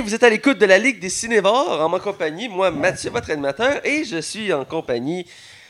[0.00, 3.10] Et vous êtes à l'écoute de la Ligue des Cinévores en ma compagnie, moi Mathieu,
[3.10, 5.26] votre animateur, et je suis en compagnie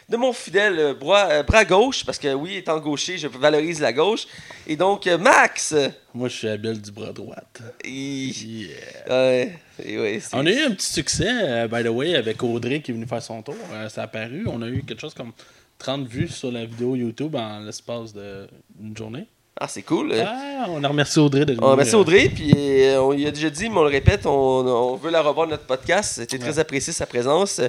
[0.09, 3.81] de mon fidèle euh, bras, euh, bras gauche, parce que oui, étant gaucher, je valorise
[3.81, 4.27] la gauche.
[4.69, 5.75] Et donc, euh, Max!
[6.15, 7.61] Moi, je suis habile du bras droite.
[7.85, 8.77] Et- Yeah.
[9.09, 12.81] Ouais, et ouais, c'est- On a eu un petit succès, by the way, avec Audrey
[12.83, 13.57] qui est venu faire son tour.
[13.89, 14.45] Ça a apparu.
[14.47, 15.33] On a eu quelque chose comme
[15.79, 19.27] 30 vues sur la vidéo YouTube en l'espace d'une journée.
[19.63, 20.15] Ah, c'est cool.
[20.19, 23.51] Ah, on a remercié Audrey de On remercie Audrey, puis euh, on lui a déjà
[23.51, 26.15] dit, mais on le répète, on, on veut la revoir dans notre podcast.
[26.15, 27.59] C'était très apprécié sa présence.
[27.59, 27.69] Euh,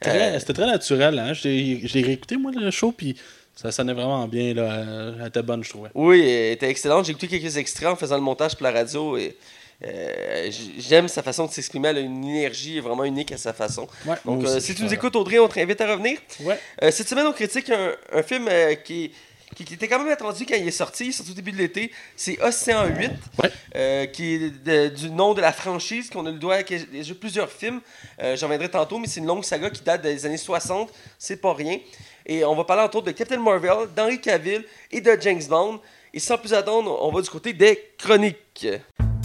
[0.00, 1.18] Très- C'était très naturel.
[1.18, 1.32] Hein?
[1.42, 3.16] L'ai réécouté, moi, le show, puis
[3.56, 4.54] ça sonnait vraiment bien.
[4.54, 4.62] Là.
[4.72, 5.90] Euh, Elle était bonne, je trouvais.
[5.96, 7.06] oui, elle était excellente.
[7.06, 9.36] J'ai écouté quelques extraits en faisant le montage pour la radio et
[9.84, 11.88] euh, j'aime sa façon de s'exprimer.
[11.88, 13.88] Elle a une énergie vraiment unique à sa façon.
[14.06, 16.18] Ouais, Donc, euh, si tu nous écoutes, Audrey, on t'invite à revenir.
[16.40, 16.56] Ouais.
[16.84, 19.10] Euh, cette semaine, on critique un, un film euh, qui,
[19.54, 21.90] qui, qui était quand même attendu quand il est sorti, sorti au début de l'été.
[22.16, 23.10] C'est Océan 8,
[23.42, 23.50] Ouais.
[23.76, 26.74] euh, qui est de- du nom de la franchise, qu'on a le droit à qui
[26.74, 27.80] a déjà plusieurs films.
[28.22, 31.36] Euh, J'en reviendrai tantôt, mais c'est une longue saga qui date des années 60, c'est
[31.40, 31.78] pas rien.
[32.26, 35.80] Et on va parler entre autres de Captain Marvel, d'Henry Cavill et de James Bond.
[36.14, 38.66] Et sans plus attendre, on va du côté des chroniques.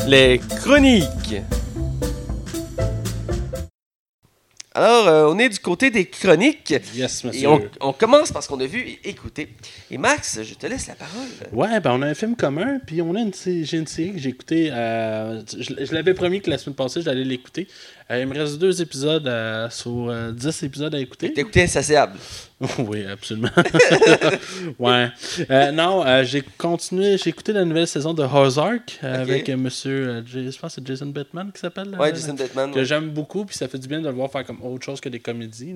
[0.08, 1.36] Les chroniques.
[4.78, 6.72] Alors, euh, on est du côté des chroniques.
[6.94, 7.42] Yes, monsieur.
[7.42, 9.50] Et on, on commence parce qu'on a vu et écouté.
[9.90, 11.28] Et Max, je te laisse la parole.
[11.52, 14.20] Ouais, ben on a un film commun, puis on a une, j'ai une série que
[14.20, 14.70] j'ai écoutée.
[14.72, 17.68] euh, je je l'avais promis que la semaine passée, j'allais l'écouter.
[18.10, 21.34] Euh, il me reste deux épisodes euh, sur euh, 10 épisodes à écouter.
[21.34, 22.18] T'as écouté Insatiable.
[22.80, 23.50] oui, absolument.
[24.80, 25.10] ouais.
[25.74, 30.82] Non, j'ai continué, j'ai écouté la nouvelle saison de Ozark avec monsieur, je pense que
[30.82, 31.96] c'est Jason Bateman qui s'appelle.
[32.00, 32.72] Ouais, Jason Bateman.
[32.72, 32.86] que ouais.
[32.86, 35.10] j'aime beaucoup, puis ça fait du bien de le voir faire comme autre chose que
[35.10, 35.76] des comédies.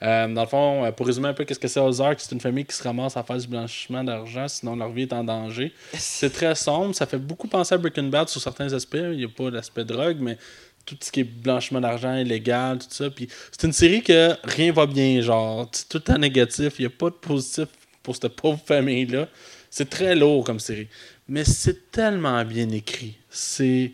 [0.00, 0.28] là.
[0.28, 2.74] Dans le fond, pour résumer un peu qu'est-ce que c'est Ozark, c'est une famille qui
[2.74, 5.74] se ramasse à faire du blanchiment d'argent, sinon leur vie est en danger.
[5.92, 8.96] C'est très sombre, ça fait beaucoup penser à Breaking Bad sur certains aspects.
[8.96, 10.38] Il n'y a pas l'aspect drogue, mais
[10.86, 13.10] tout ce qui est blanchiment d'argent, illégal, tout ça.
[13.10, 16.86] Puis c'est une série que rien va bien, genre, c'est tout en négatif, il n'y
[16.86, 17.66] a pas de positif
[18.02, 19.28] pour cette pauvre famille-là.
[19.70, 20.88] C'est très lourd comme série.
[21.28, 23.16] Mais c'est tellement bien écrit.
[23.30, 23.92] C'est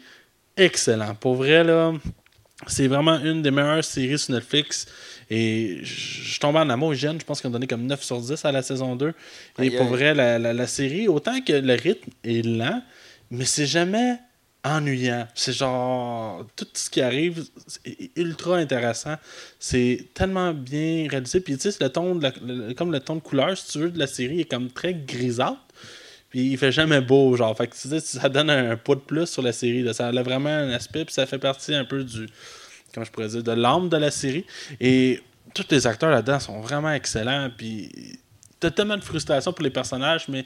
[0.57, 1.15] excellent.
[1.15, 1.93] Pour vrai, là,
[2.67, 4.87] c'est vraiment une des meilleures séries sur Netflix.
[5.31, 7.19] Et je tombé en amour jeune.
[7.21, 9.15] Je pense qu'ils ont donné comme 9 sur 10 à la saison 2.
[9.63, 12.83] Et pour vrai, la, la- la série, autant que le rythme est lent,
[13.31, 14.19] mais c'est jamais
[14.65, 15.27] ennuyant.
[15.35, 16.47] C'est genre.
[16.57, 19.17] Tout ce qui arrive c'est ultra intéressant.
[19.59, 21.41] C'est tellement bien réalisé.
[21.41, 23.91] Puis tu sais, le ton de la- comme le ton de couleur, si tu veux,
[23.91, 25.61] de la série est comme très grisâtre.
[26.31, 27.57] Puis il fait jamais beau, genre.
[27.57, 29.93] Fait que tu ça donne un poids de plus sur la série.
[29.95, 32.29] Ça a vraiment un aspect, puis ça fait partie un peu du.
[32.95, 34.45] Comment je pourrais dire, de l'âme de la série.
[34.81, 35.21] Et
[35.55, 37.51] tous les acteurs là-dedans sont vraiment excellents.
[37.57, 38.19] Puis
[38.61, 40.45] t'as tellement de frustration pour les personnages, mais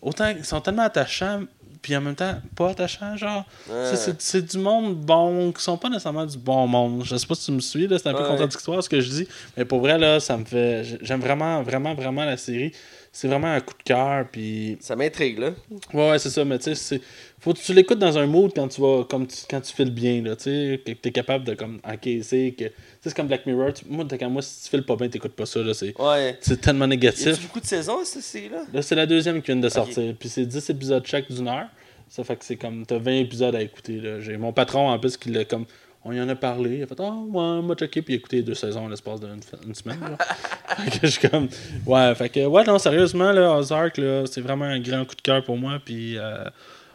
[0.00, 1.44] autant ils sont tellement attachants,
[1.82, 3.44] puis en même temps pas attachants, genre.
[3.68, 3.92] Ouais.
[4.18, 7.02] C'est du monde bon, qui sont pas nécessairement du bon monde.
[7.04, 9.10] Je sais pas si tu me suis, là, c'est un peu contradictoire ce que je
[9.10, 10.98] dis, mais pour vrai, là, ça me fait.
[11.02, 12.72] J'aime vraiment, vraiment, vraiment la série.
[13.20, 15.50] C'est vraiment un coup de cœur, puis Ça m'intrigue, là.
[15.92, 17.00] Ouais, ouais, c'est ça, mais tu sais, c'est-
[17.40, 19.90] faut que tu l'écoutes dans un mood quand tu vas, comme tu, quand tu files
[19.90, 23.26] bien, là, tu sais, que t'es capable de, comme, encaisser, que, tu sais, c'est comme
[23.26, 25.74] Black Mirror, tu- moi, quand moi, si tu files pas bien, t'écoutes pas ça, là,
[25.74, 26.36] c'est, Ouais.
[26.40, 27.42] c'est tellement Y a négatif.
[27.42, 28.62] beaucoup de saisons, cette série-là?
[28.72, 31.66] Là, c'est la deuxième qui vient de sortir, puis c'est 10 épisodes chaque d'une heure,
[32.08, 34.98] ça fait que c'est comme, t'as 20 épisodes à écouter, là, j'ai mon patron, en
[35.00, 35.64] plus, qui l'a, comme,
[36.04, 38.18] on y en a parlé, il a fait, ah, ouais, moi, checké, puis il a
[38.18, 39.98] écouté deux saisons à l'espace d'une une semaine,
[40.76, 41.48] fait que je suis comme,
[41.86, 45.22] ouais, fait que, ouais, non, sérieusement, là, Ozark, là, c'est vraiment un grand coup de
[45.22, 46.44] cœur pour moi, puis euh,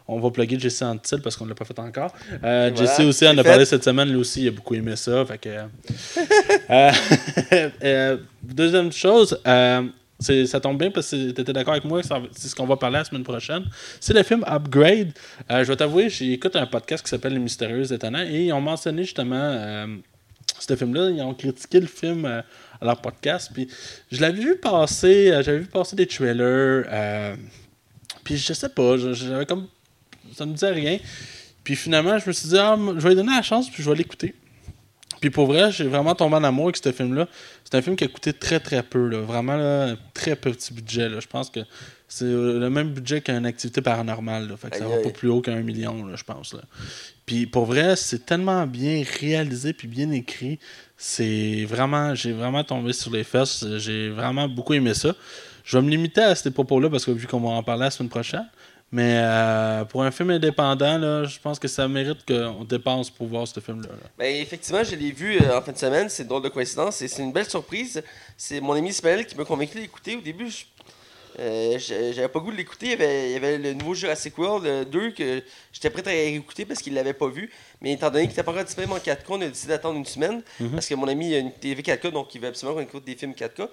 [0.08, 2.14] on va plugger Jesse Antil parce qu'on l'a pas fait encore.
[2.44, 3.66] Euh, Et Jesse voilà, aussi en a parlé fait.
[3.66, 5.50] cette semaine, lui aussi, il a beaucoup aimé ça, fait que...
[6.70, 6.91] euh,
[7.84, 9.84] euh, deuxième chose, euh,
[10.23, 12.97] ça tombe bien parce que tu étais d'accord avec moi, c'est ce qu'on va parler
[12.97, 13.66] la semaine prochaine.
[14.00, 15.11] C'est le film Upgrade.
[15.51, 18.61] Euh, je vais t'avouer, j'écoute un podcast qui s'appelle Les Mystérieux Étonnants et ils ont
[18.61, 19.88] mentionné justement euh,
[20.59, 21.09] ce film-là.
[21.09, 22.41] Ils ont critiqué le film euh,
[22.81, 23.51] à leur podcast.
[23.53, 23.67] Puis
[24.11, 27.35] je l'avais vu passer, j'avais vu passer des trailers.
[28.23, 29.67] puis je sais pas, j'avais comme.
[30.34, 30.97] Ça me disait rien.
[31.64, 33.90] Puis finalement, je me suis dit, ah, je vais lui donner la chance, puis je
[33.90, 34.35] vais l'écouter.
[35.23, 37.29] Puis pour vrai, j'ai vraiment tombé en amour avec ce film-là.
[37.64, 39.22] C'est un film qui a coûté très très peu, là.
[39.22, 41.08] vraiment là, un très petit budget.
[41.08, 41.22] Là.
[41.22, 41.61] Je pense que
[42.09, 44.49] c'est euh, le même budget qu'une activité paranormale.
[44.49, 44.58] Là.
[44.58, 46.53] Fait que ça va pas plus haut qu'un million, là, je pense.
[46.53, 46.59] Là.
[47.25, 50.59] Puis pour vrai, c'est tellement bien réalisé puis bien écrit.
[50.97, 53.66] C'est vraiment, j'ai vraiment tombé sur les fesses.
[53.78, 55.16] J'ai vraiment beaucoup aimé ça.
[55.64, 57.91] Je vais me limiter à ces propos-là parce que vu qu'on va en parler la
[57.91, 58.49] semaine prochaine.
[58.95, 63.25] Mais euh, pour un film indépendant, là, je pense que ça mérite qu'on dépense pour
[63.25, 63.90] voir ce film-là.
[63.90, 64.07] là.
[64.19, 66.09] Ben, effectivement, je l'ai vu euh, en fin de semaine.
[66.09, 68.03] C'est une drôle de coïncidence et c'est une belle surprise.
[68.37, 70.16] C'est mon ami Ismaël qui m'a convaincu de l'écouter.
[70.16, 70.66] Au début, je-
[71.40, 72.85] euh, j'avais pas le goût de l'écouter.
[72.85, 75.41] Il y, avait, il y avait le nouveau Jurassic World euh, 2 que
[75.72, 77.49] j'étais prêt à écouter parce qu'il l'avait pas vu.
[77.81, 80.05] Mais étant donné qu'il n'était pas encore disponible en 4K, on a décidé d'attendre une
[80.05, 80.43] semaine.
[80.59, 80.69] Mhm.
[80.69, 83.16] Parce que mon ami a une TV 4K, donc il veut absolument qu'on écoute des
[83.16, 83.67] films 4K.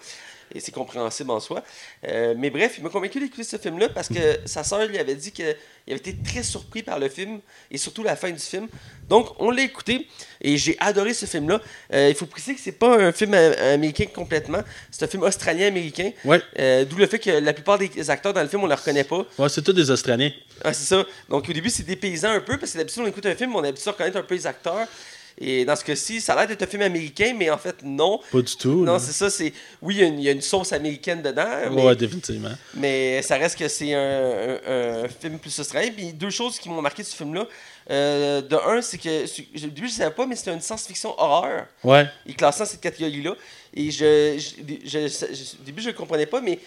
[0.55, 1.63] Et c'est compréhensible en soi.
[2.07, 5.15] Euh, mais bref, il m'a convaincu d'écouter ce film-là parce que sa sœur lui avait
[5.15, 5.45] dit qu'il
[5.89, 8.69] avait été très surpris par le film et surtout la fin du film.
[9.09, 10.07] Donc, on l'a écouté
[10.41, 11.61] et j'ai adoré ce film-là.
[11.93, 14.61] Euh, il faut préciser que c'est pas un film euh, américain complètement.
[14.91, 16.13] C'est un film australien-américain.
[16.25, 16.41] Ouais.
[16.59, 18.77] Euh, D'où le fait que la plupart des acteurs dans le film, on ne les
[18.77, 19.25] reconnaît pas.
[19.39, 20.31] Ouais, c'est tous des Australiens.
[20.63, 21.05] Ah, c'est ça.
[21.29, 23.55] Donc au début, c'est des paysans un peu, parce que d'habitude, on écoute un film,
[23.57, 24.87] on a l'habitude de reconnaître un peu les acteurs.
[25.39, 28.21] Et dans ce cas-ci, ça a l'air d'être un film américain, mais en fait, non.
[28.33, 28.85] Pas du tout.
[28.85, 29.53] Non, c'est ça, c'est.
[29.81, 32.51] Oui, il y a une- il y, a une sauce américaine dedans, mais, Ouais, définitivement.
[32.75, 35.91] mais ça reste que c'est un, un- un film plus australien.
[35.97, 37.47] Puis deux choses qui m'ont marqué de ce film-là.
[37.91, 39.25] Euh, de un, c'est que.
[39.25, 41.67] Au début, je ne savais pas, mais c'était une science-fiction horreur.
[41.83, 42.07] Ouais.
[42.27, 43.35] Il classe dans cette catégorie-là.
[43.75, 46.59] Et je, je, je- je- au début, je ne comprenais pas, mais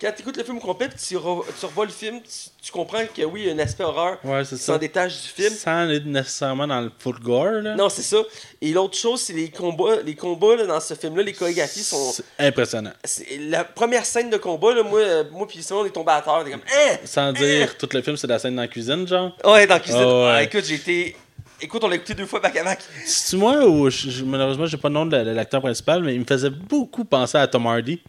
[0.00, 2.72] quand tu écoutes le film au complet, tu, re- tu revois le film, tu, tu
[2.72, 5.28] comprends que oui, il y a un aspect horreur Ouais, c'est qui s'en détache du
[5.28, 5.54] film.
[5.54, 7.74] Sans être nécessairement dans le full gore, là.
[7.74, 8.18] Non, c'est ça.
[8.60, 9.96] Et l'autre chose, c'est les combats.
[10.04, 12.12] Les combats là, dans ce film-là, les chorégraphies sont.
[12.12, 12.92] C'est impressionnant.
[13.04, 16.12] c'est- La première scène de combat, là, moi, euh, moi puis Simon, on est tombé
[16.12, 16.44] à terre.
[16.46, 16.60] Est comme.
[16.60, 16.96] Hein?
[17.04, 19.36] Sans dire tout le film, c'est la scène dans la cuisine, genre.
[19.44, 20.00] Ouais, dans la cuisine.
[20.02, 20.32] Ah ouais.
[20.36, 21.16] Ah, écoute, j'ai été.
[21.62, 22.78] Écoute, on l'a écouté deux fois back à back.
[23.04, 26.20] C'est-tu moi ou je- je- malheureusement, j'ai pas le nom de l'acteur principal, mais il
[26.20, 28.00] me faisait beaucoup penser à Tom Hardy.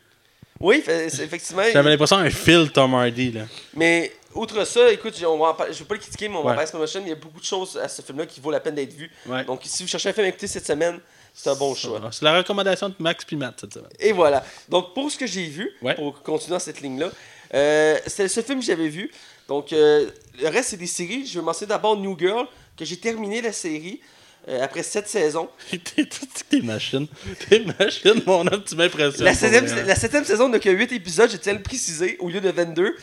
[0.62, 1.64] Oui, c'est- effectivement.
[1.72, 3.42] J'avais l'impression d'un Phil Tom Hardy, là.
[3.76, 6.66] Mais outre ça, écoute, on va je vais pas le critiquer, mais on va Ouais.
[6.80, 7.04] ma chaîne.
[7.06, 9.10] Il y a beaucoup de choses à ce film-là qui vaut la peine d'être vu.
[9.26, 9.44] Ouais.
[9.46, 11.00] Donc, si vous cherchez un film à écouter cette semaine,
[11.34, 12.00] c'est un bon choix.
[12.12, 13.90] C'est la recommandation de Max puis Matt cette semaine.
[14.00, 14.44] Et voilà.
[14.70, 15.96] Donc, pour ce que j'ai vu, Ouais.
[15.96, 17.10] pour continuer dans cette ligne-là,
[17.54, 19.12] euh, c'est ce film que j'avais vu.
[19.48, 20.10] Donc, euh,
[20.42, 21.26] le reste, c'est des séries.
[21.26, 22.46] Je vais mentionner d'abord New Girl,
[22.78, 24.00] que j'ai terminé la série
[24.48, 25.50] euh, après sept saisons.
[26.50, 27.08] T'es machine.
[27.48, 29.26] T'es machine, mon homme, tu m'impressionnes.
[29.26, 29.84] La vrai.
[29.84, 32.50] la septième saison n'a que 8 épisodes, je tiens à le préciser, au lieu de
[32.50, 32.96] 22.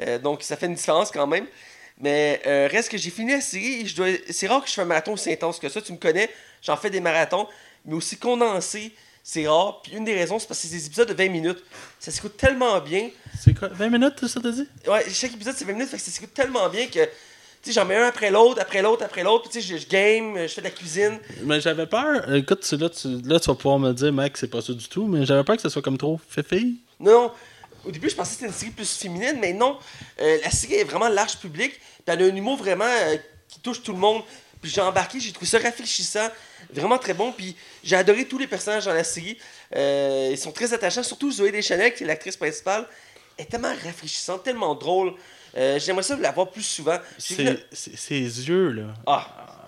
[0.00, 1.46] Euh, donc, ça fait une différence quand même.
[1.98, 4.08] Mais euh, reste que j'ai fini la série et je dois...
[4.30, 5.80] c'est rare que je fais un marathon aussi intense que ça.
[5.80, 6.28] Tu me connais,
[6.62, 7.46] j'en fais des marathons,
[7.84, 8.92] mais aussi condensé,
[9.22, 9.80] c'est rare.
[9.82, 11.62] Puis une des raisons, c'est parce que c'est des épisodes de 20 minutes.
[12.00, 13.10] Ça s'écoute tellement bien.
[13.40, 13.68] C'est quoi?
[13.68, 14.68] 20 minutes, ça t'as dit?
[14.88, 17.08] Ouais, chaque épisode c'est 20 minutes, fait que ça s'écoute tellement bien que.
[17.64, 19.48] Sais, j'en mets un après l'autre, après l'autre, après l'autre.
[19.48, 21.18] Puis tu sais, je, game, je fais de la cuisine.
[21.42, 22.32] Mais j'avais peur.
[22.34, 25.06] Écoute, là, tu, là, tu vas pouvoir me dire, Max, c'est pas ça du tout,
[25.06, 26.76] mais j'avais peur que ça soit comme trop féfille.
[27.00, 27.32] Non, non.
[27.86, 29.78] Au début, je pensais que c'était une série plus féminine, mais non.
[30.20, 31.72] Euh, la série est vraiment large public.
[31.72, 33.16] Puis elle a un humour vraiment euh,
[33.48, 34.22] qui touche tout le monde.
[34.60, 36.28] Puis j'ai embarqué, j'ai trouvé ça rafraîchissant,
[36.72, 37.32] vraiment très bon.
[37.32, 39.38] Puis j'ai adoré tous les personnages dans la série.
[39.76, 42.86] Euh, ils sont très attachants, surtout Zoé Deschanel, qui est l'actrice principale.
[43.36, 45.14] Est tellement rafraîchissante, tellement drôle.
[45.56, 46.98] Euh, J'aimerais ça la voir plus souvent.
[47.18, 48.82] Ses yeux, là.
[49.06, 49.26] Ah,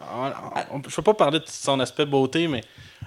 [0.08, 2.60] Ah, on- Je peux pas parler de son aspect beauté, mais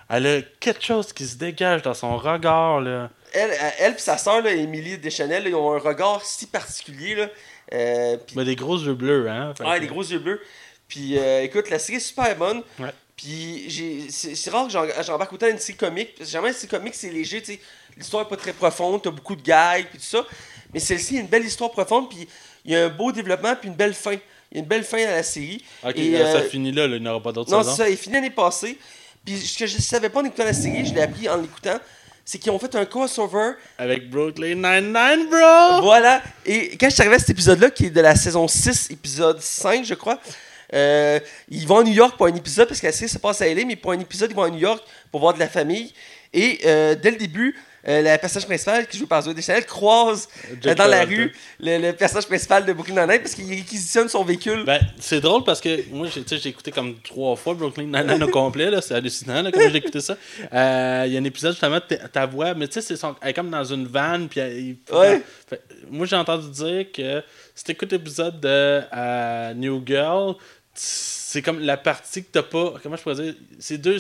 [0.10, 3.10] elle a quelque chose qui se dégage dans son regard, là.
[3.32, 7.16] elle, elle et sa sœur, là, Émilie Deschanel, là, ils ont un regard si particulier.
[7.16, 7.28] Là.
[7.74, 9.54] Euh, Mais des gros yeux bleus, hein.
[9.58, 10.42] Que- des gros yeux bleus.
[10.90, 12.64] Puis euh, écoute, la série est super bonne.
[12.80, 12.92] Ouais.
[13.16, 16.16] Puis c'est rare que j'en- j'embarque autant une série comique.
[16.16, 17.40] Parce que Généralement, une série comique, c'est léger.
[17.42, 17.60] tu sais.
[17.96, 20.26] L'histoire n'est pas très profonde, t'as beaucoup de gags, puis tout ça.
[20.74, 22.28] Mais celle-ci, a une belle histoire profonde, puis
[22.66, 24.14] il y a un beau développement, puis une belle fin.
[24.52, 25.64] Il y a une belle fin à la série.
[25.84, 27.76] Ok, Et, ça euh, finit là, là, il n'y aura pas d'autres Non, saisons.
[27.76, 28.78] ça, il est fini l'année passée.
[29.26, 31.78] Puis ce que je savais pas en écoutant la série, je l'ai appris en l'écoutant,
[32.26, 35.82] c'est qu'ils ont fait un crossover Avec Brooklyn Nine-Nine, bro!
[35.82, 36.22] voilà.
[36.46, 39.42] Et quand je suis arrivé à cet épisode-là, qui est de la saison 6, épisode
[39.42, 40.20] 5, je crois,
[40.74, 43.42] euh, ils vont à New York pour un épisode, parce que la série se passe
[43.42, 45.48] à LA, mais pour un épisode, ils vont à New York pour voir de la
[45.48, 45.94] famille.
[46.34, 47.56] Et euh, dès le début,
[47.88, 51.32] euh, la personnage principal, qui joue par Zoé Deschanel, croise euh, Jack dans la rue
[51.60, 54.64] le, le personnage principal de Brooklyn Nine-Nine parce qu'il réquisitionne son véhicule.
[54.66, 57.86] Ben, c'est drôle parce que moi, j'ai tu sais, j'ai écouté comme trois fois Brooklyn
[57.86, 60.18] Nine-Nine au complet, là, c'est hallucinant là, comment j'ai écouté ça.
[60.54, 63.16] Euh, Il y a un épisode justement, ta, ta voix, mais tu sais, c'est son-
[63.22, 65.22] elle est comme dans une vanne, puis elle- il- Ouais.
[65.48, 67.24] Fait- moi, j'ai entendu dire que
[67.56, 70.36] si t'écoutes l'épisode de euh, New Girl,
[70.74, 72.74] c'est comme la partie que t'as pas.
[72.82, 73.98] Comment je pourrais dire c'est deux,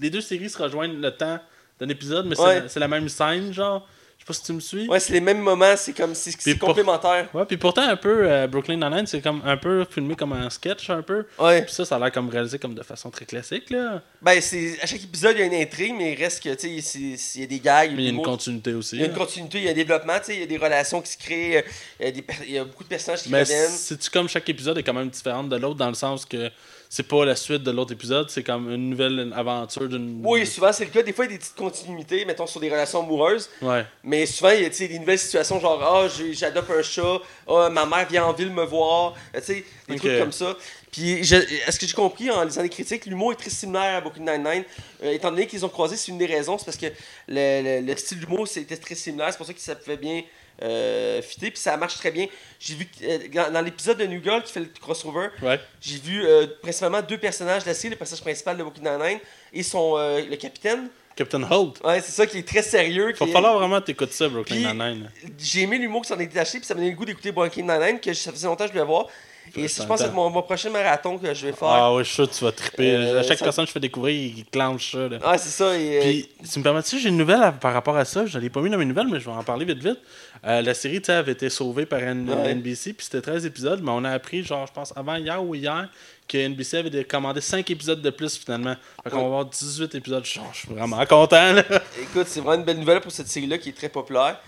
[0.00, 1.38] Les deux séries se rejoignent le temps
[1.84, 2.60] d'un épisode, mais c'est Ouais.
[2.60, 3.86] la- c'est la même scène, genre.
[4.18, 4.86] Je sais pas si tu me suis.
[4.86, 7.26] Ouais, c'est les mêmes moments, c'est comme c'est c'est pour- complémentaire.
[7.34, 10.48] Ouais, puis pourtant, un peu, euh, Brooklyn Nine-Nine, c'est comme un peu filmé comme un
[10.48, 11.26] sketch, un peu.
[11.40, 11.62] Ouais.
[11.62, 14.00] Puis ça, ça a l'air comme réalisé comme de façon très classique, là.
[14.20, 16.68] Ben, c'est à chaque épisode, il y a une intrigue, mais il reste que, tu
[16.68, 17.90] sais, c'est- c'est- il y a des gags.
[17.96, 18.94] Mais il y a une continuité aussi.
[18.94, 20.46] Il y a une continuité, il y a un développement, tu sais, il y a
[20.46, 21.62] des relations qui se créent, euh,
[21.98, 23.70] il y a, des per- il y a beaucoup de personnages qui Mais reviennent.
[23.70, 26.48] c'est-tu comme chaque épisode est quand même différent de l'autre, dans le sens que
[26.94, 30.20] c'est pas la suite de l'autre épisode, c'est comme une nouvelle aventure d'une.
[30.22, 31.02] Oui, souvent c'est le cas.
[31.02, 33.48] Des fois, il y a des petites continuités, mettons, sur des relations amoureuses.
[33.62, 33.86] Ouais.
[34.04, 37.18] Mais souvent, il y a des nouvelles situations, genre, ah, j'ai- j'adopte un chat,
[37.48, 40.54] ah, ma mère vient en ville me voir, tu sais, des trucs comme ça.
[40.90, 44.24] Puis, est-ce que j'ai compris en lisant les critiques, l'humour est très similaire à Brooklyn
[44.36, 44.64] Nine-Nine.
[45.02, 46.88] Euh, étant donné qu'ils ont croisé, c'est une des raisons, c'est parce que
[47.28, 49.28] le, le- le style d'humour c'était très similaire.
[49.30, 50.22] C'est pour ça que ça pouvait bien
[50.62, 52.26] euh, fitter, puis ça marche très bien.
[52.60, 53.18] J'ai vu euh,
[53.52, 55.60] dans- l'épisode de New Girl qui fait le crossover, Ouais.
[55.80, 59.18] j'ai vu euh, principalement deux personnages de la série, le personnage principal de Brooklyn Nine-Nine
[59.52, 60.88] et son, euh, le capitaine.
[61.14, 61.78] Captain Holt.
[61.84, 63.08] Ouais, c'est ça qui est très sérieux.
[63.08, 65.10] Va qui est- falloir vraiment t'écouter ça, Brooklyn Nine-Nine.
[65.38, 67.64] J'ai aimé l'humour qui s'en est détaché, puis ça m'a donné le goût d'écouter Brooklyn
[67.64, 69.08] Nine-Nine, que ça faisait longtemps que je voulais voir.
[69.54, 71.68] Et je pense que mon, mon prochain marathon que je vais faire.
[71.68, 72.94] Ah ouais, je suis sûr que tu vas triper.
[72.94, 75.08] Euh, à chaque ça- personne que je fais découvrir, il clenche ça.
[75.08, 75.18] Là.
[75.22, 75.76] Ah, c'est ça.
[75.78, 78.24] Et, euh, Puis, tu me permets-tu, j'ai une nouvelle à- par rapport à ça.
[78.24, 79.98] Je ne l'ai pas mis dans mes nouvelles, mais je vais en parler vite vite.
[80.46, 82.52] Euh, la série, tu sais, avait été sauvée par N- Ouais.
[82.54, 85.54] NBC, puis c'était 13 épisodes, mais on a appris, genre, je pense, avant hier ou
[85.54, 85.88] hier,
[86.26, 88.74] que NBC avait dé- commandé 5 épisodes de plus finalement.
[89.04, 90.24] Fait qu'on va avoir 18 épisodes.
[90.24, 91.62] Genre, je suis vraiment content, là.
[92.00, 94.40] Écoute, c'est vraiment une belle nouvelle pour cette série-là qui est très populaire.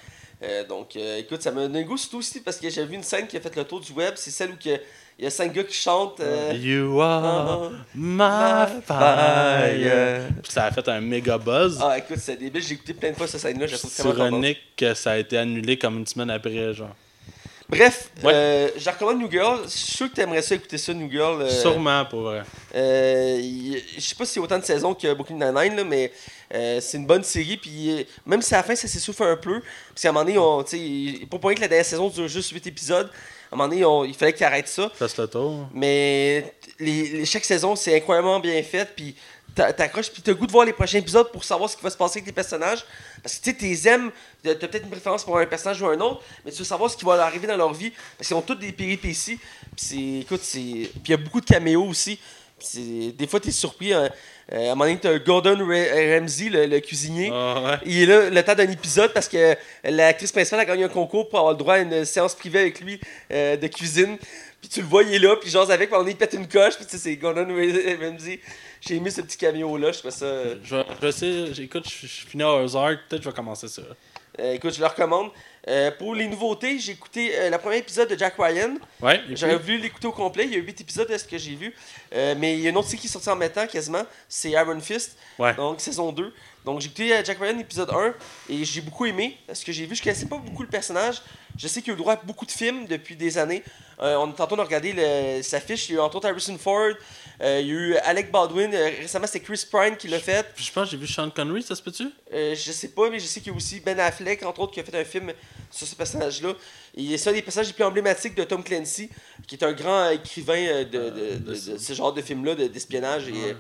[0.43, 2.95] Euh, donc, euh, écoute, ça m'a donné le goût, surtout aussi parce que j'ai vu
[2.95, 4.15] une scène qui a fait le tour du web.
[4.17, 4.81] C'est celle où que-
[5.19, 6.19] il y a cinq gars qui chantent.
[6.21, 10.29] euh, You are Ah, my fire.
[10.43, 11.79] Puis ça a fait un méga buzz.
[11.81, 12.63] Ah, écoute, c'est débile.
[12.63, 13.67] J'ai écouté plein de fois cette scène-là.
[13.67, 16.95] Je la trouve C'est ironique que ça a été annulé comme une semaine après, genre.
[17.69, 18.33] Bref, Ouais.
[18.35, 19.61] euh, je recommande New Girl.
[19.65, 21.41] Je suis sûr que tu aimerais ça écouter ça, New Girl.
[21.43, 22.43] euh, Sûrement, pour vrai.
[22.75, 26.13] Euh, y- je sais pas si c'est autant de saisons que Brooklyn Nine-Nine, là, mais
[26.55, 27.57] euh, c'est une bonne série.
[27.57, 30.25] Puis euh, même si à la fin ça s'essouffle un peu, parce qu'à un moment
[30.27, 30.63] donné, on,
[31.27, 33.11] pas pour rien que la dernière saison dure juste 8 épisodes,
[33.51, 34.91] à un moment donné, on- il fallait qu'ils arrêtent ça.
[34.95, 35.67] Fasse le tour.
[35.73, 38.89] Mais les, les- chaque saison, c'est incroyablement bien fait.
[38.95, 39.15] Puis
[39.55, 41.91] t'accroches, puis t'as le goût de voir les prochains épisodes pour savoir ce qui va
[41.91, 42.85] se passer avec les personnages.
[43.23, 44.11] Parce que tu sais, t'es aimes,
[44.43, 46.97] t'as peut-être une préférence pour un personnage ou un autre, mais tu veux savoir ce
[46.97, 47.93] qui va leur arriver dans leur vie.
[48.19, 49.37] Parce qu'ils ont toutes des péripéties.
[49.37, 49.41] Puis
[49.77, 50.59] c'est, écoute, c'est.
[50.59, 52.19] Puis il y a beaucoup de caméos aussi.
[52.77, 53.93] Des fois, t'es surpris.
[53.93, 54.11] hein.
[54.53, 57.31] Euh, à un moment donné, t'as Gordon Ra- Ramsay, le, le cuisinier.
[57.33, 57.77] Ah ouais.
[57.87, 61.29] Il est là le temps d'un épisode parce que l'actrice principale a gagné un concours
[61.31, 63.01] pour avoir le droit à une séance privée avec lui
[63.33, 64.19] euh, de cuisine.
[64.65, 66.87] Puis tu le est là, puis genre avec, puis on il pète une coche, puis
[66.87, 67.47] tu sais, c'est Gordon
[68.01, 68.41] Ramsay.
[68.81, 70.25] J'ai aimé ce petit cameo-là, je trouve ça.
[70.25, 73.69] euh, Je, je sais, j'écoute, je, je finis à Ozark, peut-être que je vais commencer
[73.69, 73.83] ça.
[74.41, 75.31] Euh, écoute, je le recommande.
[75.67, 78.75] Euh, pour les nouveautés, j'ai écouté euh, le premier épisode de Jack Ryan.
[79.01, 80.45] Ouais, J'aurais voulu l'écouter au complet.
[80.45, 81.75] Il y a 8 épisodes de ce que j'ai vu?
[82.15, 84.03] Euh, mais il y a une autre série qui est sortie en même temps quasiment.
[84.29, 85.17] C'est Iron Fist.
[85.39, 85.55] Ouais.
[85.55, 86.35] Donc saison 2.
[86.67, 88.15] Donc j'ai écouté Jack Ryan épisode 1
[88.51, 89.95] et j'ai beaucoup aimé ce que j'ai vu.
[89.95, 91.23] Je connaissais pas beaucoup le personnage.
[91.57, 93.63] Je sais qu'il a eu le droit à beaucoup de films depuis des années.
[93.99, 95.89] On est tantôt on a regardé le- sa fiche.
[95.89, 96.93] Il y a eu entre autres Harrison Ford.
[97.41, 98.73] Euh, il y a eu Alec Baldwin.
[98.73, 100.47] Euh, récemment c'était Chris Pine qui l'a fait.
[100.55, 102.09] Puis je pense que j'ai vu Sean Connery, ça se peut-tu?
[102.33, 104.73] Euh, je sais pas, mais je sais qu'il y a aussi Ben Affleck, entre autres,
[104.73, 105.33] qui a fait un film
[105.71, 106.53] sur ce personnage-là.
[106.97, 109.11] Et c'est un des personnages les plus emblématiques de Tom Clancy,
[109.49, 113.29] qui est un grand écrivain de, de- de- de ce genre de film-là, de- d'espionnage.
[113.29, 113.57] et, Ouais.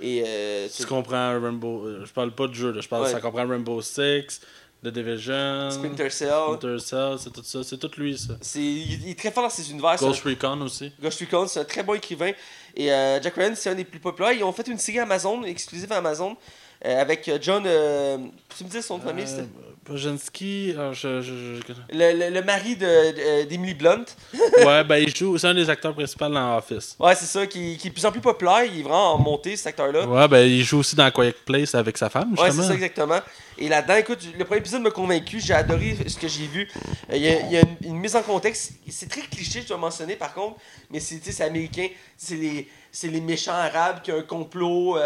[0.00, 1.86] et Tu c'est- comprends Rainbow.
[2.04, 3.10] je parle pas de jeu, là, je parle Ouais.
[3.12, 4.40] ça comprend Rainbow Six,
[4.82, 6.30] The Division, Splinter Cell.
[6.56, 7.62] Splinter Cell, c'est tout ça.
[7.62, 8.32] C'est tout lui, ça.
[8.40, 9.98] C'est, il, il est très fort dans ses univers.
[9.98, 10.90] c'est un- Ghost Recon aussi.
[11.02, 12.32] Ghost Recon, c'est un très bon écrivain.
[12.76, 14.32] Et euh, Jack Ryan, c'est un des plus populaires.
[14.32, 16.36] Ils ont fait une série Amazon, exclusive à Amazon,
[16.84, 17.62] euh, avec euh, John.
[17.66, 18.18] euh,
[18.56, 19.42] tu me dis son nom de famille Euh,
[19.86, 24.04] Bojanski, je, je- je- le, le- le mari de, de- d'Emily Blunt.
[24.64, 26.96] Ouais, ben il joue, c'est un des acteurs principaux dans Office.
[26.98, 28.64] Ouais, c'est ça, qui, qui est de plus en plus populaire.
[28.64, 30.06] Il est vraiment en montée, cet acteur-là.
[30.06, 33.18] Ouais, ben il joue aussi dans Quiet Place avec sa femme, Ouais, c'est ça exactement.
[33.58, 36.70] Et là-dedans, écoute, le premier épisode m'a convaincu, j'ai adoré ce que j'ai vu.
[37.12, 39.68] Il y a, il y a une, une mise en contexte, c'est très cliché, je
[39.68, 40.56] dois mentionner par contre,
[40.90, 44.96] mais c'est américain, c'est les, c'est les méchants arabes qui ont un complot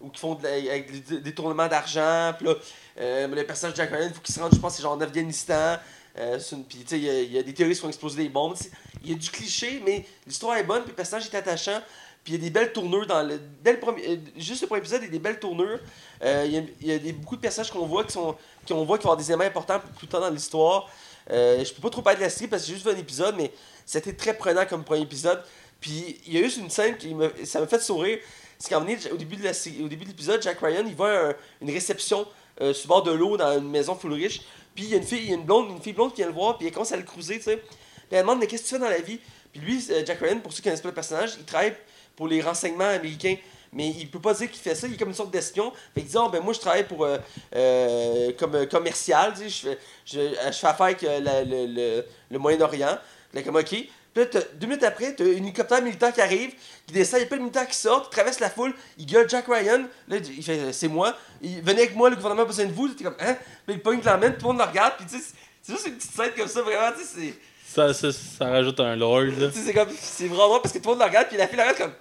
[0.00, 2.32] ou qui font des détournements d'argent.
[2.36, 2.54] Puis là,
[3.00, 4.92] euh, le personnage de Jack Ryan, il faut qu'il se rende, je pense, c'est genre
[4.92, 5.76] en Afghanistan.
[6.18, 8.54] Euh, c'est puis tu sais, il y, a- des terroristes qui font exploser des bombes.
[8.56, 8.70] C'est-
[9.04, 11.80] Il y a du cliché, mais l'histoire est bonne, puis le personnage est attachant.
[12.24, 13.40] Puis il y a des belles tournures dans le.
[13.62, 15.78] Dès le premier, euh, juste le premier épisode, il y a des belles tournures.
[16.22, 18.36] Il y a, des, beaucoup de personnages qu'on voit qui sont
[18.68, 20.90] qu'on voit qui vont avoir des éléments importants plus tard dans l'histoire.
[21.30, 23.50] Je peux pas trop parler de la série parce que j'ai juste un épisode, mais
[23.86, 25.42] c'était très prenant comme premier épisode.
[25.80, 28.18] Puis il y a juste une scène qui me, ça m'a fait sourire.
[28.62, 32.26] C'est un moment donné, au début de l'épisode, Jack Ryan, il voit un- une réception
[32.60, 34.42] euh, sur bord de l'eau dans une maison full riche.
[34.74, 36.16] Puis il y a une fille, il y a une blonde, une fille blonde qui
[36.18, 37.56] vient le voir, puis elle commence à le cruiser, tu sais.
[37.56, 37.66] Puis
[38.10, 39.18] elle demande mais qu'est-ce que tu fais dans la vie?
[39.50, 41.74] Puis lui, euh, Jack Ryan, pour ceux qui connaissent pas le personnage, il travaille
[42.14, 43.36] pour les renseignements américains.
[43.72, 45.72] Mais il peut pas dire qu'il fait ça, il est comme une sorte d'espion.
[45.94, 47.16] Fait qu'il dit, Ah, ben moi je travaille pour euh,
[47.56, 50.20] euh, comme euh, commercial, tu sais, je fais, je,
[50.52, 52.98] je fais affaire avec le, le- le Moyen-Orient.
[53.32, 53.74] Là, comme ok.
[54.14, 56.50] Puis là, deux minutes après, t'as un hélicoptère militaire qui arrive,
[56.86, 59.06] qui descend, il y a pas de militaire qui sort, qui traverse la foule, il
[59.06, 62.46] gueule Jack Ryan, là il fait c'est moi, il venez avec moi, le gouvernement a
[62.46, 63.36] besoin de vous, t'es comme hein,
[63.66, 65.24] puis il pogne l'emmène, tout le monde le regarde, puis tu sais,
[65.62, 67.34] c'est- juste une petite scène comme ça, vraiment, tu sais, c'est.
[67.72, 69.46] Ça, ça, ça rajoute un lord, là.
[69.48, 69.88] Tu sais, c'est comme.
[69.96, 71.78] C'est vraiment drôle parce que tout le monde le regarde, puis la fille la regarde
[71.78, 71.92] comme.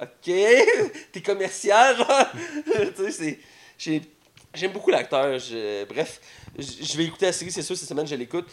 [0.00, 0.10] Ok,
[1.12, 2.26] t'es commercial, genre.
[2.96, 3.38] tu sais, c'est.
[3.76, 4.02] j'ai-
[4.54, 5.36] J'aime beaucoup l'acteur.
[5.88, 6.20] Bref,
[6.56, 8.46] je je vais écouter la série, c'est sûr, cette semaine, je l'écoute.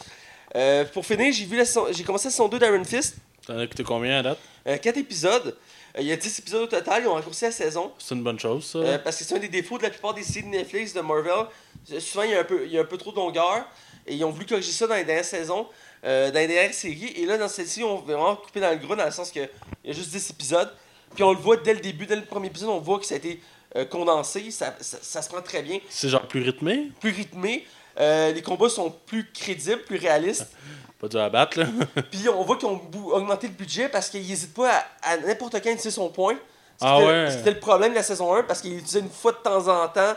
[0.55, 3.15] Euh, pour finir, j'ai vu j'ai commencé la saison 2 d'Iron Fist.
[3.45, 4.39] T'en as écouté combien à date?
[4.65, 5.57] 4 épisodes.
[5.97, 7.91] Euh, il y a 10 épisodes au total, ils ont raccourci la saison.
[7.99, 8.79] C'est une bonne chose, ça.
[8.79, 11.01] Euh, parce que c'est un des défauts de la plupart des séries de Netflix, de
[11.01, 11.47] Marvel.
[11.91, 13.65] Euh, Souvent, il y a un peu, il y a un peu trop de longueur.
[14.05, 15.67] Et ils ont voulu corriger ça dans les dernières saisons,
[16.03, 17.13] euh, dans les dernières séries.
[17.15, 19.47] Et là, dans celle-ci, on va vraiment couper dans le gros, dans le sens qu'il
[19.85, 20.69] y a juste 10 épisodes.
[21.15, 23.13] Puis on le voit dès le début, dès le premier épisode, on voit que ça
[23.15, 23.39] a été
[23.75, 24.51] euh, condensé.
[24.51, 25.79] Ça, ça, ça se prend très bien.
[25.89, 26.91] C'est genre plus rythmé?
[26.99, 27.65] Plus rythmé.
[27.99, 30.47] Euh, les combats sont plus crédibles, plus réalistes.
[30.99, 31.65] Pas dur à battre, là.
[32.11, 32.81] Puis on voit qu'ils ont
[33.11, 34.71] augmenté le budget parce qu'ils n'hésitent pas
[35.01, 36.37] à, à n'importe quand utiliser son point.
[36.79, 37.31] Ah C'était- ouais.
[37.31, 39.87] C'était le problème de la saison 1 parce qu'il l'utilisait une fois de temps en
[39.89, 40.13] temps.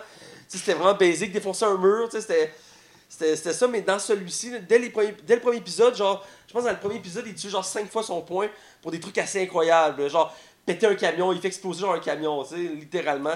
[0.46, 2.08] C'était vraiment basique, défoncer un mur.
[2.12, 6.62] C'était ça, mais dans celui-ci, dès, les premiers, dès le premier épisode, genre, je pense
[6.62, 8.48] que dans le premier épisode, il utilise genre 5 fois son point
[8.80, 10.08] pour des trucs assez incroyables.
[10.08, 10.34] Genre,
[10.66, 13.34] péter un camion, il fait exploser genre un camion, tu sais, littéralement.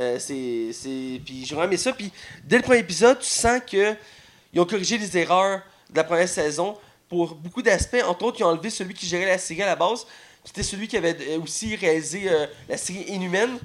[0.00, 0.70] Euh, c'est.
[0.72, 1.92] c'est- Puis j'ai vraiment ça.
[1.92, 2.10] Puis
[2.44, 3.94] dès le premier épisode, tu sens que
[4.52, 5.60] ils ont corrigé les erreurs
[5.90, 6.76] de la première saison
[7.08, 8.02] pour beaucoup d'aspects.
[8.06, 10.06] Entre autres, ils ont enlevé celui qui gérait la série à la base,
[10.44, 13.58] qui était celui qui avait euh, aussi réalisé euh, la série Inhumaine.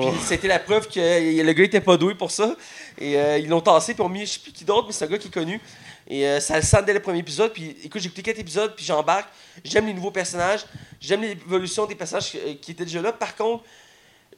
[0.00, 1.00] Puis c'était la preuve que
[1.42, 2.54] le gars était pas doué pour ça.
[2.98, 5.04] Et euh, ils l'ont tassé, puis ont mis je sais plus qui d'autre, mais c'est
[5.04, 5.60] un gars qui est connu.
[6.08, 7.52] Et euh, ça le sent dès le premier épisode.
[7.52, 9.28] Puis écoute, j'ai écouté quatre épisodes, puis j'embarque.
[9.64, 10.64] J'aime les nouveaux personnages.
[11.00, 13.12] J'aime l'évolution des personnages euh, qui étaient déjà là.
[13.12, 13.64] Par contre,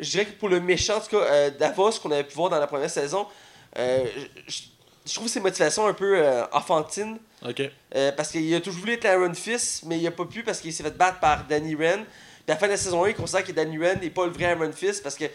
[0.00, 2.48] je dirais que pour le méchant, en tout cas, euh, Davos, qu'on avait pu voir
[2.50, 3.26] dans la première saison,
[3.78, 4.04] euh,
[4.46, 6.22] je, trouve ses motivations un peu
[6.52, 7.18] enfantines.
[8.16, 10.72] Parce qu'il a toujours voulu être Iron Fist, mais il a pas pu parce qu'il
[10.72, 12.04] s'est fait battre par Danny Ren.
[12.04, 14.26] Puis à la fin de la saison 1, il considère que Danny Ren n'est pas
[14.26, 15.26] le vrai Iron Fist parce qu'il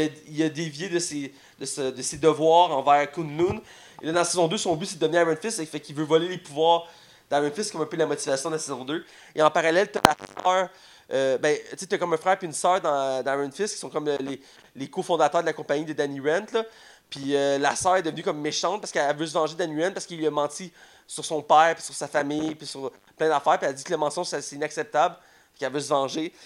[0.00, 3.60] a, il a dévié de ses, de, ce- de ses devoirs envers Kunlun.
[4.02, 5.94] Et là, dans la saison 2, son but c'est de devenir Iron Fist, fait qu'il
[5.94, 6.88] veut voler les pouvoirs
[7.30, 9.04] d'Iron Fist, comme un peu la motivation de la saison 2.
[9.34, 10.68] Et en parallèle, t'as la sœur.
[11.12, 13.74] euh, ben, tu sais, t'as comme un frère et une sœur dans, dans Iron Fist
[13.74, 14.40] qui sont comme euh, les,
[14.76, 16.46] les cofondateurs de la compagnie de Danny Rand.
[16.52, 16.64] Là.
[17.10, 19.82] Puis euh, la sœur est devenue comme méchante parce qu'elle veut se venger de Danny
[19.84, 20.72] Rand parce qu'il lui a menti
[21.06, 23.58] sur son père, puis sur sa famille, puis sur plein d'affaires.
[23.58, 25.16] Puis elle dit que le mensonge, c'est inacceptable,
[25.58, 26.30] qu'elle veut se venger.
[26.30, 26.38] Tu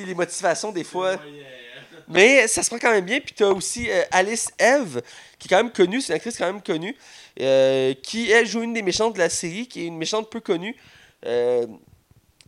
[0.00, 1.16] sais, les motivations, des fois.
[2.12, 3.20] Mais ça se prend quand même bien.
[3.20, 5.02] Puis tu as aussi euh, Alice Eve,
[5.38, 6.96] qui est quand même connue, c'est une actrice quand même connue,
[7.40, 10.40] euh, qui, elle, joue une des méchantes de la série, qui est une méchante peu
[10.40, 10.76] connue.
[11.26, 11.66] euh,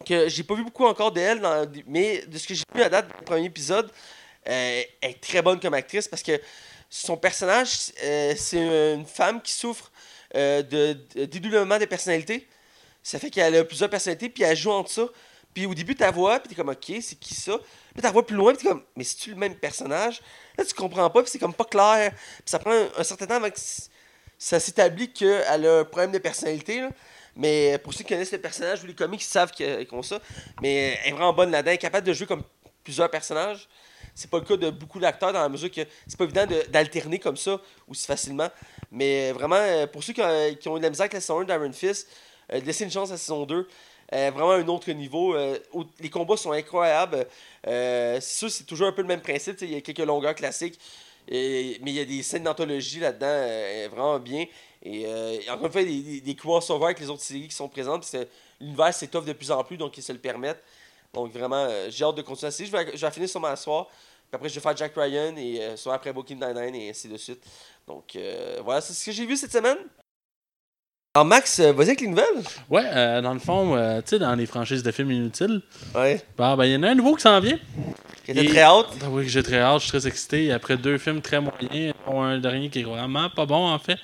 [0.04, 1.40] que j'ai pas vu beaucoup encore d'elle,
[1.86, 3.90] mais de ce que j'ai vu à date du premier épisode,
[4.48, 6.38] euh, elle est très bonne comme actrice parce que
[6.90, 7.68] son personnage,
[8.36, 8.58] c'est
[8.96, 9.90] une femme qui souffre
[10.34, 10.62] de,
[11.14, 12.46] de dédoublement de personnalité.
[13.02, 15.06] Ça fait qu'elle a plusieurs personnalités, puis elle joue entre ça.
[15.54, 17.56] Puis au début, tu la vois, puis t'es comme, OK, c'est qui ça?
[17.58, 20.20] Puis tu la vois plus loin, puis t'es comme, mais c'est-tu le même personnage?
[20.58, 22.12] Là, tu comprends pas, puis c'est comme pas clair.
[22.12, 23.60] Puis ça prend un, certain temps avant que
[24.36, 26.80] ça s'établit qu'elle a un problème de personnalité.
[26.80, 26.90] là.
[27.36, 30.20] Mais pour ceux qui connaissent le personnage ou les comics, ils savent qu'ils ont ça.
[30.60, 31.70] Mais elle est vraiment bonne là-dedans.
[31.70, 32.42] Elle est capable de jouer comme
[32.82, 33.68] plusieurs personnages.
[34.14, 36.64] C'est pas le cas de beaucoup d'acteurs dans la mesure que c'est pas évident de-
[36.68, 38.48] d'alterner comme ça aussi facilement.
[38.92, 41.20] Mais vraiment, euh, pour ceux qui ont, qui ont eu de la misère avec la
[41.20, 42.08] saison 1 d'Iron Fist,
[42.52, 43.66] euh, de laisser une chance à la saison 2.
[44.12, 45.34] Euh, vraiment un autre niveau.
[45.34, 47.26] Euh, au- les combats sont incroyables.
[47.66, 49.60] Euh, c'est sûr, c'est toujours un peu le même principe.
[49.62, 50.78] Il y a quelques longueurs classiques.
[51.26, 54.44] Et- mais il y a des scènes d'anthologie là-dedans euh, vraiment bien.
[54.82, 57.68] Et euh, encore une fois, des, des, des crossovers avec les autres séries qui sont
[57.68, 58.14] présentes.
[58.60, 60.62] L'univers s'étoffe de plus en plus, donc ils se le permettent.
[61.14, 62.68] Donc vraiment, euh, j'ai hâte de continuer la série.
[62.68, 63.86] Je vais, finir sur ma soir.
[63.86, 67.08] Puis après, je vais faire Jack Ryan et euh, soit après Booking Nine-Nine et ainsi
[67.08, 67.42] de suite.
[67.86, 69.78] Donc euh, voilà, c'est ce que j'ai vu cette semaine.
[71.16, 72.24] Alors Max, euh, vas-y avec les nouvelles.
[72.68, 75.60] Ouais, euh, dans le fond, euh, tu sais, dans les franchises de films inutiles,
[75.94, 76.20] Ouais.
[76.36, 77.56] bah, ben, il y en a un nouveau qui s'en vient.
[78.26, 78.86] Qui très hâte.
[79.00, 80.50] Ah oui, que j'ai très hâte, je suis très excité.
[80.50, 83.96] Après deux films très moyens, un dernier qui est vraiment pas bon, en fait.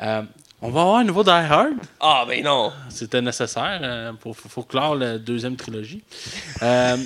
[0.00, 0.22] Euh,
[0.66, 1.74] on va avoir un nouveau Die Hard.
[2.00, 2.72] Ah, ben non.
[2.88, 6.02] C'était nécessaire euh, pour faut, faut clore la deuxième trilogie.
[6.62, 6.96] Euh,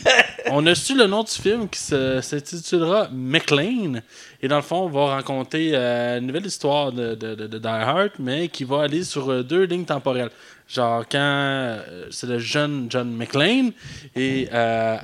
[0.52, 4.00] on a su le nom du film qui se- s'intitulera McLean.
[4.40, 7.58] Et dans le fond, on va raconter euh, une nouvelle histoire de, de, de- de
[7.58, 10.30] Die Hard, mais qui va aller sur euh, deux lignes temporelles.
[10.68, 13.70] Genre quand euh, c'est le jeune John McLean
[14.14, 14.98] et, euh,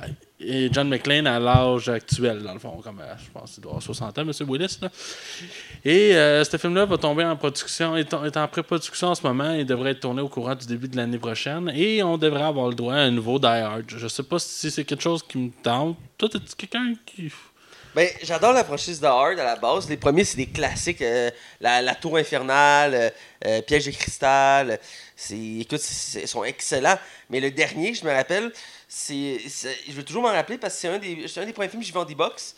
[0.47, 3.71] et John McLean à l'âge actuel, dans le fond, comme euh, je pense qu'il doit
[3.71, 4.31] avoir 60 ans, M.
[4.47, 4.77] Willis.
[4.81, 4.89] Là.
[5.83, 9.51] Et euh, ce film-là va tomber en production, est est en pré-production en ce moment
[9.51, 11.71] et devrait être tourné au courant du début de l'année prochaine.
[11.75, 13.85] Et on devrait avoir le droit à un nouveau Die Hard.
[13.87, 15.97] Je sais pas si c'est quelque chose qui me tente.
[16.17, 17.31] Toi, t'es quelqu'un qui.
[17.95, 19.89] Ben, j'adore la franchise de Hard à la base.
[19.89, 21.01] Les premiers, c'est des classiques.
[21.01, 21.31] euh,
[21.61, 23.13] la, Tour Infernale,
[23.65, 24.79] Piège de Cristal.
[25.15, 25.81] C'est, écoute,
[26.15, 26.99] ils sont excellents.
[27.29, 28.51] Mais le dernier, je me rappelle,
[28.97, 29.39] c'est,
[29.89, 31.85] je veux toujours m'en rappeler parce que c'est un des, un des premiers films que
[31.85, 32.55] j'ai vu en D-Box.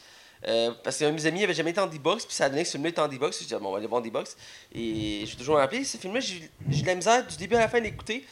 [0.47, 2.61] Euh, parce qu'un de mes amis avait jamais été en D-Box, puis ça a donné
[2.61, 3.41] que ce film-là était en D-Box.
[3.41, 4.37] Je dis, bon, on va aller voir en D-Box.
[4.71, 7.61] Et je vais toujours me rappeler, ce film-là, j'ai de la misère du début à
[7.61, 7.79] la fin.
[7.83, 8.23] Et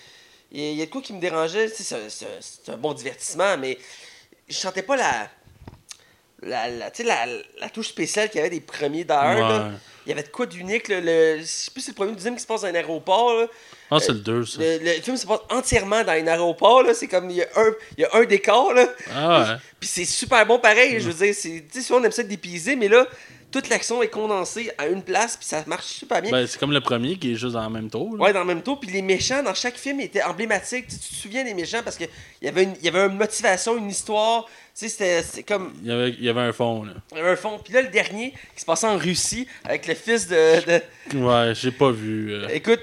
[0.51, 1.67] il y a de quoi qui me dérangeait.
[1.67, 3.79] C'est, c'est un bon divertissement, mais
[4.47, 5.27] je sentais pas la,
[6.43, 7.25] la, la, tu sais, la,
[7.59, 9.05] la touche spéciale qu'il y avait des premiers.
[9.09, 9.71] Ouais.
[10.05, 10.87] il y avait de quoi d'unique.
[10.89, 11.39] là, Le...
[11.39, 12.75] Je sais plus si c'est le premier ou le deuxième qui se passe dans un
[12.75, 13.33] aéroport.
[13.33, 13.47] Là.
[13.91, 14.59] Ah, c'est le 2, ça.
[14.61, 16.83] Le, le film se passe entièrement dans un aéroport.
[16.83, 16.93] là.
[16.93, 18.73] C'est comme il y a un, il y a un décor.
[18.73, 18.87] Là.
[19.13, 19.59] Ah, ouais.
[19.79, 20.99] Puis c'est super bon pareil.
[20.99, 23.07] Je veux dire, c'est- on aime ça dépayser, mais là,
[23.61, 25.37] toute l'action est condensée à une place.
[25.37, 26.31] Puis ça marche super bien.
[26.31, 28.17] Ben, c'est comme le premier qui est juste dans le même tour.
[28.17, 28.23] là.
[28.23, 28.79] Ouais, dans le même tour.
[28.79, 30.87] Puis les méchants, dans chaque film, étaient emblématiques.
[30.87, 32.09] Tu, tu te souviens des méchants parce qu'il
[32.41, 34.45] y avait une, il y avait une motivation, une histoire.
[34.45, 35.73] Tu sais, c'était c'était comme.
[35.81, 36.93] Il, y avait, il y avait un fond, là.
[37.13, 37.59] Il y avait un fond.
[37.63, 40.35] Puis là, le dernier, qui se passait en Russie, avec le fils de.
[41.13, 42.33] de- Ouais, j'ai pas vu.
[42.33, 42.47] euh.
[42.51, 42.81] Écoute,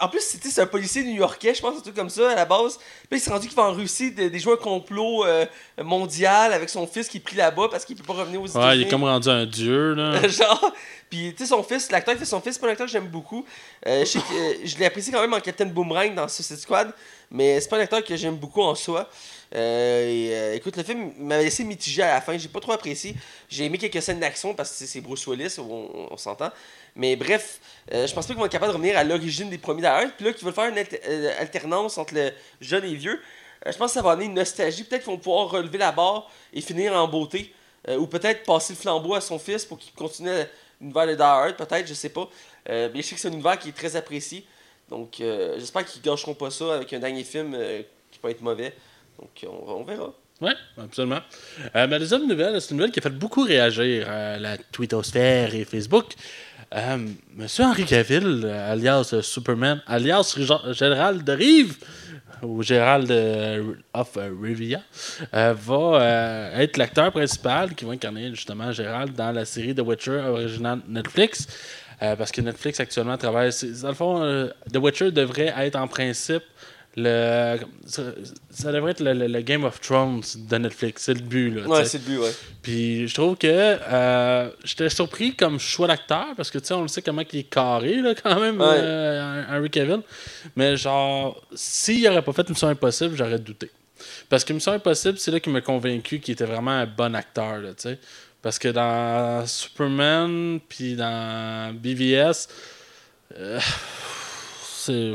[0.00, 2.44] en plus, c'était c'est un policier new-yorkais, je pense, un truc comme ça, à la
[2.44, 2.76] base.
[3.08, 5.46] Puis il s'est rendu qu'il va en Russie de- des jouer un complot euh,
[5.82, 8.66] mondial avec son fils qui est pris là-bas parce qu'il peut pas revenir aux États-Unis.
[8.68, 10.26] Ouais, il est comme rendu un dieu, là.
[10.28, 10.72] Genre,
[11.10, 12.92] puis tu sais, son fils, l'acteur qui fait son fils, c'est pas un acteur que
[12.92, 13.44] j'aime beaucoup.
[13.86, 16.92] Euh, je euh, je l'ai apprécié quand même en Captain Boomerang dans Suicide Squad,
[17.30, 19.08] mais c'est pas un acteur que j'aime beaucoup en soi.
[19.54, 23.14] Euh, et, écoute, le film m'avait laissé mitigé à la fin, j'ai pas trop apprécié.
[23.48, 26.50] J'ai aimé quelques scènes d'action parce que c'est- Bruce Willis, on s'entend.
[26.96, 27.60] Mais bref,
[27.92, 30.10] euh, je pense pas qu'ils vont être capables de revenir à l'origine des premiers d'ailleurs.
[30.16, 33.20] Puis là, qu'ils veulent faire une euh, alternance entre le jeune et vieux.
[33.66, 34.82] Euh, je pense que ça va amener une nostalgie.
[34.82, 37.54] Peut-être qu'ils vont pouvoir relever la barre et finir en beauté.
[37.88, 40.30] Euh, ou peut-être passer le flambeau à son fils pour qu'il continue
[40.80, 42.28] l'univers de Hard, peut-être, je sais pas.
[42.68, 44.44] Mais je sais que c'est un univers qui est très apprécié.
[44.88, 47.56] Donc j'espère qu'ils gâcheront pas ça avec un dernier film
[48.10, 48.74] qui peut être mauvais.
[49.20, 50.12] Donc on, verra.
[50.40, 51.20] Ouais, absolument.
[51.74, 55.54] Euh, ma deuxième nouvelle, c'est une nouvelle qui a fait beaucoup réagir euh, la twittosphère
[55.54, 56.12] et Facebook.
[56.74, 56.98] Euh,
[57.36, 61.76] Monsieur Henri Cavill, euh, alias euh, Superman, alias Rég- Gérald de Rive,
[62.42, 64.80] ou Gérald de, of Rivia,
[65.32, 70.80] va être l'acteur principal qui va incarner justement Gérald dans la série The Witcher originale
[70.86, 71.46] Netflix.
[71.98, 73.52] Parce que Netflix actuellement travaille.
[73.80, 76.42] Dans le fond, The Witcher devrait être en principe
[76.96, 77.58] le.
[77.86, 78.02] Ça,
[78.50, 81.02] ça devrait être le, le- le Game of Thrones de Netflix.
[81.04, 81.66] C'est le but, là.
[81.68, 82.32] Ouais, c'est le but, ouais.
[82.62, 86.82] Puis je trouve que euh, j'étais surpris comme choix d'acteur parce que tu sais, on
[86.82, 88.66] le sait comment il est carré là, quand même, Ouais.
[88.78, 90.00] euh, Henry Cavill.
[90.56, 93.70] Mais genre, s'il aurait pas fait Mission Impossible, j'aurais douté.
[94.28, 97.58] Parce que Mission Impossible, c'est là qui m'a convaincu qu'il était vraiment un bon acteur,
[97.58, 97.98] là, tu sais.
[98.42, 102.46] Parce que dans Superman, puis dans BVS,
[103.36, 103.58] euh,
[104.62, 105.12] c'est.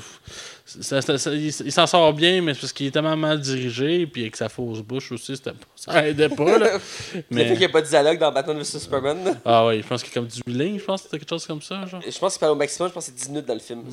[0.82, 3.40] Ça- ça- ça- il il s'en sort bien, mais c'est parce qu'il est tellement mal
[3.40, 6.58] dirigé, puis avec sa fausse bouche aussi, pas- ça aidait pas.
[6.58, 6.78] Là.
[7.32, 7.48] Mais...
[7.48, 9.24] Qu'il n'y a pas de dialogue dans Batman vs Superman.
[9.24, 9.34] là.
[9.46, 11.46] ah ouais, je pense qu'il y a comme du lignes, je pense que quelque chose
[11.46, 11.86] comme ça.
[11.86, 12.02] Genre.
[12.08, 13.84] Je pense qu'il parle au maximum, je pense que c'est 10 minutes dans le film.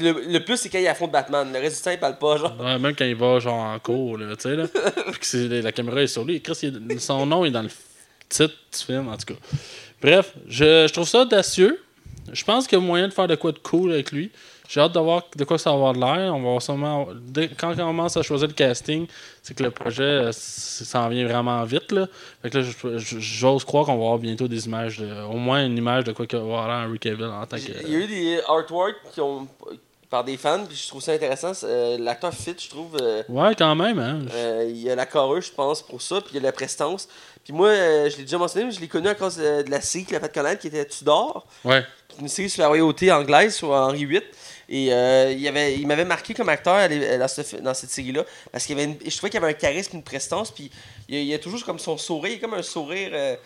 [0.00, 1.52] le, le plus, c'est quand il affronte Batman.
[1.52, 2.56] Le reste du temps, il parle pas, genre.
[2.60, 4.66] ouais, même quand il va genre en cours, là, tu sais, là.
[5.12, 6.40] puis que la caméra est sur lui.
[6.40, 7.68] Chris, il est- son nom est dans le
[8.28, 9.40] titre du film, en tout cas.
[10.00, 11.80] Bref, je, je trouve ça audacieux.
[12.32, 14.30] Je pense qu'il y a moyen de faire de quoi de cool avec lui.
[14.72, 16.34] J'ai hâte de voir de quoi ça va avoir de l'air.
[16.34, 17.06] On va voir sûrement.
[17.20, 19.06] dès- quand on commence à choisir le casting,
[19.42, 21.92] c'est que le projet euh, s'en vient vraiment vite.
[21.92, 22.06] Là.
[22.40, 22.64] Fait que là,
[22.96, 26.26] j'ose croire qu'on va avoir bientôt des images, de, au moins une image de quoi
[26.26, 27.62] qu'il va avoir l'air Henry Cavill en tant que.
[27.84, 29.46] Il y a eu des artworks qui ont,
[30.08, 31.52] par des fans, puis je trouve ça intéressant.
[31.64, 32.96] Euh, L'acteur fit, je trouve.
[32.98, 34.20] euh, Ouais, quand même, hein.
[34.34, 36.52] euh, il y a la carrure, je pense, pour ça, puis il y a la
[36.52, 37.08] prestance.
[37.44, 39.80] Puis moi, je l'ai déjà mentionné, mais je l'ai connu à cause de, de la
[39.82, 41.44] série qu'il a fait connaître, qui était Tudor.
[41.64, 41.84] Ouais.
[42.20, 44.22] une série sur la royauté anglaise sur Henri VIII.
[44.74, 48.24] Et euh, il, avait, il m'avait marqué comme acteur l'é- dans, ce- dans cette série-là.
[48.50, 50.50] Parce qu'il avait une- je trouvais qu'il y avait un charisme, une prestance.
[50.50, 50.70] Puis
[51.08, 52.32] il y a, il a toujours comme son sourire.
[52.32, 53.36] Il y a comme un sourire euh,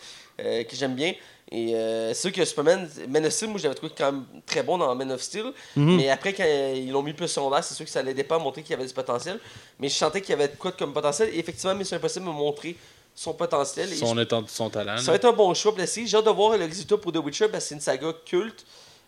[0.40, 1.14] euh, que j'aime bien.
[1.50, 4.62] Et euh, c'est sûr que Superman, Man of Steel, moi j'avais trouvé quand même très
[4.62, 5.52] bon dans Man of Steel.
[5.74, 5.96] Mhm.
[5.96, 8.38] Mais après, quand ils l'ont mis plus secondaire, c'est sûr que ça l'aidait pas à
[8.38, 9.40] montrer qu'il y avait du potentiel.
[9.80, 11.30] Mais je sentais qu'il y avait de quoi comme potentiel.
[11.34, 12.76] Et effectivement, Mission Impossible m'a montré
[13.14, 13.88] son potentiel.
[13.92, 14.98] Et je Son, étend- son talent.
[14.98, 16.06] ça va être un bon choix pour la série.
[16.06, 18.64] J'ai hâte de voir le résultat pour The Witcher parce que c'est une saga culte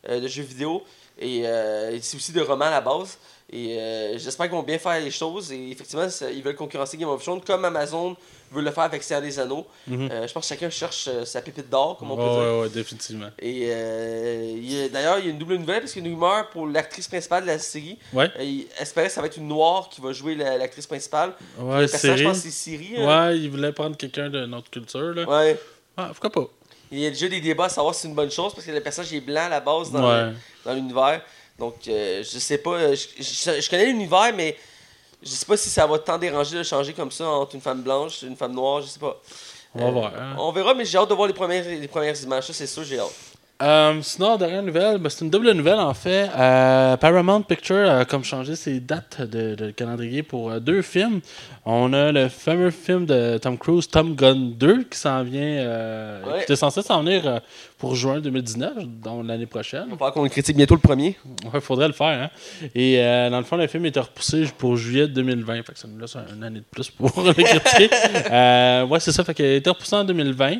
[0.08, 0.82] euh, de jeux vidéo
[1.18, 3.18] et euh, c'est aussi de romans à la base.
[3.50, 5.50] Et euh, j'espère qu'ils vont bien faire les choses.
[5.52, 8.14] Et effectivement, ils veulent concurrencer Game of Thrones comme Amazon
[8.50, 9.66] veut le faire avec Seigneur des Anneaux.
[9.86, 10.08] Mhm.
[10.10, 12.32] Euh, je pense que chacun cherche sa pépite d'or, comme on peut dire.
[12.54, 13.28] ouais, ouais, définitivement.
[13.40, 16.66] Et d'ailleurs, il y a une double nouvelle parce qu'il y a une rumeur pour
[16.66, 17.98] l'actrice principale de la série.
[18.12, 18.30] Ouais.
[18.40, 21.32] Il espérait que ça va être une noire qui va jouer la- l'actrice principale.
[21.58, 22.94] Ouais, le personnage, je pense c'est Siri.
[22.98, 23.28] hein.
[23.28, 25.24] Ouais, il voulait prendre quelqu'un de notre culture, là.
[25.28, 25.58] Ouais.
[25.96, 26.48] Ah, pourquoi pas?
[26.90, 28.70] Il y a déjà des débats à savoir si c'est une bonne chose parce que
[28.72, 30.32] le personnage est blanc à la base dans, Ouais.
[30.68, 31.22] Dans l'univers.
[31.58, 32.70] Donc, euh, je sais pas.
[32.74, 34.56] euh, Je, je- je connais l'univers, mais
[35.22, 37.82] je sais pas si ça va tant déranger de changer comme ça entre une femme
[37.82, 38.82] blanche et une femme noire.
[38.82, 39.20] Je sais pas.
[39.74, 40.12] On va Euh, voir.
[40.14, 40.36] hein.
[40.38, 42.46] On verra, mais j'ai hâte de voir les premières, les premières images.
[42.46, 43.12] Ça, c'est sûr, j'ai hâte.
[43.60, 46.30] Euh, sinon, dernière nouvelle, ben, c'est une double nouvelle en fait.
[46.38, 51.20] Euh, Paramount Picture a comme changé ses dates de, de calendrier pour euh, deux films.
[51.64, 55.38] On a le fameux film de Tom Cruise, Tom Gun 2, qui s'en vient.
[56.24, 56.38] Ouais.
[56.38, 57.40] qui était censé s'en venir
[57.78, 59.86] pour juin 2019, donc l'année prochaine.
[59.90, 61.16] On va qu'on critique bientôt le premier.
[61.52, 62.06] Ouais, faudrait le faire.
[62.06, 62.30] Hein?
[62.74, 62.96] Et
[63.30, 65.62] dans le fond, le film était repoussé pour juillet 2020.
[65.62, 67.90] Fait que ça nous laisse une année de plus pour le critiquer.
[68.90, 69.22] ouais, c'est ça.
[69.24, 70.54] Fait qu'il été repoussé en 2020.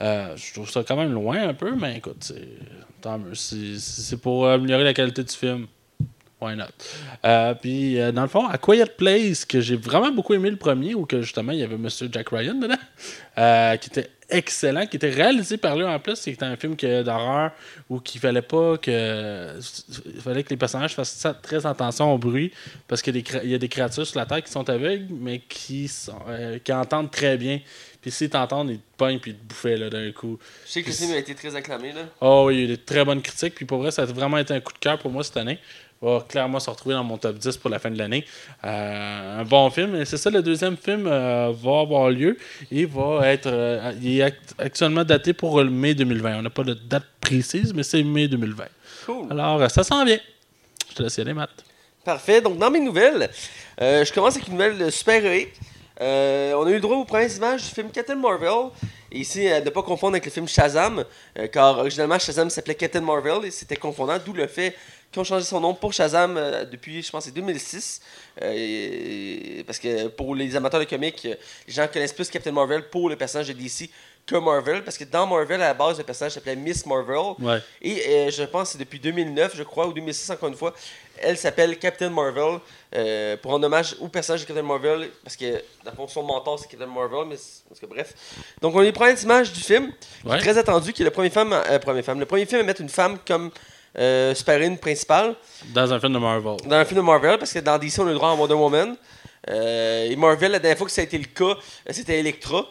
[0.00, 2.43] Euh, je trouve ça quand même loin un peu, mais écoute, c'est
[3.00, 3.34] tant mieux.
[3.34, 5.66] C'est- pour améliorer la qualité du film.
[6.40, 6.66] Why not?
[7.24, 10.56] Euh, puis, euh, dans le fond, à Quiet Place, que j'ai vraiment beaucoup aimé le
[10.56, 12.74] premier, où que justement il y avait Monsieur Jack Ryan dedans,
[13.38, 16.16] euh, qui était excellent, qui était réalisé par lui en plus.
[16.16, 17.52] C'était un film d'horreur
[17.88, 19.58] où qu'il fallait pas que.
[20.06, 22.52] Il fallait que les personnages fassent très attention au bruit,
[22.88, 25.90] parce qu'il y a des, créatures sur la terre qui sont aveugles, mais qui,
[26.28, 27.60] euh, qui entendent très bien.
[28.04, 30.38] Puis s'ils t'entendent, ils te pognent puis ils te bouffaient là, d'un coup.
[30.66, 31.90] Je sais que le film a été très acclamé.
[31.92, 32.02] Là.
[32.20, 33.54] Oh oui, il y a eu des très bonnes critiques.
[33.54, 35.58] Puis pour vrai, ça a vraiment été un coup de cœur pour moi cette année.
[36.02, 38.26] Il va clairement se retrouver dans mon top 10 pour la fin de l'année.
[38.62, 39.94] Euh, un bon film.
[39.96, 42.36] Et c'est ça, le deuxième film euh, va avoir lieu.
[42.70, 43.46] Et va être.
[43.46, 46.40] euh, il est act- actuellement daté pour le mai 2020.
[46.40, 48.64] On n'a pas de date précise, mais c'est mai 2020.
[49.06, 49.32] Cool.
[49.32, 50.18] Alors, ça s'en vient.
[50.90, 51.48] Je te laisse y aller, Matt.
[52.04, 52.42] Parfait.
[52.42, 53.30] Donc, dans mes nouvelles,
[53.80, 55.54] je commence avec une nouvelle super-héroïque.
[56.00, 58.70] Euh, on a eu droit aux premières images du film Captain Marvel.
[59.12, 61.04] Et ici, à ne pas confondre avec le film Shazam,
[61.38, 64.74] euh, car originalement Shazam s'appelait Captain Marvel et c'était confondant, d'où le fait
[65.16, 68.00] ont changé son nom pour Shazam euh, depuis, je pense, c'est 2006.
[68.42, 71.34] Euh, et- parce que pour les amateurs de comics, euh,
[71.68, 73.90] les gens connaissent plus Captain Marvel pour le personnage de DC
[74.26, 77.34] que Marvel, parce que dans Marvel, à la base, le personnage s'appelait Miss Marvel.
[77.38, 77.58] Ouais.
[77.82, 80.72] Et euh, je pense que c'est depuis 2009, je crois, ou 2006 encore une fois,
[81.18, 82.58] elle s'appelle Captain Marvel
[82.94, 86.22] euh, pour rendre hommage au personnage de Captain Marvel parce que dans le fond son
[86.22, 87.36] mentor c'est Captain Marvel, mais
[87.68, 88.14] parce que bref.
[88.60, 91.10] Donc on est les premières images du film, qui est très attendu, qui est le
[91.10, 93.50] premier film, euh, premier film, le premier film à mettre une femme comme
[93.96, 95.36] euh, super-héroïne principale
[95.72, 96.56] Dans un film de Marvel.
[96.66, 98.54] dans un film de Marvel parce que dans DC on a le droit à Wonder
[98.54, 98.96] Woman.
[99.46, 101.58] Et Marvel, la dernière fois que ça a été le cas,
[101.90, 102.66] c'était Electra.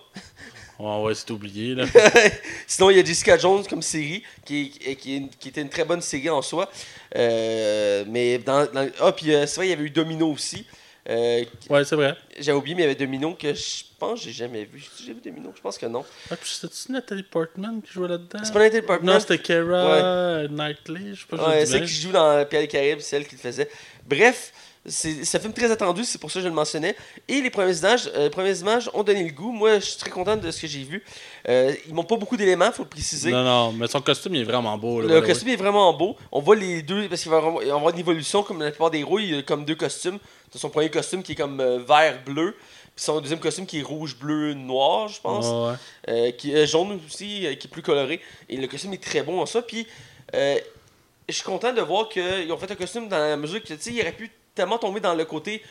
[0.80, 1.76] Ouais, ouais, c'est oublié.
[1.76, 1.86] Là.
[2.68, 5.62] Sinon, il y a Jessica Jones comme série, qui, qui, qui, est une- qui était
[5.62, 6.70] une très bonne série en soi.
[7.16, 10.66] Euh, mais dans, dans- Ah, puis euh, c'est vrai, il y avait eu Domino aussi.
[11.10, 12.16] Euh, Ouais, c'est vrai.
[12.40, 14.84] J'avais oublié, mais il y avait Domino que je pense que j'ai jamais vu.
[15.06, 16.04] J'ai vu Domino Je pense que non.
[16.30, 18.40] Puis c'était-tu Nathalie Portman qui jouait là-dedans?
[18.44, 19.14] C'est pas Nathalie Portman.
[19.14, 21.14] Non, c'était Kara Knightley.
[21.14, 21.90] Je sais pas Ouais, dis c'est elle bien.
[21.90, 23.70] qui joue dans Pierre des Caraïbes, c'est elle qui le faisait.
[24.08, 24.54] Bref,
[24.86, 26.94] c'est un film très attendu, c'est pour ça que je le mentionnais.
[27.30, 29.52] Et les premières images, euh, les premières images ont donné le goût.
[29.54, 31.02] Moi, je suis très content de ce que j'ai vu.
[31.48, 33.32] Euh, ils m'ont pas beaucoup d'éléments, faut le préciser.
[33.32, 35.00] Non, non, mais son costume il est vraiment beau.
[35.00, 36.18] Là, Le costume est vraiment beau.
[36.34, 38.92] On voit les deux, parce qu'il va y avoir- il une évolution, comme la plupart
[38.92, 40.20] des héros, il y a comme deux costumes.
[40.54, 42.52] Son premier costume qui est comme euh, vert-bleu,
[42.96, 45.46] puis son deuxième costume qui est rouge-bleu-noir, je pense.
[45.46, 45.76] Ouais, ouais.
[46.28, 48.20] Euh, qui est jaune aussi, qui est plus coloré.
[48.50, 49.62] Et le costume est très bon en ça.
[49.62, 49.88] Puis,
[50.34, 50.60] je
[51.34, 53.92] suis content de voir qu'ils ont fait un costume dans la mesure que, tu sais,
[53.94, 55.62] il aurait pu tellement tomber dans le côté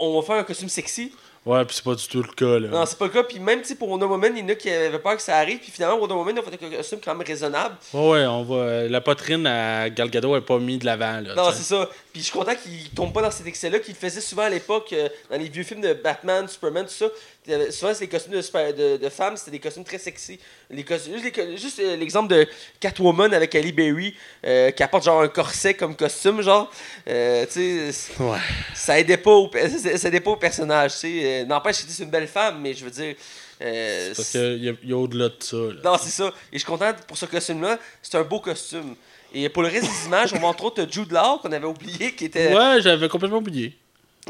[0.00, 1.12] on va faire un costume sexy.
[1.44, 2.58] Ouais, puis c'est pas du tout le cas.
[2.60, 2.68] Là.
[2.68, 3.24] Non, c'est pas le cas.
[3.24, 5.22] Puis même, tu sais, pour Wonder Woman, il y en a qui avaient peur que
[5.22, 5.58] ça arrive.
[5.58, 7.74] Puis finalement, Wonder Woman, ils ont fait un costume quand même raisonnable.
[7.94, 8.54] Ouais, ouais, on va.
[8.56, 11.20] euh, La poitrine à Gal Gadot est pas mise de l'avant.
[11.20, 11.88] Là, Non, c'est ça.
[12.12, 14.92] Puis je suis content qu'il tombe pas dans cet excès-là, qu'il faisait souvent à l'époque,
[14.92, 17.06] euh, dans les vieux films de Batman, Superman, tout ça.
[17.52, 20.38] Avait- Souvent, c'est des costumes de, super- de, de femmes, c'était des costumes très sexy.
[20.70, 21.14] Les costumes,
[21.56, 22.46] juste les euh, l'exemple de
[22.80, 24.14] Catwoman avec Ali Berry,
[24.46, 26.70] euh, qui apporte genre un corset comme costume, genre.
[27.08, 28.38] Euh, tu sais, Ouais.
[28.74, 31.20] ça aidait pas au, ça ça aidait pas au personnage, tu sais.
[31.24, 33.14] Euh, N'empêche, c'est une belle femme, mais je veux dire.
[33.62, 35.56] euh, Parce qu'il y a, y a au-delà de ça.
[35.56, 35.72] Là.
[35.84, 36.28] non, c'est ça.
[36.52, 37.78] Et je suis content pour ce costume-là.
[38.02, 38.94] C'est un beau costume.
[39.34, 42.14] Et pour le reste des images, on voit entre autres Jude Law, qu'on avait oublié,
[42.14, 43.76] qui était Ouais, j'avais complètement oublié.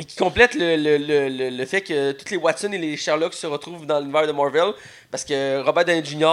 [0.01, 3.35] Et qui complète le, le, le, le, fait que tous les Watson et les Sherlock
[3.35, 4.73] se retrouvent dans l'univers de Marvel.
[5.11, 6.25] Parce que Robert Downey Jr.,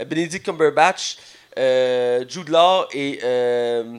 [0.00, 1.16] euh, Benedict Cumberbatch,
[1.58, 3.20] euh, Jude Law et.
[3.22, 3.96] euh,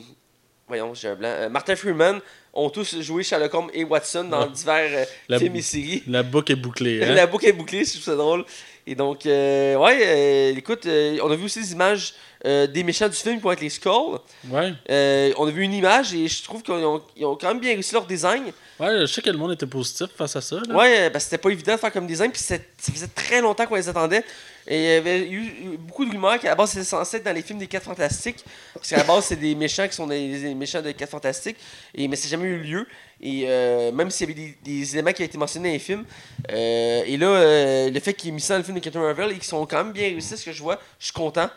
[0.67, 1.29] voyons, j'ai un blanc.
[1.29, 2.19] euh, Martin Freeman
[2.53, 4.49] ont tous joué Sherlock Holmes et Watson dans Ouais.
[4.53, 5.07] divers
[5.39, 6.03] films et séries.
[6.07, 7.03] La boucle est bouclée.
[7.03, 7.13] Hein?
[7.15, 8.45] La boucle est bouclée, je trouve ça drôle.
[8.87, 12.13] Et donc, ouais, écoute, on a vu aussi des images
[12.45, 14.19] euh, des méchants du film qui vont être les Skulls.
[14.49, 14.73] Ouais.
[14.89, 17.93] Euh, on a vu une image et je trouve qu'ils ont, quand même bien réussi
[17.93, 18.43] leur design.
[18.79, 20.57] Ouais, je sais que le monde était positif face à ça.
[20.67, 20.75] Là.
[20.75, 23.65] Ouais, parce que c'était pas évident de faire comme design, puis ça faisait très longtemps
[23.65, 24.23] qu'on les attendait.
[24.67, 27.33] Et il y avait eu, beaucoup de rumeurs qu'à la base c'était censé être dans
[27.33, 28.43] les films des 4 Fantastiques.
[28.73, 31.57] Parce qu'à la base c'est des méchants qui sont des, des méchants de 4 Fantastiques.
[31.93, 32.87] Et, mais c'est jamais eu lieu.
[33.21, 35.79] Et euh, même s'il y avait des, des éléments qui avaient été mentionnés dans les
[35.79, 36.05] films.
[36.51, 39.01] euh, et là, euh, le fait qu'ils aient mis ça dans le film de Captain
[39.01, 41.49] Marvel et qu'ils sont quand même bien réussis, ce que je vois, je suis content.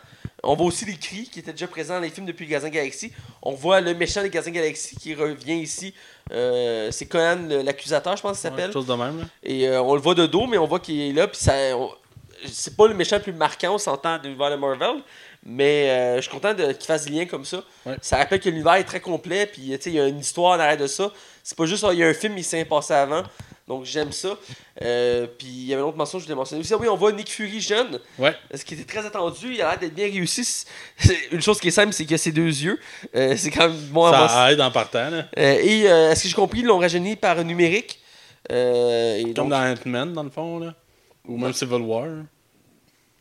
[0.43, 3.11] On voit aussi les cris qui étaient déjà présents dans les films depuis Gazan Galaxy.
[3.41, 5.93] On voit le méchant des Gazan Galaxy qui revient ici.
[6.31, 8.65] Euh, c'est Conan l'accusateur, je pense qu'il s'appelle.
[8.65, 9.19] quelque chose de même.
[9.19, 9.25] Là.
[9.43, 11.27] Et euh, on le voit de dos, mais on voit qu'il est là.
[11.27, 11.91] Puis ça, on-
[12.45, 15.01] c'est pas le méchant le plus marquant, on s'entend de l'univers de Marvel.
[15.45, 17.63] Mais euh, je suis content de, qu'il fasse des liens comme ça.
[17.85, 17.95] Ouais.
[18.01, 20.77] Ça rappelle que l'univers est très complet, puis il y a une histoire en arrière
[20.77, 21.11] de ça.
[21.43, 23.23] C'est pas juste, ah, il y a un film, il s'est passé avant.
[23.69, 24.35] Donc j'aime ça.
[24.81, 26.73] Euh, puis il y avait une autre mention que je voulais mentionner aussi.
[26.73, 27.99] Ah oui, on voit Nick Fury jeune.
[28.17, 28.35] Ouais.
[28.53, 30.65] Ce qui était très attendu, il a l'air d'être bien réussi.
[31.31, 32.79] Une chose qui est simple, c'est qu'il a ses deux yeux.
[33.15, 34.27] Euh, c'est quand même bon à.
[34.27, 35.25] Ça aide en partant, là.
[35.37, 37.99] Euh, et euh, est-ce que j'ai compris, ils l'ont rajeuni par numérique?
[38.49, 40.73] Et Comme donc, dans Ant-Man, dans le fond, là.
[41.27, 42.07] Ou même Civil War.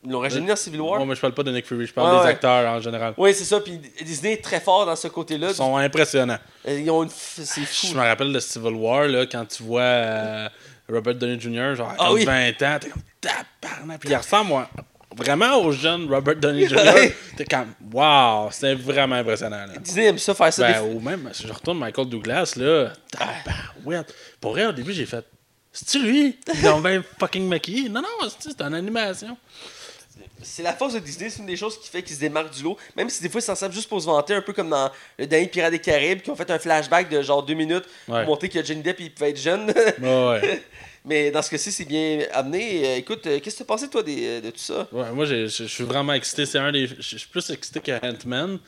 [0.08, 0.96] Ils l'ont dans Civil War.
[0.98, 2.30] Moi, mais je parle pas de Nick Fury, je parle des ouais.
[2.30, 3.14] acteurs en général.
[3.16, 3.60] Oui, c'est ça.
[3.60, 5.48] Puis Disney est très fort dans ce côté-là.
[5.50, 6.38] Ils sont impressionnants.
[6.66, 7.08] Euh, Ils ont une.
[7.10, 7.88] f- C'est fou.
[7.88, 10.48] Je me rappelle de Civil War, là, quand tu vois euh,
[10.90, 12.24] Robert Downey Jr., genre, Ah comme oui.
[12.24, 14.00] 20 ans, t'es comme, tabarnak.
[14.00, 14.68] Puis il ressemble moi,
[15.16, 16.76] vraiment au jeune Robert Downey Jr.
[16.76, 17.16] Ouais.
[17.36, 19.76] T'es comme, wow, c'était vraiment impressionnant, là.
[19.78, 20.72] Disney aime ça faire ça.
[20.72, 24.14] Ben, ou même, si je retourne Michael Douglas, là, tabarouette.
[24.40, 25.24] Pour vrai, au début, j'ai fait,
[25.72, 26.38] c'est-tu lui?
[26.62, 27.88] Ils ont bien fucking maquillé.
[27.88, 29.36] Non, non, c'est c'est en animation.
[30.42, 32.62] C'est la force de Disney, c'est une des choses qui fait qu'ils se démarquent du
[32.62, 32.76] lot.
[32.96, 34.90] Même si des fois, ils s'en servent juste pour se vanter, un peu comme dans
[35.18, 38.20] le dernier Pirates des Caraïbes, qui ont fait un flashback de genre deux minutes Ouais.
[38.24, 39.72] pour montrer que Johnny Depp il pouvait être jeune.
[40.00, 40.62] Ouais, ouais.
[41.04, 42.86] Mais dans ce cas-ci, c'est bien amené.
[42.86, 44.86] Euh, écoute, euh, qu'est-ce que tu pensé, toi, des- de tout ça?
[44.92, 46.44] Ouais, moi, je suis vraiment excité.
[46.44, 46.86] C'est un des.
[46.86, 48.58] Je je suis plus excité que Ant-Man,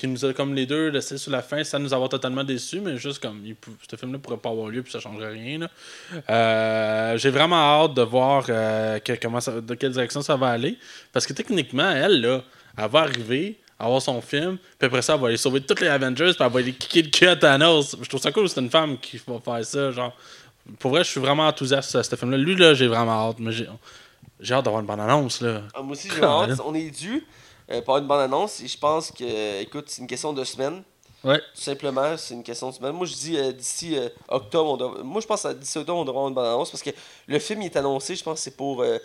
[0.00, 2.80] qui nous a, comme les deux, laissé sur la fin, sans nous avoir totalement déçus,
[2.80, 3.42] mais juste comme.
[3.44, 3.54] Il,
[3.90, 5.68] ce film-là pourrait pas avoir lieu, puis ça changerait rien.
[6.28, 10.48] Euh, j'ai vraiment hâte de voir euh, que- comment ça, de quelle direction ça va
[10.48, 10.78] aller.
[11.12, 12.42] Parce que techniquement, elle, là,
[12.78, 15.88] elle va arriver, avoir son film, puis après ça, elle va aller sauver tous les
[15.88, 17.96] Avengers, puis elle va aller kicker le cul à Thanos.
[18.00, 19.90] Je trouve ça cool, c'est une femme qui va faire ça.
[19.90, 20.16] Genre,
[20.78, 22.38] pour vrai, je suis vraiment enthousiaste à ce film-là.
[22.38, 23.66] Lui, là, j'ai vraiment hâte, mais j'ai.
[24.50, 25.62] Hâte d'avoir une bonne annonce, là.
[25.74, 26.58] Ah, Moi aussi, j'ai hâte.
[26.64, 27.22] On est dû
[27.70, 28.60] euh, avoir une bonne annonce.
[28.60, 30.82] Et je pense que, écoute, c'est une question de semaine.
[31.22, 31.38] Ouais.
[31.38, 32.92] Tout simplement, c'est une question de semaine.
[32.92, 35.98] Moi, je dis euh, d'ici euh, octobre, on doit- moi, je pense à d'ici octobre,
[35.98, 36.90] on devrait avoir une bonne annonce parce que
[37.26, 38.96] le film il est annoncé, je pense que c'est pour euh,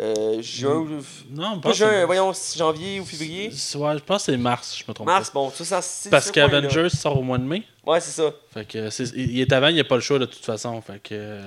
[0.00, 1.02] euh, juin ou.
[1.30, 3.48] Non, Pas juin, voyons, janvier ou février.
[3.48, 3.52] Ouais,
[3.98, 6.08] je pense que c'est mars, je me trompe Mars, bon, ça, ça c'est.
[6.08, 7.62] Parce qu'Avengers sort au mois de mai.
[7.84, 8.30] Ouais, c'est ça.
[8.54, 10.80] Fait que il est avant, il n'y a pas le choix de toute façon.
[10.80, 11.38] Fait que,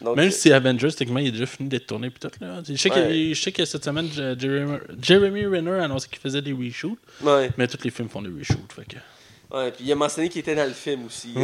[0.00, 2.10] Donc, même euh, si Avengers, techniquement, il est déjà fini d'être tourné.
[2.10, 2.62] Puis tout, là.
[2.68, 3.34] Je, sais que, Ouais.
[3.34, 4.08] je sais que cette semaine,
[4.38, 6.98] Jeremy, Jeremy Renner a annoncé qu'il faisait des reshoots.
[7.22, 8.72] Ouais, Mais tous les films font des reshoots.
[8.74, 9.56] Fait que...
[9.56, 9.72] ouais.
[9.72, 11.32] Puis il a mentionné qu'il était dans le film aussi.
[11.34, 11.42] Il,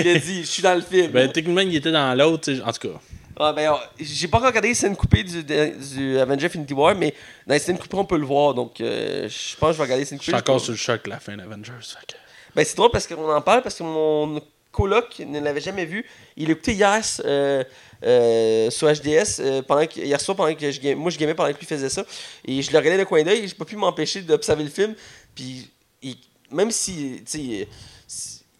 [0.00, 1.12] il a dit, je suis dans le film.
[1.12, 2.50] ben, techniquement, il était dans l'autre.
[2.64, 3.00] En tout cas,
[3.38, 7.14] Ah, ben, j'ai pas regardé les scènes coupées du, de- du Avenger Infinity War, mais
[7.46, 8.54] dans les scènes coupées, on peut le voir.
[8.54, 10.36] Donc, euh, je pense que je vais regarder les scènes je coupées.
[10.36, 11.72] suis encore Je- sur le choc la fin d'Avengers.
[12.08, 12.14] Que...
[12.56, 14.40] Ben, c'est drôle parce qu'on en parle parce que mon
[14.74, 16.04] coloc ne l'avait jamais vu.
[16.36, 17.62] Il l'a écouté hier euh,
[18.04, 21.52] euh, sur HDS, euh, pendant que, hier soir, pendant que je moi je gamais pendant
[21.52, 22.04] que lui faisait ça.
[22.44, 24.94] Et je le regardais le coin d'œil et j'ai pas pu m'empêcher d'observer le film.
[25.34, 25.70] Puis,
[26.02, 26.16] il-
[26.50, 27.68] même si, tu sais,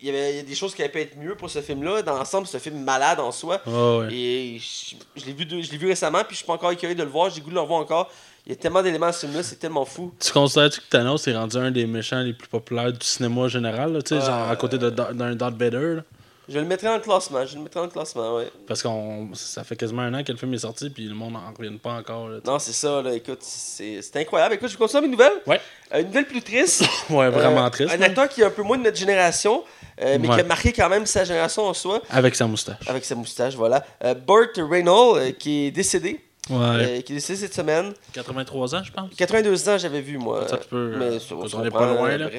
[0.00, 2.46] il y avait des choses qui avaient pu être mieux pour ce film-là, dans l'ensemble,
[2.46, 3.60] c'est un film malade en soi.
[3.66, 4.14] Oh, ouais.
[4.14, 6.94] Et je, je l'ai vu, je l'ai vu récemment, puis je suis pas encore écœuré
[6.94, 7.30] de le voir.
[7.30, 8.10] J'ai goût de le revoir encore.
[8.46, 10.12] Il y a tellement d'éléments à ce film-là, c'est tellement fou.
[10.20, 13.92] Tu considères-tu que Thanos est rendu un des méchants les plus populaires du cinéma général,
[13.94, 15.94] là, tu sais, genre à côté de- d'un Darth Vader?
[15.96, 16.02] là?
[16.46, 17.42] Je le mettrai dans le classement.
[17.46, 18.50] Je le mettrai dans le classement, ouais.
[18.66, 21.32] Parce qu'on ça fait quasiment un an que le film est sorti, puis le monde
[21.32, 22.28] n'en revient pas encore.
[22.28, 22.40] là.
[22.44, 23.14] Non, c'est ça, là.
[23.14, 24.56] Écoute, c'est incroyable.
[24.56, 25.40] Écoute, je vais continuer avec une nouvelle.
[25.46, 25.60] Ouais.
[25.94, 26.84] Euh, une nouvelle plus triste.
[27.08, 27.94] Ouais, vraiment Euh, triste.
[27.98, 29.64] Un acteur qui est un peu moins de notre génération,
[30.02, 32.76] euh, mais qui a marqué quand même sa génération en soi, Avec sa moustache.
[32.88, 33.82] avec sa moustache, voilà.
[34.04, 36.20] Euh, Burt Reynolds, euh, qui est décédé.
[36.50, 36.56] Ouais.
[36.58, 37.94] euh, qui est décédé cette semaine.
[38.12, 39.10] 83 ans, je pense.
[39.16, 40.46] 82 ans, j'avais vu, moi.
[40.48, 42.30] Ça, tu peux, Mais euh, ça, se on est pas loin, euh, là.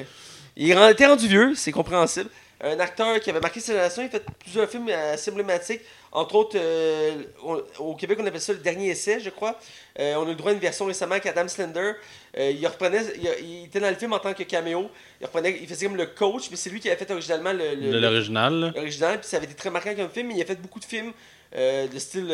[0.56, 2.30] Il était rendu vieux, c'est compréhensible.
[2.62, 5.82] Un acteur qui avait marqué sa génération, il a fait plusieurs films assez emblématiques.
[6.10, 7.10] Entre autres, euh,
[7.44, 9.58] on- au Québec, on appelle ça le dernier essai, je crois.
[9.98, 11.92] Euh, on a eu le droit à une version récemment avec Adam Slender.
[12.38, 14.88] Euh, il reprenait, il, il était dans le film en tant que caméo.
[15.20, 18.00] Il reprenait, il faisait comme le coach, mais c'est lui qui avait fait originalement le,
[18.00, 18.72] l'original.
[18.74, 19.20] l'original.
[19.20, 20.28] Puis ça avait été très marquant comme film.
[20.28, 21.12] mais Il a fait beaucoup de films
[21.54, 22.28] euh, de style.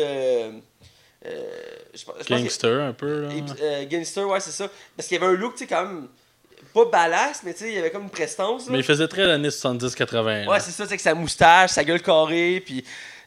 [1.25, 1.43] Euh,
[1.93, 3.21] je pense- je pense que- Gangster, un peu.
[3.23, 3.29] Là.
[3.61, 4.69] euh, Gangster, ouais, c'est ça.
[4.95, 6.07] Parce qu'il y avait un look, tu sais, quand même,
[6.73, 8.65] pas badass, mais tu sais, il y avait comme une prestance.
[8.65, 8.71] là.
[8.71, 10.45] Mais il faisait très l'année 70-80.
[10.45, 10.49] là.
[10.51, 12.83] Ouais, c'est ça, c'est que sa moustache, sa gueule carrée, puis.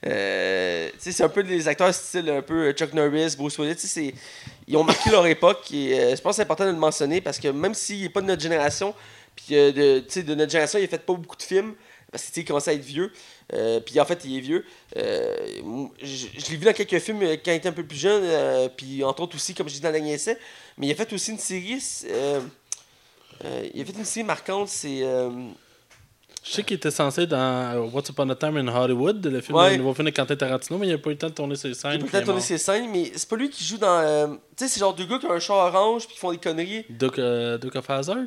[0.07, 3.75] euh, tu sais, c'est un peu des acteurs style un peu Chuck Norris, Bruce Willis,
[3.77, 4.15] tu sais, c'est-
[4.69, 7.21] ils ont marqué leur époque et euh, je pense que c'est important de le mentionner
[7.21, 8.95] parce que même s'il n'est pas de notre génération,
[9.35, 11.75] puis euh, de, tu sais, de notre génération, il a fait pas beaucoup de films
[12.17, 13.13] parce que tu sais, il commençait à être vieux,
[13.53, 14.65] euh, puis en fait, il est vieux.
[14.97, 15.37] Euh,
[16.03, 18.23] je je l'ai vu dans quelques films euh, quand il était un peu plus jeune,
[18.25, 20.39] euh, puis entre autres aussi, comme je dis dans dernier essai,
[20.79, 21.79] mais il a fait aussi une série.
[23.75, 25.03] il a fait une série marquante, c'est.
[26.45, 29.73] Je sais qu'il était censé dans What's Upon a Time in Hollywood, le, film, Ouais.
[29.73, 31.57] le nouveau film de Quentin Tarantino, mais il n'a pas eu le temps de tourner
[31.57, 31.95] ses scènes.
[31.95, 34.39] Il est peut-être tourner ses scènes, mais c'est pas lui qui joue dans.
[34.57, 36.39] tu sais, c'est genre deux gars qui ont un char orange puis qui font des
[36.39, 36.87] conneries.
[36.89, 37.21] Duke,
[37.61, 38.27] Duke of Hazzard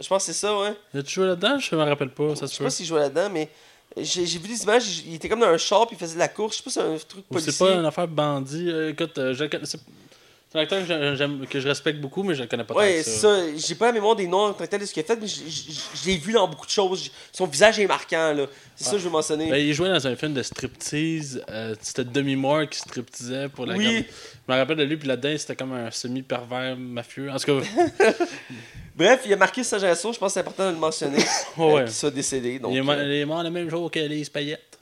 [0.00, 0.74] Je pense que c'est ça, ouais.
[0.92, 1.58] Il a-tu joué là-dedans?
[1.58, 2.64] Je me rappelle pas, ça Je se sais peut.
[2.64, 3.48] pas s'il jouait là-dedans, mais
[3.96, 5.02] j'ai j'ai vu des images.
[5.06, 6.56] Il était comme dans un char puis il faisait de la course.
[6.56, 7.52] Je sais pas si c'est un truc Ou policier.
[7.52, 8.68] c'est pas une affaire bandit.
[8.68, 9.80] Euh, écoute, euh, je- c'est
[10.54, 12.74] C'est un acteur que je- j'aime- que je respecte beaucoup, mais je le connais pas
[12.74, 13.40] tant Ouais, que c'est ça.
[13.40, 13.44] ça.
[13.56, 15.16] J'ai pas la mémoire des noms en tant que tel de ce qu'il a fait,
[15.16, 17.10] mais je l'ai vu dans beaucoup de choses.
[17.32, 18.46] Son visage est marquant, là.
[18.76, 19.50] C'est ça que je veux mentionner.
[19.50, 21.42] Ben, il jouait dans un film de striptease.
[21.50, 23.84] euh, c'était Demi Moore qui stripteasait pour la Oui.
[23.84, 24.04] gamme.
[24.46, 27.30] Je me rappelle de lui, puis là-dedans, c'était comme un semi-pervers mafieux.
[27.32, 27.66] En tout cas,
[28.94, 31.18] Bref, il a marqué sa génération, je pense que c'est important de le mentionner.
[31.56, 31.84] Ouais, euh, ouais.
[31.86, 32.60] qu'il soit décédé.
[32.60, 34.78] Donc, il, est mo- euh, il est mort le même jour qu'Elise Payette.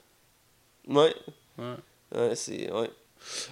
[0.87, 1.15] ouais.
[1.57, 1.65] Ouais.
[2.15, 2.71] Ouais, c'est.
[2.71, 2.91] Ouais.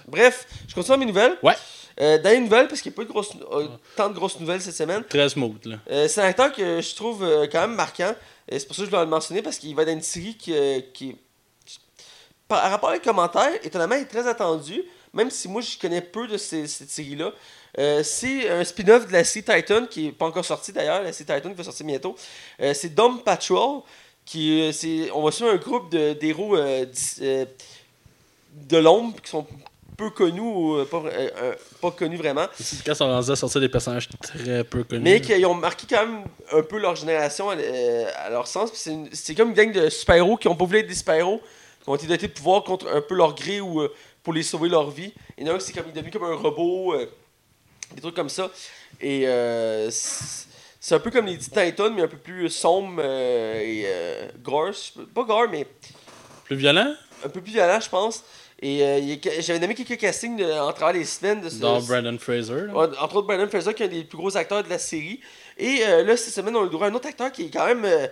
[0.06, 1.36] Bref, je continue mes nouvelles.
[1.42, 1.54] Ouais.
[2.00, 4.14] Euh, dans les nouvelles, parce qu'il n'y a pas eu de grosses, euh, tant de
[4.14, 5.76] grosses nouvelles cette semaine, Très smooth, là.
[5.90, 8.14] euh, c'est un acteur que je trouve euh, quand même marquant.
[8.48, 10.36] Et c'est pour ça que je dois le mentionner, parce qu'il va dans une série
[10.36, 11.16] qui, euh, qui
[12.48, 14.82] par rapport aux commentaires, étonnamment, est très attendu,
[15.12, 17.32] même si moi je connais peu de ces- cette série-là.
[18.02, 21.32] C'est un spin-off de la série Titan, qui n'est pas encore sorti d'ailleurs, la série
[21.34, 22.14] Titan qui va sortir bientôt.
[22.74, 23.80] C'est Dom Patrol,
[24.26, 27.46] qui c'est, on va suivre un groupe de, d'héros de
[28.76, 29.46] l'ombre qui sont
[30.02, 32.46] peu connus ou euh, pas, euh, euh, pas connus vraiment.
[32.84, 35.02] Quand ils sont rendus à sortir des personnages très peu connus.
[35.02, 38.70] Mais qui ont marqué quand même un peu leur génération à, euh, à leur sens.
[39.12, 41.40] C'est, comme une gang de super-héros qui ont pas voulu être des super-héros,
[41.82, 43.92] qui ont été dotés de pouvoir contre un peu leur gré ou euh,
[44.22, 45.12] pour les sauver leur vie.
[45.40, 46.94] Un qui c'est comme, il est devenu comme un robot,
[47.94, 48.50] des trucs comme ça.
[49.00, 49.26] Et
[49.90, 53.86] c'est, un peu comme les Titans, mais un peu plus sombre et
[54.42, 54.70] gore.
[55.14, 55.66] Pas gore, mais
[56.44, 56.94] Plus violent?
[57.24, 58.24] un peu plus violent, je pense.
[58.64, 62.16] Et euh, j'avais nommé quelques castings de- en travers les semaines de ce, Dans Brandon
[62.18, 62.66] Fraser.
[62.68, 62.72] là.
[63.00, 65.20] Entre autres, Brandon Fraser, qui est un des plus gros acteurs de la série.
[65.58, 67.50] Et euh, là, cette semaine, on a le droit à un autre acteur qui est
[67.50, 67.84] quand même.
[67.84, 68.06] euh,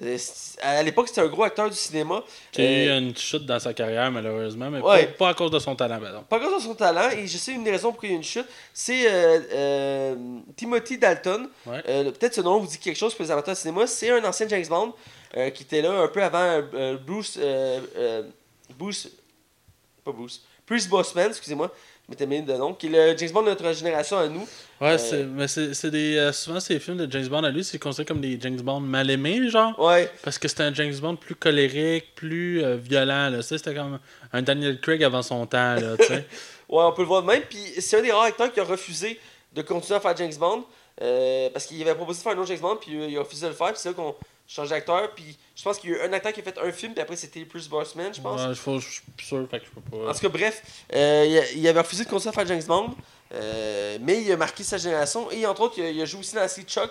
[0.00, 0.16] euh,
[0.62, 2.22] à l'époque, c'était un gros acteur du cinéma.
[2.52, 5.06] Qui a eu Euh, une chute dans sa carrière, malheureusement, mais Ouais.
[5.06, 6.22] pas, pas à cause de son talent, pardon.
[6.28, 8.18] Pas à son talent, et je sais une des raisons pour qu'il y a eu
[8.18, 10.14] une chute, c'est euh, euh,
[10.54, 11.48] Timothy Dalton.
[11.66, 11.82] Ouais.
[11.88, 13.88] Euh, Peut-être ce nom vous dit quelque chose pour les amateurs de cinéma.
[13.88, 14.94] C'est un ancien James Bond
[15.36, 17.36] euh, qui était là un peu avant euh, Bruce.
[17.42, 18.22] euh, euh,
[18.78, 19.08] Bruce.
[20.12, 20.42] Pas Bruce.
[20.66, 21.70] Bruce Bossman, excusez-moi.
[22.06, 22.72] Je m'étais mis de nom.
[22.74, 24.46] Qui est le James Bond de notre génération à nous.
[24.80, 26.16] Ouais, Euh, c'est- mais c'est c'est des.
[26.16, 28.80] euh, souvent, ces films de James Bond à lui, c'est considéré comme des James Bond
[28.80, 29.78] mal aimés, genre.
[29.78, 30.10] Ouais.
[30.22, 33.42] Parce que c'était un James Bond plus colérique, plus euh, violent, là.
[33.42, 33.98] Ça, c'était comme
[34.32, 36.24] un Daniel Craig avant son temps, là, tu sais.
[36.70, 37.42] Ouais, on peut le voir de même.
[37.48, 39.18] Puis c'est un des rares acteurs qui a refusé
[39.54, 40.64] de continuer à faire James Bond.
[41.00, 43.44] euh, parce qu'il avait proposé de faire un autre James Bond, puis il a refusé
[43.46, 43.68] de le faire.
[43.68, 44.14] Puis c'est là qu'on
[44.48, 45.14] change d'acteur.
[45.14, 47.02] Puis je pense qu'il y a eu un acteur qui a fait un film, puis
[47.02, 48.40] après c'était Bruce Bossman, je pense.
[48.40, 50.10] Ouais, je suis plus sûr, fait que je peux pas.
[50.10, 50.62] En tout cas, bref,
[50.94, 52.94] euh, il, il avait refusé de continuer à faire James Bond.
[53.34, 55.30] euh, mais il a marqué sa génération.
[55.30, 56.90] Et entre autres, il a, il a joué aussi dans la série Chuck,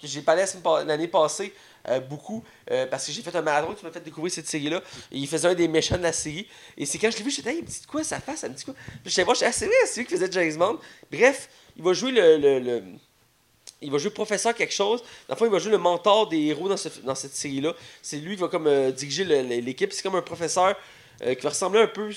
[0.00, 0.44] que j'ai parlé
[0.86, 1.52] l'année passée
[1.88, 2.44] euh, beaucoup.
[2.70, 4.82] euh, parce que j'ai fait un marathon qui m'a fait découvrir cette série-là.
[5.10, 6.46] Et il faisait un des méchants de la série.
[6.76, 8.48] Et c'est quand je l'ai vu, j'étais, hey, il me dit quoi sa face, ça
[8.48, 8.74] me dit quoi.
[8.74, 10.78] Puis je je suis ah, c'est vrai, c'est lui qui faisait James Bond.
[11.10, 12.36] Bref, il va jouer le.
[12.36, 12.82] le- le-
[13.80, 15.00] il va jouer professeur quelque chose.
[15.28, 17.74] Dans le fond, il va jouer le mentor des héros dans, ce- dans cette série-là.
[18.02, 19.92] C'est lui qui va comme euh, diriger l'équipe.
[19.92, 20.74] C'est comme un professeur
[21.22, 22.10] euh, qui va ressembler un peu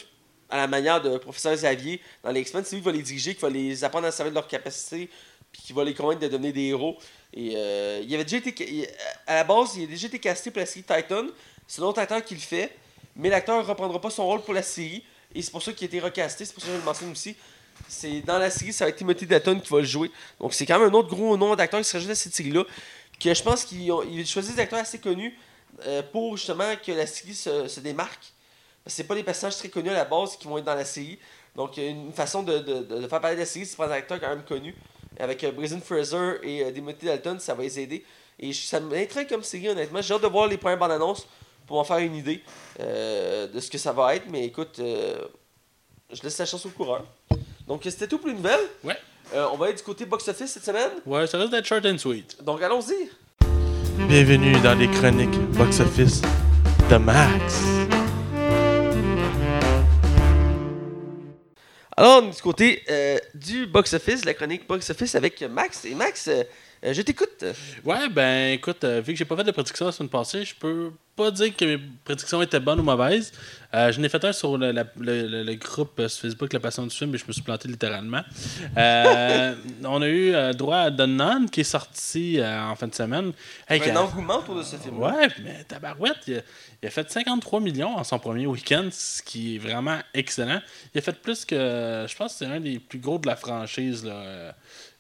[0.49, 2.63] à la manière de professeur Xavier dans les X-Men.
[2.65, 5.09] C'est lui qui va les diriger, qui va les apprendre à servir de leurs capacités,
[5.51, 6.97] puis qui va les convaincre de devenir des héros.
[7.33, 8.89] Et euh, il avait déjà été.
[9.27, 11.25] à la base, il a déjà été casté pour la série Titan.
[11.67, 12.71] C'est un autre acteur qui le fait.
[13.15, 15.03] Mais l'acteur ne reprendra pas son rôle pour la série.
[15.35, 16.43] Et c'est pour ça qu'il a été recasté.
[16.45, 17.35] C'est pour ça que je le mentionne aussi.
[17.91, 20.09] C'est dans la série, ça va être Timothy Dalton qui va le jouer.
[20.39, 22.63] Donc c'est quand même un autre gros nom d'acteur qui se rajoute à cette série-là.
[23.23, 25.37] Je pense qu'ils ont choisissent des acteurs assez connus
[25.85, 28.31] euh, pour justement que la série se, démarque.
[28.83, 30.73] Parce que c'est pas des personnages très connus à la base qui vont être dans
[30.73, 31.19] la série.
[31.53, 34.29] Donc une façon de, faire parler de la série, c'est de prendre des acteurs quand
[34.29, 34.73] même connus.
[35.19, 35.51] Avec euh,
[35.83, 38.05] Fraser et euh, Timothy Dalton, ça va les aider.
[38.39, 40.01] Et je- ça m'intrigue comme série, honnêtement.
[40.01, 41.27] J'ai hâte de voir les premières bandes annonces
[41.67, 42.41] pour m'en faire une idée
[42.79, 44.27] euh, de ce que ça va être.
[44.29, 45.27] Mais écoute, euh,
[46.09, 47.05] je laisse la chance au coureur.
[47.71, 48.67] Donc c'était tout pour les nouvelles.
[48.83, 48.97] Ouais.
[49.33, 50.91] Euh, on va aller du côté box-office cette semaine.
[51.05, 52.43] Ouais, ça risque d'être short and sweet.
[52.43, 53.09] Donc allons-y.
[54.09, 56.21] Bienvenue dans les chroniques box-office
[56.89, 57.63] de Max.
[61.95, 65.85] Alors, on est du côté euh, du box-office, la chronique box-office avec Max.
[65.85, 66.43] Et Max, euh,
[66.83, 67.43] euh, je t'écoute.
[67.85, 70.55] Ouais, ben écoute, euh, vu que j'ai pas fait de prédiction la semaine passée, je
[70.55, 73.31] peux pas dire que mes prédictions étaient bonnes ou mauvaises.
[73.73, 76.59] Euh, je n'ai fait un sur le, la- le- le- le groupe sur Facebook La
[76.59, 78.21] Passion du film, mais je me suis planté littéralement.
[78.75, 83.31] On a eu droit à The Nun qui est sorti en fin de semaine.
[83.67, 84.99] Hey, un engouement autour de ce film.
[84.99, 86.41] Ouais, mais Tabarouette, il a,
[86.81, 90.61] il a fait 53 millions en son premier week-end, ce qui est vraiment excellent.
[90.93, 91.55] Il a fait plus que.
[92.07, 94.55] Je pense que c'est un des plus gros de la franchise là,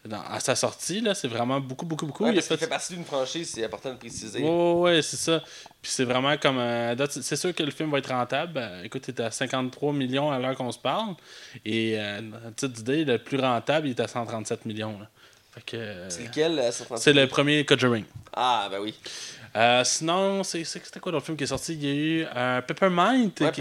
[0.05, 1.01] dans- à sa sortie.
[1.01, 1.13] là.
[1.13, 2.23] C'est vraiment beaucoup, beaucoup, beaucoup.
[2.23, 4.41] Ouais, il a parce qu'il fait partie d'une franchise, c'est important de le préciser.
[4.41, 5.41] Ouais, ouais, c'est ça.
[5.81, 6.57] Puis c'est vraiment comme.
[6.59, 8.53] euh, à c'est sûr que le film va être rentable.
[8.57, 11.15] Euh, écoute, il est à 53 millions à l'heure qu'on se parle.
[11.65, 14.99] Et, euh, à titre d'idée, le plus rentable, il est à 137 millions.
[14.99, 15.07] là.
[15.53, 15.77] Fait que.
[15.77, 17.03] euh, C'est lequel euh, 137?
[17.03, 18.05] c'est le premier Conjuring.
[18.33, 18.93] Ah, ben oui.
[19.55, 21.73] Euh, sinon, c'est c'était quoi l'autre film qui est sorti?
[21.73, 23.51] Il y a eu euh, Peppermint, Ouais,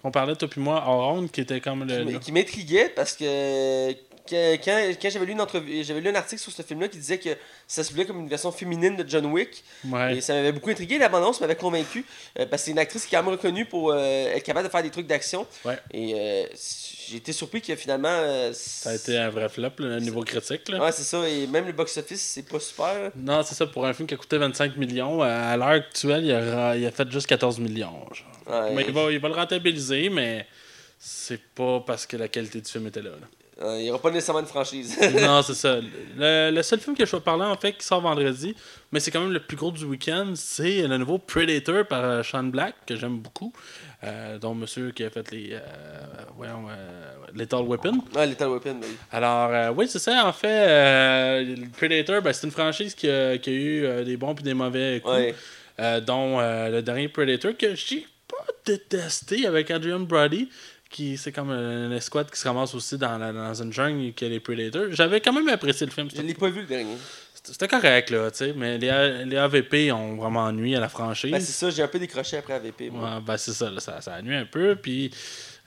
[0.00, 2.04] qu'on parlait, toi puis moi, en ronde, qui était comme le.
[2.04, 3.92] Le- qui m'intriguait parce que
[4.28, 6.98] que- quand, quand j'avais lu une entrevue, j'avais lu un article sur ce film-là qui
[6.98, 7.30] disait que
[7.66, 9.62] ça se voulait comme une version féminine de John Wick.
[9.86, 10.16] Ouais.
[10.16, 10.98] Et ça m'avait beaucoup intrigué.
[10.98, 12.04] La bande m'avait convaincu.
[12.38, 13.96] euh, parce que c'est une actrice qui est quand même reconnue pour euh,
[14.34, 15.46] être capable de faire des trucs d'action.
[15.64, 15.78] Ouais.
[15.92, 16.46] Et euh,
[17.08, 18.08] j'ai été surpris que finalement.
[18.08, 20.68] euh, Ça a été un vrai flop, au niveau critique.
[20.68, 20.80] Là.
[20.84, 21.28] Ouais, c'est ça.
[21.28, 23.10] Et même le box-office, c'est pas super.
[23.16, 26.32] Non, c'est ça, pour un film qui a coûté 25 millions, à l'heure actuelle, il
[26.32, 28.04] a, ra- il a fait juste 14 millions.
[28.12, 28.62] genre.
[28.62, 28.74] Ouais.
[28.74, 30.46] Mais il va, il va le rentabiliser, mais
[30.98, 33.10] c'est pas parce que la qualité du film était là.
[33.10, 33.26] là.
[33.60, 34.96] Euh, il n'y aura pas nécessairement de franchise.
[35.20, 35.78] non, c'est ça.
[36.16, 38.54] Le, le seul film que je vais parler, en fait, qui sort vendredi,
[38.92, 42.22] mais c'est quand même le plus gros du week-end, c'est le nouveau Predator par euh,
[42.22, 43.52] Sean Black, que j'aime beaucoup,
[44.04, 45.50] euh, dont monsieur qui a fait les.
[45.54, 45.60] Euh,
[46.36, 47.98] voyons, euh, Lethal Weapon.
[48.14, 48.96] ouais, Lethal Weapon, oui.
[49.10, 50.24] Alors, oui, c'est ça.
[50.26, 54.16] En fait, euh, le Predator, ben, c'est une franchise qui a, qui a eu des
[54.16, 55.14] bons et des mauvais coups,
[55.78, 56.00] Ouais.
[56.02, 60.48] dont le dernier Predator que j'ai pas détesté avec Adrian Brody,
[60.90, 64.24] qui c'est comme une escouade qui se ramasse aussi dans, la- dans une jungle qui
[64.24, 64.86] a les Predators.
[64.90, 66.08] J'avais quand même apprécié le film.
[66.14, 66.96] Je l'ai pas vu le dernier.
[67.42, 70.88] c'était correct, là, tu sais, mais les, A- les AVP ont vraiment ennuyé à la
[70.88, 71.30] franchise.
[71.30, 72.90] Ben, c'est ça, j'ai un peu décroché après AVP.
[72.90, 73.16] moi.
[73.16, 74.76] Ouais, ben c'est ça, là, ça, ça a nuit un peu.
[74.76, 75.10] Puis